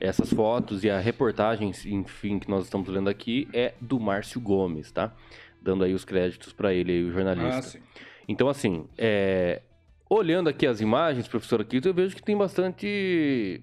essas 0.00 0.32
fotos 0.32 0.82
e 0.82 0.90
a 0.90 0.98
reportagem, 0.98 1.70
enfim, 1.86 2.38
que 2.38 2.48
nós 2.48 2.64
estamos 2.64 2.88
lendo 2.88 3.08
aqui 3.08 3.48
é 3.52 3.74
do 3.80 4.00
Márcio 4.00 4.40
Gomes, 4.40 4.90
tá? 4.90 5.12
Dando 5.64 5.82
aí 5.82 5.94
os 5.94 6.04
créditos 6.04 6.52
para 6.52 6.74
ele, 6.74 6.92
aí, 6.92 7.04
o 7.04 7.10
jornalista. 7.10 7.78
Ah, 7.78 8.00
então, 8.28 8.50
assim, 8.50 8.86
é... 8.98 9.62
olhando 10.10 10.50
aqui 10.50 10.66
as 10.66 10.82
imagens, 10.82 11.26
professor, 11.26 11.62
aqui, 11.62 11.80
eu 11.82 11.94
vejo 11.94 12.14
que 12.14 12.22
tem 12.22 12.36
bastante 12.36 13.62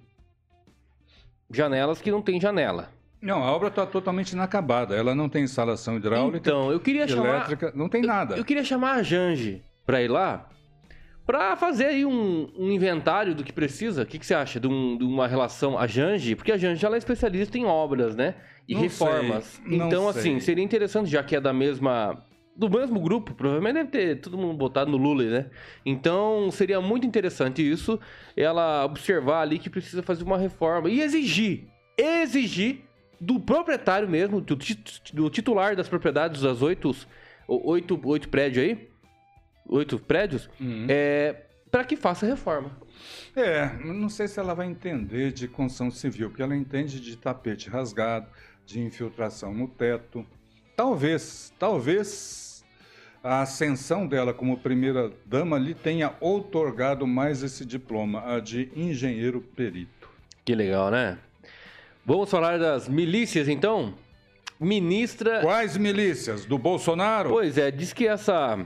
janelas 1.47 2.02
que 2.02 2.10
não 2.10 2.24
tem 2.24 2.41
janela. 2.41 2.89
Não, 3.22 3.43
a 3.43 3.52
obra 3.52 3.68
está 3.68 3.86
totalmente 3.86 4.32
inacabada. 4.32 4.95
Ela 4.95 5.14
não 5.14 5.30
tem 5.30 5.43
instalação 5.43 5.97
hidráulica. 5.97 6.38
Então, 6.38 6.72
eu 6.72 6.80
queria 6.80 7.04
elétrica, 7.04 7.68
chamar. 7.68 7.78
Não 7.78 7.88
tem 7.88 8.02
nada. 8.02 8.34
Eu, 8.34 8.39
eu 8.39 8.45
queria 8.45 8.64
chamar 8.64 8.93
a 8.93 9.04
Jange 9.04 9.62
para 9.86 10.02
ir 10.02 10.08
lá 10.08 10.49
para 11.26 11.56
fazer 11.56 11.86
aí 11.86 12.06
um, 12.06 12.52
um, 12.58 12.72
inventário 12.72 13.36
do 13.36 13.43
que 13.43 13.54
precisa. 13.54 14.02
O 14.02 14.06
que, 14.06 14.18
que 14.18 14.26
você 14.26 14.34
acha 14.34 14.60
de, 14.60 14.68
um, 14.68 14.97
de, 14.97 15.04
uma 15.04 15.28
relação 15.28 15.78
a 15.78 15.86
Jange? 15.86 16.36
Porque 16.36 16.52
a 16.52 16.58
Jange 16.58 16.86
ela 16.86 16.95
é 16.95 16.97
especialista 16.97 17.58
em 17.58 17.66
obras, 17.66 18.16
né? 18.16 18.36
E 18.72 18.76
não 18.76 18.82
reformas. 18.82 19.61
Sei, 19.65 19.78
então, 19.78 20.07
assim, 20.07 20.39
seria 20.39 20.63
interessante, 20.63 21.09
já 21.09 21.22
que 21.22 21.36
é 21.36 21.41
da 21.41 21.51
mesma 21.51 22.24
do 22.55 22.69
mesmo 22.69 22.99
grupo, 22.99 23.34
provavelmente 23.34 23.74
deve 23.74 23.89
ter 23.89 24.22
todo 24.22 24.38
mundo 24.38 24.53
botado 24.53 24.91
no 24.91 24.97
Lula, 24.97 25.24
né? 25.24 25.45
Então 25.86 26.51
seria 26.51 26.80
muito 26.82 27.07
interessante 27.07 27.61
isso, 27.61 27.99
ela 28.36 28.86
observar 28.86 29.41
ali 29.41 29.57
que 29.57 29.69
precisa 29.69 30.03
fazer 30.03 30.24
uma 30.24 30.38
reforma 30.38 30.89
e 30.89 31.01
exigir, 31.01 31.67
exigir 31.97 32.82
do 33.19 33.39
proprietário 33.39 34.07
mesmo, 34.07 34.41
do, 34.41 34.57
do 35.13 35.30
titular 35.30 35.76
das 35.76 35.88
propriedades 35.88 36.41
das 36.41 36.61
oito, 36.61 36.95
oito, 37.47 37.99
oito 38.03 38.30
prédios 38.30 38.65
aí, 38.65 38.89
oito 39.67 39.97
prédios, 39.97 40.49
uhum. 40.59 40.86
é, 40.89 41.45
para 41.72 41.84
que 41.84 41.95
faça 41.95 42.26
reforma. 42.26 42.78
É, 43.36 43.72
não 43.84 44.09
sei 44.09 44.28
se 44.28 44.39
ela 44.39 44.53
vai 44.53 44.67
entender 44.67 45.32
de 45.32 45.47
construção 45.47 45.89
civil, 45.89 46.30
porque 46.30 46.43
ela 46.43 46.55
entende 46.55 46.99
de 46.99 47.15
tapete 47.15 47.69
rasgado, 47.69 48.28
de 48.66 48.80
infiltração 48.80 49.53
no 49.53 49.68
teto. 49.68 50.26
Talvez, 50.76 51.53
talvez 51.59 52.64
a 53.24 53.41
ascensão 53.41 54.07
dela 54.07 54.34
como 54.34 54.57
primeira 54.57 55.12
dama 55.26 55.57
lhe 55.57 55.74
tenha 55.74 56.14
outorgado 56.20 57.05
mais 57.05 57.43
esse 57.43 57.66
diploma, 57.66 58.24
a 58.26 58.39
de 58.39 58.72
engenheiro 58.76 59.41
perito. 59.41 60.09
Que 60.43 60.55
legal, 60.55 60.89
né? 60.89 61.18
Vamos 62.05 62.30
falar 62.30 62.57
das 62.57 62.89
milícias, 62.89 63.47
então? 63.47 63.93
Ministra. 64.59 65.41
Quais 65.41 65.78
milícias? 65.78 66.45
Do 66.45 66.57
Bolsonaro? 66.57 67.30
Pois 67.30 67.57
é, 67.57 67.70
diz 67.70 67.93
que 67.93 68.07
essa 68.07 68.66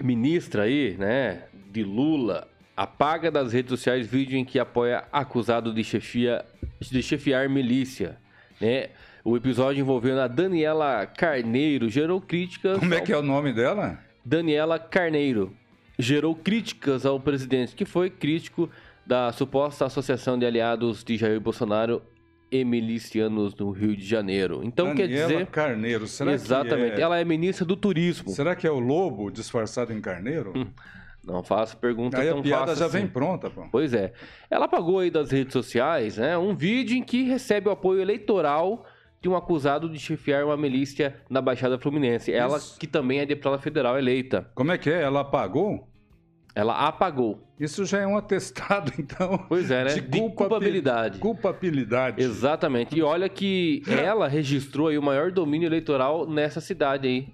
ministra 0.00 0.64
aí, 0.64 0.96
né, 0.98 1.44
de 1.70 1.82
Lula, 1.82 2.48
apaga 2.76 3.30
das 3.30 3.52
redes 3.52 3.70
sociais 3.70 4.06
vídeo 4.06 4.36
em 4.36 4.44
que 4.44 4.58
apoia 4.58 5.04
acusado 5.12 5.72
de 5.72 5.82
chefia 5.84 6.44
de 6.80 7.02
chefiar 7.02 7.48
milícia, 7.48 8.18
né? 8.60 8.88
O 9.24 9.36
episódio 9.36 9.80
envolvendo 9.80 10.20
a 10.20 10.28
Daniela 10.28 11.06
Carneiro 11.06 11.88
gerou 11.88 12.20
críticas. 12.20 12.78
Como 12.78 12.92
é 12.92 13.00
que 13.00 13.12
é 13.12 13.16
o 13.16 13.22
nome 13.22 13.52
dela? 13.52 13.98
Daniela 14.24 14.78
Carneiro. 14.78 15.54
Gerou 15.98 16.34
críticas 16.34 17.06
ao 17.06 17.18
presidente, 17.20 17.74
que 17.74 17.84
foi 17.84 18.10
crítico 18.10 18.68
da 19.06 19.32
suposta 19.32 19.86
associação 19.86 20.38
de 20.38 20.44
aliados 20.44 21.04
de 21.04 21.16
Jair 21.16 21.40
Bolsonaro 21.40 22.02
e 22.50 22.64
milicianos 22.64 23.54
no 23.54 23.70
Rio 23.70 23.96
de 23.96 24.04
Janeiro. 24.04 24.60
Então 24.62 24.94
Daniela 24.94 25.08
quer 25.08 25.34
dizer. 25.34 25.46
Carneiro, 25.46 26.06
será 26.06 26.32
Exatamente. 26.32 27.00
É... 27.00 27.00
Ela 27.00 27.18
é 27.18 27.24
ministra 27.24 27.64
do 27.64 27.76
turismo. 27.76 28.30
Será 28.30 28.54
que 28.54 28.66
é 28.66 28.70
o 28.70 28.78
lobo 28.78 29.30
disfarçado 29.30 29.92
em 29.92 30.00
carneiro? 30.00 30.52
Hum. 30.54 30.66
Não 31.26 31.42
faço 31.42 31.76
pergunta 31.76 32.20
aí 32.20 32.28
tão 32.28 32.40
a 32.40 32.42
piada 32.42 32.74
já 32.74 32.86
assim. 32.86 32.98
vem 32.98 33.06
pronta, 33.06 33.50
pô. 33.50 33.66
Pois 33.70 33.94
é. 33.94 34.12
Ela 34.50 34.66
apagou 34.66 34.98
aí 34.98 35.10
das 35.10 35.30
redes 35.30 35.52
sociais, 35.52 36.18
né, 36.18 36.36
um 36.36 36.54
vídeo 36.54 36.96
em 36.96 37.02
que 37.02 37.22
recebe 37.22 37.68
o 37.68 37.72
apoio 37.72 38.00
eleitoral 38.00 38.84
de 39.20 39.28
um 39.28 39.34
acusado 39.34 39.88
de 39.88 39.98
chefiar 39.98 40.44
uma 40.44 40.56
milícia 40.56 41.16
na 41.30 41.40
Baixada 41.40 41.78
Fluminense. 41.78 42.30
Isso. 42.30 42.40
Ela 42.40 42.60
que 42.78 42.86
também 42.86 43.20
é 43.20 43.26
deputada 43.26 43.58
federal 43.58 43.98
eleita. 43.98 44.50
Como 44.54 44.70
é 44.70 44.76
que 44.76 44.90
é? 44.90 45.00
Ela 45.00 45.20
apagou? 45.20 45.88
Ela 46.54 46.86
apagou. 46.86 47.42
Isso 47.58 47.84
já 47.84 48.00
é 48.00 48.06
um 48.06 48.16
atestado, 48.16 48.92
então. 49.00 49.38
Pois 49.48 49.70
é, 49.70 49.84
né? 49.84 49.94
De, 49.94 50.00
de 50.02 50.18
culpabilidade. 50.18 51.18
Culpabilidade. 51.18 52.22
Exatamente. 52.22 52.96
E 52.96 53.02
olha 53.02 53.28
que 53.28 53.82
ela 53.88 54.28
registrou 54.28 54.88
aí 54.88 54.98
o 54.98 55.02
maior 55.02 55.32
domínio 55.32 55.66
eleitoral 55.66 56.28
nessa 56.28 56.60
cidade 56.60 57.08
aí. 57.08 57.28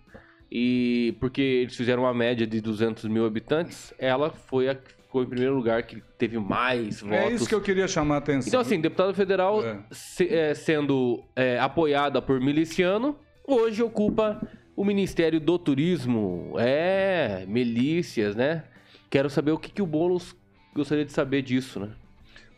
E 0.50 1.16
porque 1.20 1.40
eles 1.40 1.76
fizeram 1.76 2.02
uma 2.02 2.14
média 2.14 2.46
de 2.46 2.60
200 2.60 3.04
mil 3.04 3.24
habitantes, 3.24 3.94
ela 3.98 4.30
foi 4.30 4.68
a 4.68 4.74
que 4.74 4.92
ficou 4.92 5.22
em 5.22 5.26
primeiro 5.26 5.54
lugar, 5.54 5.82
que 5.84 6.02
teve 6.18 6.38
mais 6.38 7.00
votos. 7.00 7.16
É 7.16 7.32
isso 7.32 7.48
que 7.48 7.54
eu 7.54 7.60
queria 7.60 7.86
chamar 7.86 8.16
a 8.16 8.18
atenção. 8.18 8.48
Então, 8.48 8.60
assim, 8.60 8.80
deputada 8.80 9.14
federal 9.14 9.64
é. 9.64 9.78
Se, 9.90 10.28
é, 10.28 10.54
sendo 10.54 11.22
é, 11.36 11.58
apoiada 11.58 12.20
por 12.20 12.40
miliciano, 12.40 13.16
hoje 13.46 13.82
ocupa 13.82 14.40
o 14.74 14.84
Ministério 14.84 15.38
do 15.38 15.58
Turismo. 15.58 16.54
É, 16.58 17.44
milícias, 17.46 18.34
né? 18.34 18.64
Quero 19.08 19.30
saber 19.30 19.52
o 19.52 19.58
que, 19.58 19.70
que 19.70 19.82
o 19.82 19.86
Boulos 19.86 20.34
gostaria 20.74 21.04
de 21.04 21.12
saber 21.12 21.42
disso, 21.42 21.80
né? 21.80 21.90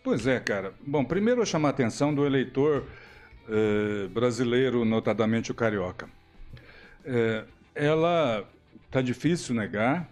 Pois 0.02 0.26
é, 0.26 0.40
cara. 0.40 0.72
Bom, 0.86 1.04
primeiro 1.04 1.42
eu 1.42 1.46
chamo 1.46 1.66
a 1.66 1.70
atenção 1.70 2.14
do 2.14 2.26
eleitor 2.26 2.84
eh, 3.48 4.08
brasileiro, 4.08 4.84
notadamente 4.84 5.50
o 5.50 5.54
carioca. 5.54 6.08
Eh, 7.04 7.44
ela 7.74 8.48
tá 8.90 9.00
difícil 9.00 9.54
negar, 9.54 10.08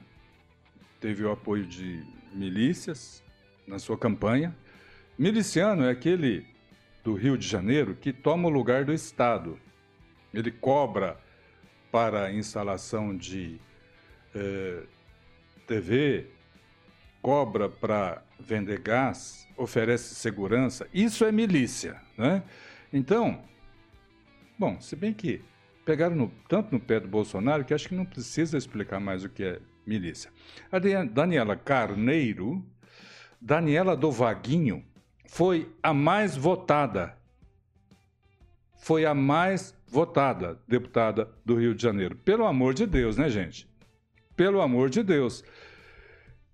teve 1.01 1.25
o 1.25 1.31
apoio 1.31 1.67
de 1.67 2.05
milícias 2.33 3.23
na 3.67 3.79
sua 3.79 3.99
campanha. 3.99 4.57
Miliciano 5.19 5.85
é 5.85 5.91
aquele 5.91 6.47
do 7.05 7.15
Rio 7.15 7.37
de 7.37 7.47
Janeiro 7.47 7.95
que 7.95 8.13
toma 8.13 8.49
o 8.49 8.51
lugar 8.51 8.85
do 8.85 8.93
Estado. 8.93 9.59
Ele 10.33 10.51
cobra 10.51 11.19
para 11.91 12.27
a 12.27 12.33
instalação 12.33 13.17
de 13.17 13.61
eh, 14.35 14.83
TV, 15.67 16.27
cobra 17.21 17.69
para 17.69 18.23
vender 18.39 18.81
gás, 18.81 19.49
oferece 19.57 20.15
segurança, 20.15 20.89
isso 20.95 21.25
é 21.25 21.33
milícia, 21.33 22.01
né? 22.17 22.43
Então, 22.93 23.43
bom, 24.59 24.81
se 24.81 24.97
bem 24.97 25.13
que 25.13 25.43
pegaram 25.91 26.15
no, 26.15 26.33
tanto 26.49 26.71
no 26.71 26.79
pé 26.79 27.01
do 27.01 27.09
Bolsonaro 27.09 27.65
que 27.65 27.75
acho 27.75 27.89
que 27.89 27.97
não 27.97 28.05
precisa 28.05 28.57
explicar 28.57 29.01
mais 29.01 29.25
o 29.25 29.29
que 29.29 29.43
é 29.43 29.61
milícia. 29.85 30.31
A 30.71 30.79
Daniela 30.79 31.57
Carneiro, 31.57 32.65
Daniela 33.41 33.97
do 33.97 34.09
Vaguinho, 34.09 34.85
foi 35.27 35.69
a 35.83 35.93
mais 35.93 36.37
votada. 36.37 37.19
Foi 38.77 39.05
a 39.05 39.13
mais 39.13 39.75
votada 39.89 40.61
deputada 40.69 41.29
do 41.45 41.57
Rio 41.57 41.75
de 41.75 41.83
Janeiro. 41.83 42.15
Pelo 42.15 42.47
amor 42.47 42.73
de 42.73 42.87
Deus, 42.87 43.17
né, 43.17 43.29
gente? 43.29 43.69
Pelo 44.37 44.61
amor 44.61 44.91
de 44.91 45.03
Deus. 45.03 45.43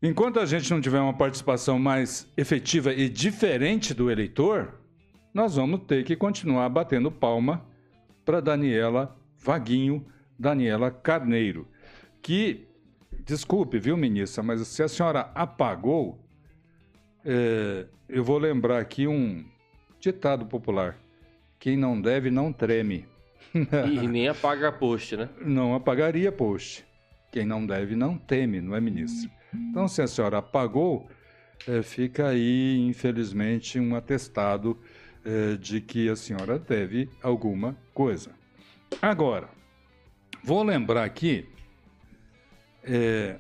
Enquanto 0.03 0.41
a 0.41 0.47
gente 0.47 0.71
não 0.71 0.81
tiver 0.81 1.01
uma 1.01 1.13
participação 1.13 1.79
mais 1.79 2.27
efetiva 2.39 2.91
e 2.91 3.07
diferente 3.07 3.93
do 3.93 4.11
eleitor, 4.11 4.81
nós 5.35 5.57
vamos 5.57 5.83
ter 5.87 6.05
que 6.05 6.17
continuar 6.17 6.71
batendo 6.71 7.11
palma 7.11 7.63
para 8.25 8.41
Daniela 8.41 9.15
Vaguinho 9.47 10.05
Daniela 10.37 10.91
Carneiro, 10.91 11.69
que, 12.21 12.67
desculpe, 13.25 13.79
viu, 13.79 13.97
ministra, 13.97 14.43
mas 14.43 14.67
se 14.67 14.83
a 14.83 14.89
senhora 14.89 15.31
apagou, 15.37 16.19
é, 17.25 17.87
eu 18.09 18.25
vou 18.25 18.39
lembrar 18.39 18.81
aqui 18.81 19.07
um 19.07 19.45
ditado 20.01 20.47
popular: 20.47 20.99
quem 21.61 21.77
não 21.77 22.01
deve 22.01 22.29
não 22.29 22.53
treme. 22.53 23.07
E 23.55 24.09
nem 24.09 24.29
apaga 24.29 24.73
post, 24.73 25.17
né? 25.17 25.29
Não 25.41 25.77
apagaria 25.77 26.33
post. 26.33 26.85
Quem 27.31 27.47
não 27.47 27.65
deve 27.65 27.95
não 27.95 28.19
teme, 28.19 28.61
não 28.61 28.75
é, 28.75 28.81
ministro? 28.81 29.31
Então, 29.55 29.87
se 29.87 30.03
a 30.03 30.09
senhora 30.09 30.39
apagou, 30.39 31.09
é, 31.69 31.83
fica 31.83 32.29
aí, 32.29 32.85
infelizmente, 32.87 33.79
um 33.79 33.95
atestado 33.95 34.77
é, 35.25 35.57
de 35.57 35.81
que 35.81 36.09
a 36.09 36.17
senhora 36.17 36.59
deve 36.59 37.09
alguma 37.23 37.77
coisa. 37.95 38.31
Agora, 39.03 39.49
vou 40.43 40.63
lembrar 40.63 41.05
aqui 41.05 41.49
é, 42.83 43.37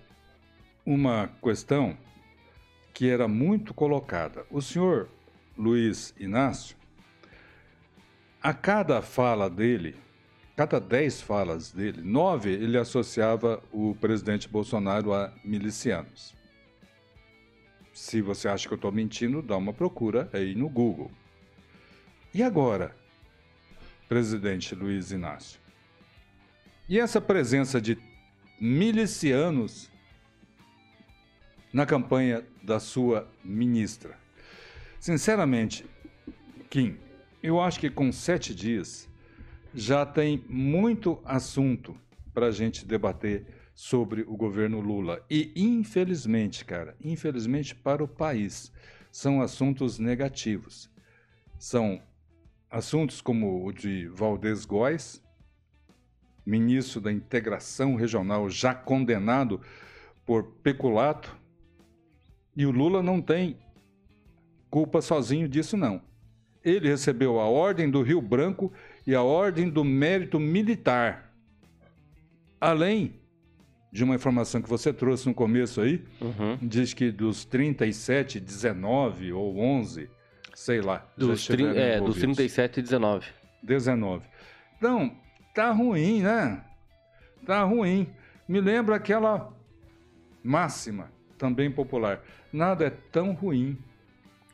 uma 0.84 1.30
questão 1.42 1.96
que 2.92 3.08
era 3.08 3.26
muito 3.26 3.72
colocada. 3.72 4.44
O 4.50 4.60
senhor 4.60 5.08
Luiz 5.56 6.14
Inácio, 6.18 6.76
a 8.42 8.52
cada 8.52 9.00
fala 9.02 9.48
dele, 9.48 9.96
cada 10.56 10.78
dez 10.78 11.20
falas 11.20 11.72
dele, 11.72 12.00
nove 12.02 12.50
ele 12.50 12.78
associava 12.78 13.62
o 13.72 13.94
presidente 13.94 14.48
Bolsonaro 14.48 15.12
a 15.12 15.32
milicianos. 15.44 16.34
Se 17.92 18.20
você 18.20 18.46
acha 18.46 18.68
que 18.68 18.74
eu 18.74 18.76
estou 18.76 18.92
mentindo, 18.92 19.40
dá 19.40 19.56
uma 19.56 19.72
procura 19.72 20.28
aí 20.32 20.54
no 20.54 20.68
Google. 20.68 21.10
E 22.34 22.42
agora, 22.42 22.94
presidente 24.08 24.74
Luiz 24.74 25.10
Inácio? 25.10 25.60
E 26.88 26.98
essa 26.98 27.20
presença 27.20 27.80
de 27.80 27.98
milicianos 28.60 29.90
na 31.72 31.84
campanha 31.84 32.44
da 32.62 32.78
sua 32.78 33.28
ministra? 33.44 34.18
Sinceramente, 35.00 35.84
Kim, 36.70 36.96
eu 37.42 37.60
acho 37.60 37.78
que 37.80 37.90
com 37.90 38.10
sete 38.12 38.54
dias 38.54 39.08
já 39.74 40.06
tem 40.06 40.42
muito 40.48 41.20
assunto 41.24 41.96
para 42.32 42.46
a 42.46 42.50
gente 42.50 42.86
debater 42.86 43.46
sobre 43.74 44.22
o 44.22 44.36
governo 44.36 44.80
Lula. 44.80 45.24
E, 45.30 45.52
infelizmente, 45.54 46.64
cara, 46.64 46.96
infelizmente 47.02 47.74
para 47.74 48.02
o 48.02 48.08
país, 48.08 48.72
são 49.12 49.42
assuntos 49.42 49.98
negativos. 49.98 50.90
São 51.58 52.02
assuntos 52.76 53.22
como 53.22 53.66
o 53.66 53.72
de 53.72 54.06
Valdez 54.08 54.66
Góes, 54.66 55.22
ministro 56.44 57.00
da 57.00 57.10
Integração 57.10 57.94
Regional, 57.94 58.50
já 58.50 58.74
condenado 58.74 59.62
por 60.26 60.44
peculato. 60.62 61.34
E 62.54 62.66
o 62.66 62.70
Lula 62.70 63.02
não 63.02 63.22
tem 63.22 63.56
culpa 64.68 65.00
sozinho 65.00 65.48
disso, 65.48 65.74
não. 65.74 66.02
Ele 66.62 66.88
recebeu 66.88 67.40
a 67.40 67.46
Ordem 67.46 67.90
do 67.90 68.02
Rio 68.02 68.20
Branco 68.20 68.70
e 69.06 69.14
a 69.14 69.22
Ordem 69.22 69.70
do 69.70 69.82
Mérito 69.82 70.38
Militar. 70.38 71.34
Além 72.60 73.14
de 73.90 74.04
uma 74.04 74.16
informação 74.16 74.60
que 74.60 74.68
você 74.68 74.92
trouxe 74.92 75.26
no 75.26 75.34
começo 75.34 75.80
aí, 75.80 76.04
uhum. 76.20 76.58
diz 76.60 76.92
que 76.92 77.10
dos 77.10 77.46
37, 77.46 78.38
19 78.38 79.32
ou 79.32 79.58
11, 79.58 80.10
sei 80.56 80.80
lá. 80.80 81.06
Dos, 81.14 81.46
tri 81.46 81.66
é, 81.66 82.00
dos 82.00 82.16
37 82.16 82.80
e 82.80 82.82
19. 82.82 83.26
19. 83.62 84.24
Então, 84.78 85.14
tá 85.54 85.70
ruim, 85.70 86.22
né? 86.22 86.64
Tá 87.44 87.62
ruim. 87.62 88.08
Me 88.48 88.58
lembra 88.58 88.96
aquela 88.96 89.52
máxima, 90.42 91.10
também 91.36 91.70
popular. 91.70 92.22
Nada 92.50 92.86
é 92.86 92.90
tão 92.90 93.32
ruim 93.32 93.76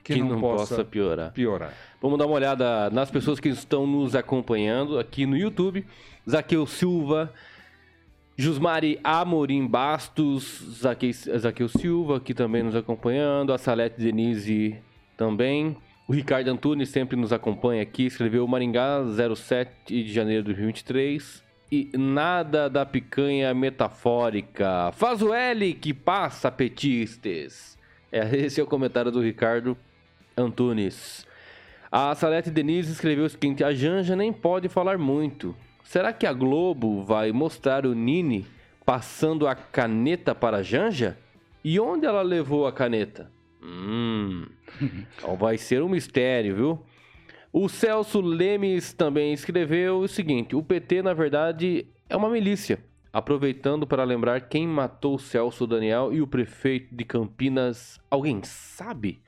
que, 0.02 0.14
que 0.14 0.20
não, 0.20 0.30
não, 0.30 0.40
possa, 0.40 0.74
possa 0.74 0.84
piorar. 0.84 1.30
piorar. 1.30 1.72
Vamos 2.00 2.18
dar 2.18 2.26
uma 2.26 2.34
olhada 2.34 2.90
nas 2.90 3.08
pessoas 3.08 3.38
que 3.38 3.48
estão 3.48 3.86
nos 3.86 4.16
acompanhando 4.16 4.98
aqui 4.98 5.24
no 5.24 5.36
YouTube. 5.36 5.86
Zaqueu 6.28 6.66
Silva, 6.66 7.32
Jusmari 8.36 8.98
Amorim 9.04 9.68
Bastos, 9.68 10.64
Zaqueu, 10.80 11.12
Zaqueu 11.12 11.68
Silva 11.68 12.16
aqui 12.16 12.34
também 12.34 12.64
nos 12.64 12.74
acompanhando, 12.74 13.52
a 13.52 13.58
Salete 13.58 14.00
Denise 14.00 14.82
também. 15.16 15.76
O 16.06 16.12
Ricardo 16.12 16.48
Antunes 16.48 16.88
sempre 16.88 17.16
nos 17.16 17.32
acompanha 17.32 17.82
aqui, 17.82 18.06
escreveu 18.06 18.46
Maringá 18.46 19.00
07 19.34 20.02
de 20.02 20.12
janeiro 20.12 20.42
de 20.42 20.48
2023. 20.48 21.42
E 21.70 21.90
nada 21.96 22.68
da 22.68 22.84
picanha 22.84 23.54
metafórica. 23.54 24.90
Faz 24.92 25.22
o 25.22 25.32
L 25.32 25.72
que 25.74 25.94
passa, 25.94 26.50
petistes. 26.50 27.78
É, 28.10 28.28
esse 28.36 28.60
é 28.60 28.64
o 28.64 28.66
comentário 28.66 29.10
do 29.10 29.22
Ricardo 29.22 29.76
Antunes. 30.36 31.26
A 31.90 32.14
Salete 32.14 32.50
Denise 32.50 32.92
escreveu 32.92 33.24
o 33.24 33.30
seguinte: 33.30 33.62
A 33.62 33.72
Janja 33.72 34.16
nem 34.16 34.32
pode 34.32 34.68
falar 34.68 34.98
muito. 34.98 35.54
Será 35.84 36.12
que 36.12 36.26
a 36.26 36.32
Globo 36.32 37.02
vai 37.04 37.32
mostrar 37.32 37.86
o 37.86 37.94
Nini 37.94 38.46
passando 38.84 39.46
a 39.46 39.54
caneta 39.54 40.34
para 40.34 40.58
a 40.58 40.62
Janja? 40.62 41.16
E 41.64 41.78
onde 41.78 42.06
ela 42.06 42.22
levou 42.22 42.66
a 42.66 42.72
caneta? 42.72 43.30
Hum, 43.62 44.46
então 45.16 45.36
vai 45.36 45.56
ser 45.56 45.82
um 45.82 45.88
mistério, 45.88 46.56
viu? 46.56 46.86
O 47.52 47.68
Celso 47.68 48.20
Lemes 48.20 48.92
também 48.92 49.32
escreveu 49.32 50.00
o 50.00 50.08
seguinte: 50.08 50.56
o 50.56 50.62
PT, 50.62 51.02
na 51.02 51.12
verdade, 51.12 51.86
é 52.08 52.16
uma 52.16 52.30
milícia. 52.30 52.82
Aproveitando 53.12 53.86
para 53.86 54.04
lembrar 54.04 54.40
quem 54.40 54.66
matou 54.66 55.18
Celso 55.18 55.66
Daniel 55.66 56.14
e 56.14 56.22
o 56.22 56.26
prefeito 56.26 56.94
de 56.94 57.04
Campinas, 57.04 58.00
alguém 58.10 58.42
sabe? 58.42 59.20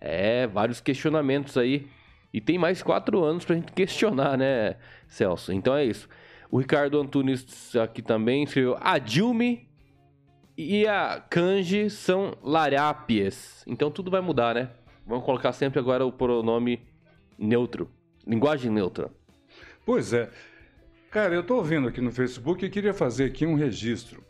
É, 0.00 0.48
vários 0.48 0.80
questionamentos 0.80 1.56
aí. 1.56 1.86
E 2.32 2.40
tem 2.40 2.58
mais 2.58 2.82
quatro 2.82 3.22
anos 3.22 3.44
pra 3.44 3.54
gente 3.54 3.72
questionar, 3.72 4.36
né, 4.36 4.76
Celso? 5.06 5.52
Então 5.52 5.76
é 5.76 5.84
isso. 5.84 6.08
O 6.50 6.58
Ricardo 6.58 7.00
Antunes 7.00 7.74
aqui 7.76 8.02
também 8.02 8.42
escreveu: 8.42 8.76
A 8.80 8.98
Dilme 8.98 9.69
e 10.68 10.86
a 10.86 11.22
Kanji 11.30 11.88
são 11.88 12.36
larápies. 12.42 13.64
Então 13.66 13.90
tudo 13.90 14.10
vai 14.10 14.20
mudar, 14.20 14.54
né? 14.54 14.70
Vamos 15.06 15.24
colocar 15.24 15.52
sempre 15.52 15.78
agora 15.80 16.04
o 16.04 16.12
pronome 16.12 16.80
neutro. 17.38 17.90
Linguagem 18.26 18.70
neutra. 18.70 19.10
Pois 19.84 20.12
é. 20.12 20.30
Cara, 21.10 21.34
eu 21.34 21.40
estou 21.40 21.64
vendo 21.64 21.88
aqui 21.88 22.00
no 22.00 22.12
Facebook 22.12 22.64
e 22.64 22.70
queria 22.70 22.94
fazer 22.94 23.24
aqui 23.24 23.44
um 23.44 23.54
registro. 23.54 24.22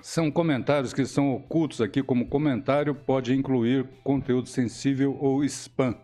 São 0.00 0.30
comentários 0.30 0.94
que 0.94 1.04
são 1.04 1.34
ocultos 1.34 1.80
aqui, 1.80 2.02
como 2.02 2.28
comentário 2.28 2.94
pode 2.94 3.34
incluir 3.34 3.86
conteúdo 4.04 4.48
sensível 4.48 5.16
ou 5.20 5.44
spam. 5.44 5.94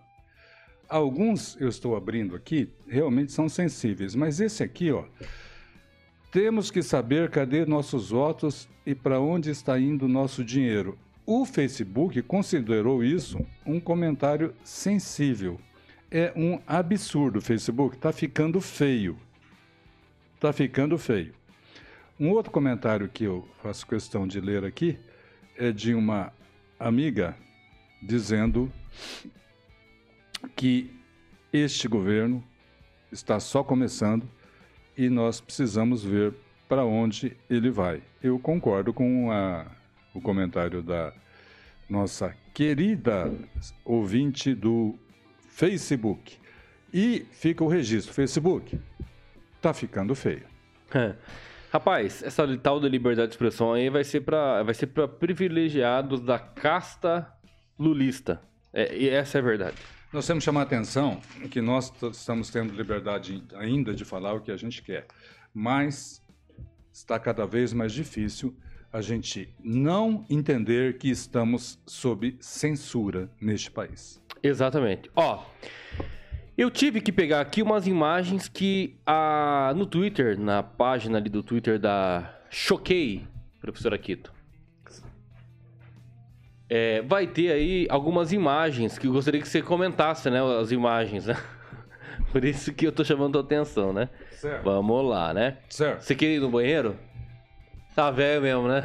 Alguns 0.88 1.56
eu 1.60 1.68
estou 1.68 1.96
abrindo 1.96 2.36
aqui 2.36 2.72
realmente 2.86 3.32
são 3.32 3.48
sensíveis, 3.48 4.14
mas 4.14 4.40
esse 4.40 4.62
aqui, 4.62 4.92
ó, 4.92 5.04
temos 6.36 6.70
que 6.70 6.82
saber 6.82 7.30
cadê 7.30 7.64
nossos 7.64 8.10
votos 8.10 8.68
e 8.84 8.94
para 8.94 9.18
onde 9.18 9.48
está 9.48 9.80
indo 9.80 10.06
nosso 10.06 10.44
dinheiro. 10.44 10.98
O 11.24 11.46
Facebook 11.46 12.20
considerou 12.20 13.02
isso 13.02 13.38
um 13.64 13.80
comentário 13.80 14.54
sensível. 14.62 15.58
É 16.10 16.34
um 16.36 16.60
absurdo, 16.66 17.40
Facebook, 17.40 17.96
está 17.96 18.12
ficando 18.12 18.60
feio. 18.60 19.18
Está 20.34 20.52
ficando 20.52 20.98
feio. 20.98 21.32
Um 22.20 22.28
outro 22.28 22.52
comentário 22.52 23.08
que 23.08 23.24
eu 23.24 23.48
faço 23.62 23.86
questão 23.86 24.28
de 24.28 24.38
ler 24.38 24.62
aqui 24.62 24.98
é 25.56 25.72
de 25.72 25.94
uma 25.94 26.30
amiga 26.78 27.34
dizendo 28.02 28.70
que 30.54 30.90
este 31.50 31.88
governo 31.88 32.44
está 33.10 33.40
só 33.40 33.64
começando 33.64 34.28
e 34.96 35.08
nós 35.08 35.40
precisamos 35.40 36.04
ver 36.04 36.34
para 36.68 36.84
onde 36.84 37.36
ele 37.48 37.70
vai. 37.70 38.02
Eu 38.22 38.38
concordo 38.38 38.92
com 38.92 39.30
a, 39.30 39.66
o 40.14 40.20
comentário 40.20 40.82
da 40.82 41.12
nossa 41.88 42.34
querida 42.52 43.32
ouvinte 43.84 44.54
do 44.54 44.98
Facebook. 45.48 46.38
E 46.92 47.26
fica 47.32 47.62
o 47.62 47.68
registro: 47.68 48.12
Facebook, 48.12 48.78
tá 49.60 49.72
ficando 49.72 50.14
feio. 50.14 50.46
Rapaz, 51.72 52.22
essa 52.22 52.56
tal 52.58 52.80
de 52.80 52.88
liberdade 52.88 53.28
de 53.28 53.34
expressão 53.34 53.72
aí 53.72 53.90
vai 53.90 54.04
ser 54.04 54.20
para 54.20 54.62
vai 54.62 54.72
ser 54.72 54.86
para 54.86 55.06
privilegiados 55.06 56.20
da 56.20 56.38
casta 56.38 57.30
lulista. 57.78 58.40
É, 58.72 58.96
e 58.96 59.08
essa 59.08 59.38
é 59.38 59.40
a 59.40 59.44
verdade. 59.44 59.76
Nós 60.12 60.26
temos 60.26 60.42
que 60.42 60.46
chamar 60.46 60.60
a 60.60 60.62
atenção 60.64 61.20
que 61.50 61.60
nós 61.60 61.92
estamos 62.12 62.50
tendo 62.50 62.74
liberdade 62.74 63.42
ainda 63.54 63.92
de 63.92 64.04
falar 64.04 64.34
o 64.34 64.40
que 64.40 64.50
a 64.50 64.56
gente 64.56 64.82
quer, 64.82 65.06
mas 65.52 66.22
está 66.92 67.18
cada 67.18 67.46
vez 67.46 67.72
mais 67.72 67.92
difícil 67.92 68.56
a 68.92 69.00
gente 69.02 69.52
não 69.62 70.24
entender 70.30 70.96
que 70.96 71.10
estamos 71.10 71.78
sob 71.86 72.36
censura 72.40 73.28
neste 73.40 73.70
país. 73.70 74.22
Exatamente. 74.42 75.10
Ó, 75.14 75.44
Eu 76.56 76.70
tive 76.70 77.02
que 77.02 77.12
pegar 77.12 77.42
aqui 77.42 77.60
umas 77.60 77.86
imagens 77.86 78.48
que 78.48 78.96
a, 79.04 79.74
no 79.76 79.84
Twitter, 79.84 80.40
na 80.40 80.62
página 80.62 81.18
ali 81.18 81.28
do 81.28 81.42
Twitter 81.42 81.78
da 81.78 82.34
Choquei, 82.48 83.26
professor 83.60 83.92
Aquito. 83.92 84.32
É, 86.68 87.00
vai 87.02 87.26
ter 87.26 87.52
aí 87.52 87.86
algumas 87.88 88.32
imagens 88.32 88.98
que 88.98 89.06
eu 89.06 89.12
gostaria 89.12 89.40
que 89.40 89.48
você 89.48 89.62
comentasse, 89.62 90.28
né? 90.30 90.40
As 90.60 90.72
imagens, 90.72 91.26
né? 91.26 91.36
Por 92.32 92.44
isso 92.44 92.72
que 92.72 92.86
eu 92.86 92.92
tô 92.92 93.04
chamando 93.04 93.38
a 93.38 93.40
atenção, 93.40 93.92
né? 93.92 94.08
Certo. 94.32 94.64
Vamos 94.64 95.08
lá, 95.08 95.32
né? 95.32 95.58
Certo. 95.68 96.02
Você 96.02 96.14
queria 96.14 96.36
ir 96.36 96.40
no 96.40 96.50
banheiro? 96.50 96.96
Tá 97.94 98.10
velho 98.10 98.42
mesmo, 98.42 98.68
né? 98.68 98.82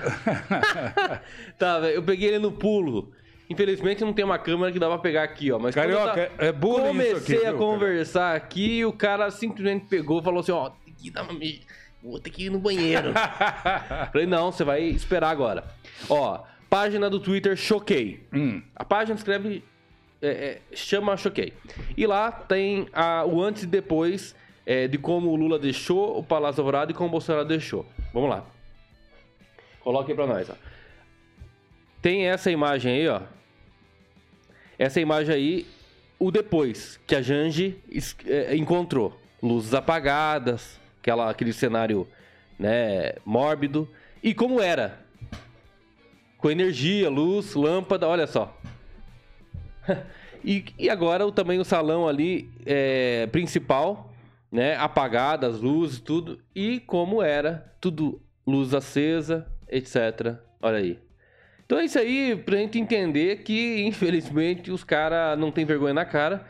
tá 1.58 1.80
velho. 1.80 1.96
Eu 1.96 2.04
peguei 2.04 2.30
ele 2.30 2.40
no 2.40 2.52
pulo. 2.52 3.12
Infelizmente 3.50 4.02
não 4.06 4.14
tem 4.14 4.24
uma 4.24 4.40
câmera 4.40 4.72
que 4.72 4.80
dá 4.80 4.88
pra 4.88 4.98
pegar 4.98 5.24
aqui, 5.24 5.52
ó. 5.52 5.60
Mas 5.60 5.76
Carioca, 5.76 6.28
tava- 6.30 6.30
é 6.38 6.52
bullying 6.54 6.88
Comecei 6.88 7.36
isso 7.36 7.46
aqui, 7.46 7.46
a 7.46 7.54
conversar 7.54 8.36
aqui 8.36 8.78
e 8.78 8.86
o 8.86 8.94
cara 8.94 9.30
simplesmente 9.30 9.88
pegou 9.88 10.22
e 10.22 10.24
falou 10.24 10.40
assim, 10.40 10.54
ó, 10.54 10.70
tem 10.70 10.94
que 10.94 11.12
dar 11.12 11.24
uma 11.24 11.34
Vou 12.02 12.20
ter 12.20 12.30
que 12.30 12.46
ir 12.46 12.50
no 12.50 12.58
banheiro. 12.60 13.12
Falei, 14.12 14.26
não, 14.26 14.52
você 14.52 14.64
vai 14.64 14.82
esperar 14.84 15.30
agora. 15.30 15.66
Ó, 16.10 16.40
página 16.72 17.10
do 17.10 17.20
Twitter 17.20 17.58
Choquei. 17.58 18.26
Hum, 18.34 18.62
A 18.74 18.86
página 18.86 19.18
escreve. 19.18 19.62
é, 20.22 20.28
é, 20.72 20.76
chama 20.76 21.18
Choquei. 21.18 21.52
E 21.98 22.08
lá 22.08 22.32
tem 22.32 22.88
a- 22.94 23.26
o 23.26 23.42
antes 23.44 23.64
e 23.64 23.68
depois 23.68 24.34
é, 24.66 24.88
de 24.88 24.98
como 24.98 25.30
o 25.32 25.36
Lula 25.36 25.60
deixou 25.60 26.18
o 26.18 26.24
Palácio 26.24 26.62
Alvorada 26.62 26.92
e 26.92 26.96
como 26.96 27.10
o 27.10 27.12
Bolsonaro 27.12 27.46
deixou. 27.46 27.86
Vamos 28.14 28.30
lá. 28.30 28.46
Coloque 29.82 30.12
aí 30.12 30.16
pra 30.16 30.26
nós, 30.28 30.50
ó. 30.50 30.54
Tem 32.02 32.28
essa 32.28 32.50
imagem 32.50 32.94
aí, 32.94 33.08
ó. 33.10 33.22
Essa 34.80 35.02
imagem 35.02 35.36
aí, 35.36 35.68
o 36.18 36.32
depois, 36.32 37.00
que 37.06 37.16
a 37.16 37.22
Jange 37.22 37.78
es- 37.90 38.16
é, 38.26 38.56
encontrou. 38.56 39.20
Luzes 39.44 39.74
apagadas, 39.74 40.80
aquela, 41.02 41.30
aquele 41.30 41.52
cenário 41.52 42.08
né, 42.58 43.14
mórbido. 43.26 43.90
E 44.24 44.34
como 44.34 44.62
era. 44.62 45.00
Com 46.42 46.50
energia, 46.50 47.08
luz, 47.08 47.54
lâmpada, 47.54 48.08
olha 48.08 48.26
só. 48.26 48.58
e, 50.44 50.66
e 50.78 50.90
agora 50.90 51.26
o 51.26 51.32
também 51.32 51.60
o 51.60 51.64
salão 51.64 52.08
ali 52.08 52.50
é, 52.66 53.28
principal, 53.28 54.12
né? 54.52 54.76
Apagadas, 54.76 55.62
luzes, 55.62 56.00
tudo. 56.00 56.40
E 56.56 56.80
como 56.80 57.22
era, 57.22 57.72
tudo 57.80 58.20
luz 58.46 58.74
acesa, 58.74 59.46
etc. 59.70 60.36
Olha 60.60 60.78
aí. 60.78 61.00
Então 61.64 61.78
é 61.78 61.86
isso 61.86 62.00
aí 62.00 62.36
pra 62.36 62.58
gente 62.58 62.80
entender 62.80 63.44
que, 63.44 63.84
infelizmente, 63.84 64.72
os 64.72 64.84
caras 64.84 65.38
não 65.38 65.52
têm 65.52 65.64
vergonha 65.64 65.94
na 65.94 66.06
cara. 66.06 66.44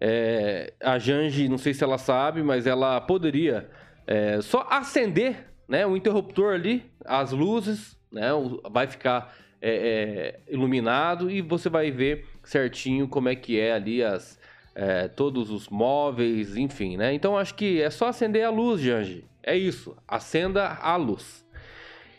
É, 0.00 0.72
a 0.82 0.98
Jange, 0.98 1.48
não 1.48 1.56
sei 1.56 1.72
se 1.72 1.84
ela 1.84 1.98
sabe, 1.98 2.42
mas 2.42 2.66
ela 2.66 3.00
poderia 3.00 3.70
é, 4.08 4.40
só 4.42 4.66
acender 4.68 5.46
né, 5.68 5.86
o 5.86 5.96
interruptor 5.96 6.52
ali, 6.52 6.84
as 7.04 7.30
luzes, 7.30 7.95
né, 8.10 8.28
vai 8.70 8.86
ficar 8.86 9.34
é, 9.60 10.40
é, 10.48 10.52
iluminado 10.52 11.30
e 11.30 11.40
você 11.40 11.68
vai 11.68 11.90
ver 11.90 12.26
certinho 12.44 13.08
como 13.08 13.28
é 13.28 13.34
que 13.34 13.58
é 13.58 13.72
ali 13.72 14.02
as, 14.02 14.38
é, 14.74 15.08
todos 15.08 15.50
os 15.50 15.68
móveis, 15.68 16.56
enfim, 16.56 16.96
né? 16.96 17.14
Então 17.14 17.36
acho 17.36 17.54
que 17.54 17.80
é 17.80 17.90
só 17.90 18.08
acender 18.08 18.44
a 18.44 18.50
luz, 18.50 18.80
Jange. 18.80 19.24
É 19.42 19.56
isso, 19.56 19.96
acenda 20.06 20.68
a 20.68 20.96
luz. 20.96 21.46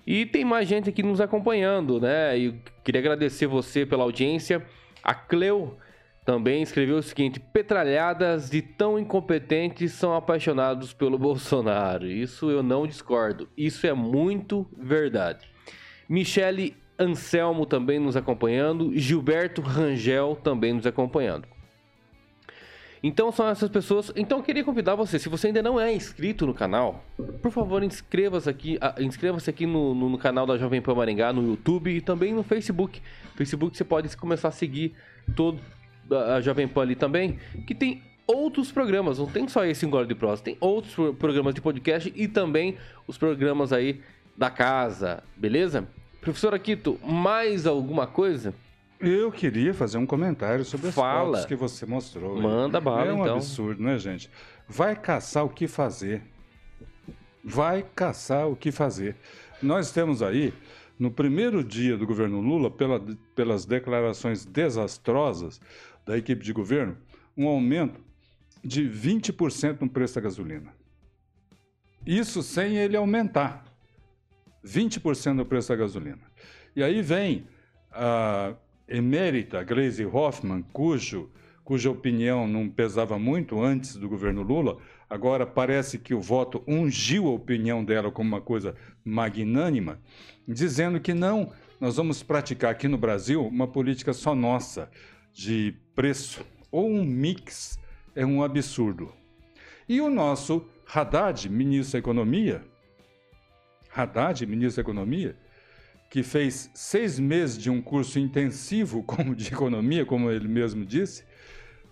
E 0.06 0.26
tem 0.26 0.46
mais 0.46 0.68
gente 0.68 0.90
aqui 0.90 1.04
nos 1.04 1.22
acompanhando, 1.22 2.00
né? 2.00 2.38
E 2.38 2.60
queria 2.84 3.02
agradecer 3.02 3.46
você 3.46 3.86
pela 3.86 4.04
audiência. 4.04 4.66
A 5.04 5.14
Cleo 5.14 5.78
também 6.26 6.62
escreveu 6.62 6.98
o 6.98 7.04
seguinte: 7.04 7.40
Petralhadas 7.40 8.50
de 8.50 8.62
tão 8.62 8.98
incompetentes 8.98 9.92
são 9.92 10.16
apaixonados 10.16 10.94
pelo 10.94 11.18
Bolsonaro. 11.20 12.08
Isso 12.08 12.50
eu 12.50 12.64
não 12.64 12.88
discordo. 12.88 13.50
Isso 13.56 13.86
é 13.86 13.94
muito 13.94 14.66
verdade. 14.78 15.48
Michele 16.10 16.76
Anselmo 17.00 17.66
também 17.66 18.00
nos 18.00 18.16
acompanhando. 18.16 18.92
Gilberto 18.98 19.62
Rangel 19.62 20.38
também 20.44 20.74
nos 20.74 20.86
acompanhando. 20.86 21.48
Então 23.04 23.32
são 23.32 23.48
essas 23.48 23.70
pessoas. 23.70 24.12
Então 24.16 24.40
eu 24.40 24.44
queria 24.44 24.64
convidar 24.64 24.96
você, 24.96 25.20
se 25.20 25.30
você 25.30 25.48
ainda 25.48 25.62
não 25.62 25.80
é 25.80 25.94
inscrito 25.94 26.48
no 26.48 26.54
canal, 26.54 27.04
por 27.44 27.52
favor 27.52 27.84
inscreva-se 27.84 28.50
aqui, 28.50 28.78
ah, 28.82 28.96
inscreva-se 29.00 29.50
aqui 29.50 29.68
no, 29.68 29.94
no- 29.94 30.10
no 30.10 30.18
canal 30.18 30.48
da 30.48 30.58
Jovem 30.58 30.82
Pan 30.82 30.96
Maringá, 30.96 31.32
no 31.32 31.48
YouTube 31.48 31.92
e 31.96 32.02
também 32.02 32.34
no 32.34 32.42
Facebook. 32.42 33.00
Facebook 33.36 33.78
você 33.78 33.84
pode 33.84 34.16
começar 34.18 34.48
a 34.48 34.52
seguir 34.52 34.96
todo 35.36 35.60
a 36.10 36.42
Jovem 36.42 36.68
Pan 36.68 36.82
ali 36.82 36.96
também, 36.96 37.38
que 37.68 37.76
tem 37.76 38.02
outros 38.26 38.72
programas, 38.72 39.20
não 39.20 39.28
tem 39.28 39.48
só 39.48 39.64
esse 39.64 39.86
Engole 39.86 40.08
de 40.08 40.16
Prosa, 40.16 40.42
tem 40.42 40.58
outros 40.60 40.96
pro- 40.96 41.14
programas 41.14 41.54
de 41.54 41.62
podcast 41.62 42.12
e 42.16 42.28
também 42.28 42.78
os 43.06 43.18
programas 43.18 43.72
aí 43.72 44.02
da 44.36 44.50
casa, 44.50 45.24
beleza? 45.36 45.88
Professor 46.28 46.54
Aquito, 46.54 47.00
mais 47.06 47.66
alguma 47.66 48.06
coisa? 48.06 48.54
Eu 49.00 49.32
queria 49.32 49.74
fazer 49.74 49.98
um 49.98 50.06
comentário 50.06 50.66
sobre 50.66 50.90
as 50.90 50.94
Fala. 50.94 51.28
fotos 51.38 51.46
que 51.46 51.56
você 51.56 51.86
mostrou. 51.86 52.42
Manda 52.42 52.82
bala, 52.82 53.06
É 53.12 53.14
um 53.14 53.22
então. 53.22 53.36
absurdo, 53.38 53.82
né, 53.82 53.98
gente? 53.98 54.30
Vai 54.68 54.94
caçar 54.94 55.46
o 55.46 55.50
que 55.50 55.70
fazer. 55.70 56.22
Vai 57.42 57.86
caçar 57.96 58.46
o 58.50 58.58
que 58.58 58.74
fazer. 58.74 59.16
Nós 59.64 59.90
temos 59.94 60.22
aí, 60.22 60.54
no 61.00 61.10
primeiro 61.10 61.64
dia 61.64 61.96
do 61.96 62.06
governo 62.06 62.42
Lula, 62.42 62.70
pela- 62.70 63.02
pelas 63.34 63.64
declarações 63.66 64.44
desastrosas 64.44 65.62
da 66.06 66.18
equipe 66.18 66.44
de 66.44 66.52
governo, 66.52 66.98
um 67.38 67.48
aumento 67.48 68.02
de 68.62 68.84
20% 68.84 69.80
no 69.80 69.90
preço 69.90 70.16
da 70.16 70.22
gasolina. 70.22 70.74
Isso 72.06 72.44
sem 72.44 72.76
ele 72.76 72.98
aumentar. 72.98 73.64
20% 74.66 75.34
no 75.34 75.46
preço 75.46 75.70
da 75.70 75.76
gasolina. 75.76 76.22
E 76.76 76.84
aí 76.84 77.02
vem 77.02 77.48
a 77.92 78.54
emérita 78.88 79.64
Gleisi 79.64 80.06
Hoffmann, 80.06 80.64
cujo, 80.72 81.30
cuja 81.64 81.90
opinião 81.90 82.48
não 82.48 82.70
pesava 82.70 83.18
muito 83.20 83.62
antes 83.62 83.96
do 83.96 84.08
governo 84.08 84.42
Lula, 84.42 84.78
agora 85.10 85.46
parece 85.46 85.98
que 85.98 86.14
o 86.14 86.22
voto 86.22 86.64
ungiu 86.68 87.28
a 87.28 87.32
opinião 87.32 87.84
dela 87.84 88.12
como 88.12 88.30
uma 88.30 88.42
coisa 88.42 88.76
magnânima, 89.04 90.00
dizendo 90.48 91.00
que 91.00 91.14
não, 91.14 91.52
nós 91.80 91.98
vamos 91.98 92.24
praticar 92.24 92.72
aqui 92.72 92.88
no 92.88 92.98
Brasil 92.98 93.46
uma 93.46 93.68
política 93.68 94.14
só 94.14 94.34
nossa 94.34 94.90
de 95.34 95.76
preço 95.94 96.46
ou 96.72 96.90
um 96.90 97.04
mix 97.04 97.80
é 98.16 98.26
um 98.26 98.44
absurdo. 98.44 99.12
E 99.88 100.02
o 100.02 100.10
nosso 100.10 100.66
Haddad, 100.94 101.50
ministro 101.50 101.94
da 101.94 102.00
Economia, 102.00 102.64
Haddad, 103.98 104.46
ministro 104.46 104.84
da 104.84 104.90
Economia, 104.90 105.36
que 106.10 106.24
fez 106.24 106.70
seis 106.74 107.20
meses 107.20 107.58
de 107.58 107.70
um 107.70 107.82
curso 107.82 108.20
intensivo 108.20 109.04
como 109.04 109.36
de 109.36 109.48
economia, 109.48 110.06
como 110.06 110.32
ele 110.32 110.48
mesmo 110.48 110.86
disse, 110.86 111.24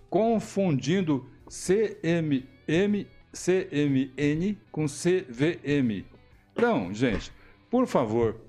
confundindo 0.10 1.30
CMM, 1.48 3.08
CMN 3.34 4.58
com 4.72 4.86
CVM. 4.86 6.06
Então, 6.54 6.94
gente, 6.94 7.32
por 7.70 7.86
favor, 7.86 8.40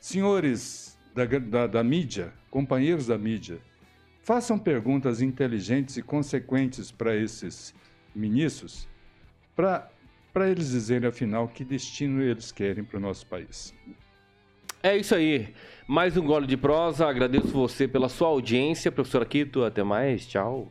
senhores 0.00 0.96
da, 1.14 1.24
da, 1.24 1.66
da 1.66 1.82
mídia, 1.82 2.32
companheiros 2.50 3.06
da 3.08 3.18
mídia, 3.18 3.58
façam 4.22 4.58
perguntas 4.58 5.20
inteligentes 5.20 5.96
e 5.96 6.02
consequentes 6.02 6.90
para 6.92 7.16
esses 7.16 7.74
ministros, 8.14 8.88
para 9.54 9.90
eles 10.44 10.70
dizerem, 10.70 11.08
afinal, 11.08 11.48
que 11.48 11.64
destino 11.64 12.22
eles 12.22 12.52
querem 12.52 12.84
para 12.84 12.98
o 12.98 13.00
nosso 13.00 13.26
país. 13.26 13.72
É 14.82 14.96
isso 14.96 15.14
aí. 15.14 15.54
Mais 15.88 16.16
um 16.16 16.24
gole 16.24 16.46
de 16.46 16.56
prosa. 16.56 17.06
Agradeço 17.06 17.48
você 17.48 17.88
pela 17.88 18.08
sua 18.08 18.28
audiência, 18.28 18.92
professor 18.92 19.22
Aquito. 19.22 19.64
Até 19.64 19.82
mais. 19.82 20.26
Tchau. 20.26 20.70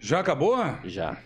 Já 0.00 0.20
acabou? 0.20 0.56
Já. 0.84 1.18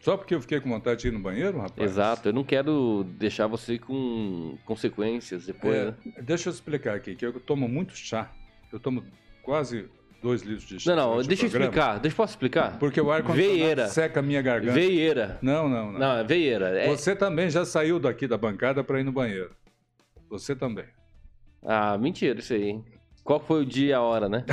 Só 0.00 0.16
porque 0.18 0.34
eu 0.34 0.40
fiquei 0.40 0.60
com 0.60 0.68
vontade 0.68 1.00
de 1.02 1.08
ir 1.08 1.12
no 1.12 1.20
banheiro, 1.20 1.58
rapaz? 1.58 1.90
Exato. 1.90 2.28
Eu 2.28 2.32
não 2.34 2.44
quero 2.44 3.04
deixar 3.16 3.46
você 3.46 3.78
com 3.78 4.58
consequências 4.66 5.46
depois, 5.46 5.74
É, 5.74 5.84
né? 5.86 5.94
deixa 6.22 6.50
eu 6.50 6.52
explicar 6.52 6.94
aqui, 6.96 7.14
que 7.14 7.24
eu 7.24 7.40
tomo 7.40 7.66
muito 7.66 7.96
chá. 7.96 8.30
Eu 8.70 8.78
tomo 8.78 9.02
quase 9.42 9.88
dois 10.24 10.40
litros 10.40 10.66
de 10.66 10.80
chá. 10.80 10.96
Não, 10.96 11.16
não. 11.16 11.22
Deixa 11.22 11.44
eu 11.44 11.48
explicar. 11.48 12.00
Deixa 12.00 12.14
eu 12.14 12.16
posso 12.16 12.32
explicar? 12.32 12.78
Porque 12.78 12.98
o 12.98 13.12
ar 13.12 13.22
Veieira. 13.22 13.86
seca 13.88 14.20
a 14.20 14.22
minha 14.22 14.40
garganta. 14.40 14.72
Veieira. 14.72 15.38
Não, 15.42 15.68
não, 15.68 15.92
não. 15.92 15.98
Não, 16.00 16.16
é 16.16 16.24
veieira. 16.24 16.68
É... 16.70 16.88
Você 16.88 17.14
também 17.14 17.50
já 17.50 17.66
saiu 17.66 18.00
daqui 18.00 18.26
da 18.26 18.38
bancada 18.38 18.82
para 18.82 18.98
ir 18.98 19.04
no 19.04 19.12
banheiro. 19.12 19.50
Você 20.30 20.56
também. 20.56 20.86
Ah, 21.62 21.98
mentira 21.98 22.38
isso 22.40 22.54
aí. 22.54 22.70
hein? 22.70 22.84
Qual 23.22 23.38
foi 23.38 23.62
o 23.62 23.66
dia 23.66 23.90
e 23.90 23.92
a 23.92 24.00
hora, 24.00 24.28
né? 24.28 24.44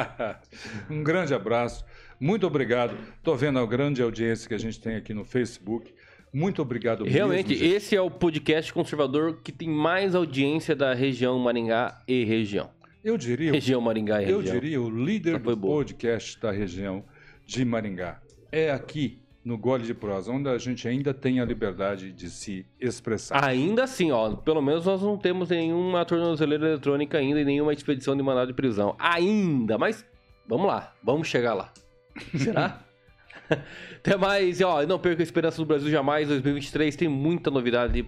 um 0.90 1.02
grande 1.02 1.34
abraço. 1.34 1.84
Muito 2.18 2.46
obrigado. 2.46 2.96
Estou 3.18 3.36
vendo 3.36 3.58
a 3.58 3.66
grande 3.66 4.02
audiência 4.02 4.48
que 4.48 4.54
a 4.54 4.58
gente 4.58 4.80
tem 4.80 4.96
aqui 4.96 5.12
no 5.12 5.24
Facebook. 5.24 5.94
Muito 6.32 6.60
obrigado 6.60 7.04
Realmente, 7.04 7.50
mesmo, 7.50 7.66
esse 7.66 7.96
é 7.96 8.00
o 8.00 8.10
podcast 8.10 8.72
conservador 8.72 9.40
que 9.42 9.52
tem 9.52 9.68
mais 9.68 10.14
audiência 10.14 10.74
da 10.74 10.92
região 10.92 11.38
Maringá 11.38 12.02
e 12.06 12.24
região. 12.24 12.70
Eu 13.06 13.16
diria, 13.16 13.52
Região 13.52 13.80
Maringá 13.80 14.20
e 14.20 14.28
eu 14.28 14.38
região. 14.38 14.54
diria 14.58 14.82
o 14.82 14.90
líder 14.90 15.38
do 15.38 15.54
boa. 15.54 15.76
podcast 15.76 16.40
da 16.40 16.50
região 16.50 17.04
de 17.46 17.64
Maringá. 17.64 18.20
é 18.50 18.72
aqui 18.72 19.20
no 19.44 19.56
Gole 19.56 19.84
de 19.84 19.94
Prosa, 19.94 20.32
onde 20.32 20.48
a 20.48 20.58
gente 20.58 20.88
ainda 20.88 21.14
tem 21.14 21.38
a 21.38 21.44
liberdade 21.44 22.10
de 22.10 22.28
se 22.28 22.66
expressar. 22.80 23.44
Ainda 23.44 23.84
assim, 23.84 24.10
ó, 24.10 24.34
pelo 24.34 24.60
menos 24.60 24.84
nós 24.86 25.00
não 25.02 25.16
temos 25.16 25.50
nenhuma 25.50 26.04
tornozeleira 26.04 26.66
eletrônica 26.66 27.16
ainda 27.16 27.40
e 27.40 27.44
nenhuma 27.44 27.72
expedição 27.72 28.16
de 28.16 28.24
mandado 28.24 28.48
de 28.48 28.54
prisão. 28.54 28.96
Ainda, 28.98 29.78
mas 29.78 30.04
vamos 30.44 30.66
lá, 30.66 30.92
vamos 31.00 31.28
chegar 31.28 31.54
lá. 31.54 31.72
Será? 32.36 32.84
Até 33.98 34.16
mais, 34.16 34.58
e, 34.58 34.64
ó, 34.64 34.84
não 34.84 34.98
perca 34.98 35.22
a 35.22 35.24
esperança 35.24 35.58
do 35.58 35.64
Brasil 35.64 35.88
jamais 35.92 36.26
2023, 36.26 36.96
tem 36.96 37.06
muita 37.06 37.52
novidade 37.52 38.04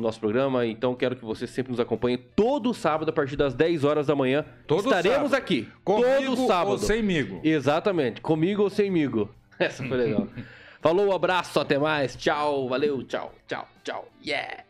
no 0.00 0.06
nosso 0.06 0.18
programa, 0.18 0.66
então 0.66 0.94
quero 0.94 1.14
que 1.14 1.24
você 1.24 1.46
sempre 1.46 1.70
nos 1.70 1.78
acompanhe 1.80 2.16
todo 2.16 2.72
sábado 2.74 3.10
a 3.10 3.12
partir 3.12 3.36
das 3.36 3.54
10 3.54 3.84
horas 3.84 4.06
da 4.06 4.16
manhã. 4.16 4.44
Todo 4.66 4.84
Estaremos 4.84 5.30
sábado. 5.30 5.34
aqui 5.34 5.68
Comigo 5.84 6.36
todo 6.36 6.46
sábado. 6.46 6.70
ou 6.70 6.78
semigo. 6.78 7.40
Exatamente, 7.44 8.20
comigo 8.20 8.62
ou 8.62 8.70
semigo. 8.70 9.30
Essa 9.58 9.84
foi 9.86 9.96
legal. 9.96 10.26
Falou, 10.80 11.12
abraço, 11.12 11.60
até 11.60 11.78
mais. 11.78 12.16
Tchau, 12.16 12.68
valeu, 12.68 13.02
tchau, 13.04 13.32
tchau, 13.46 13.68
tchau. 13.84 14.08
Yeah! 14.24 14.64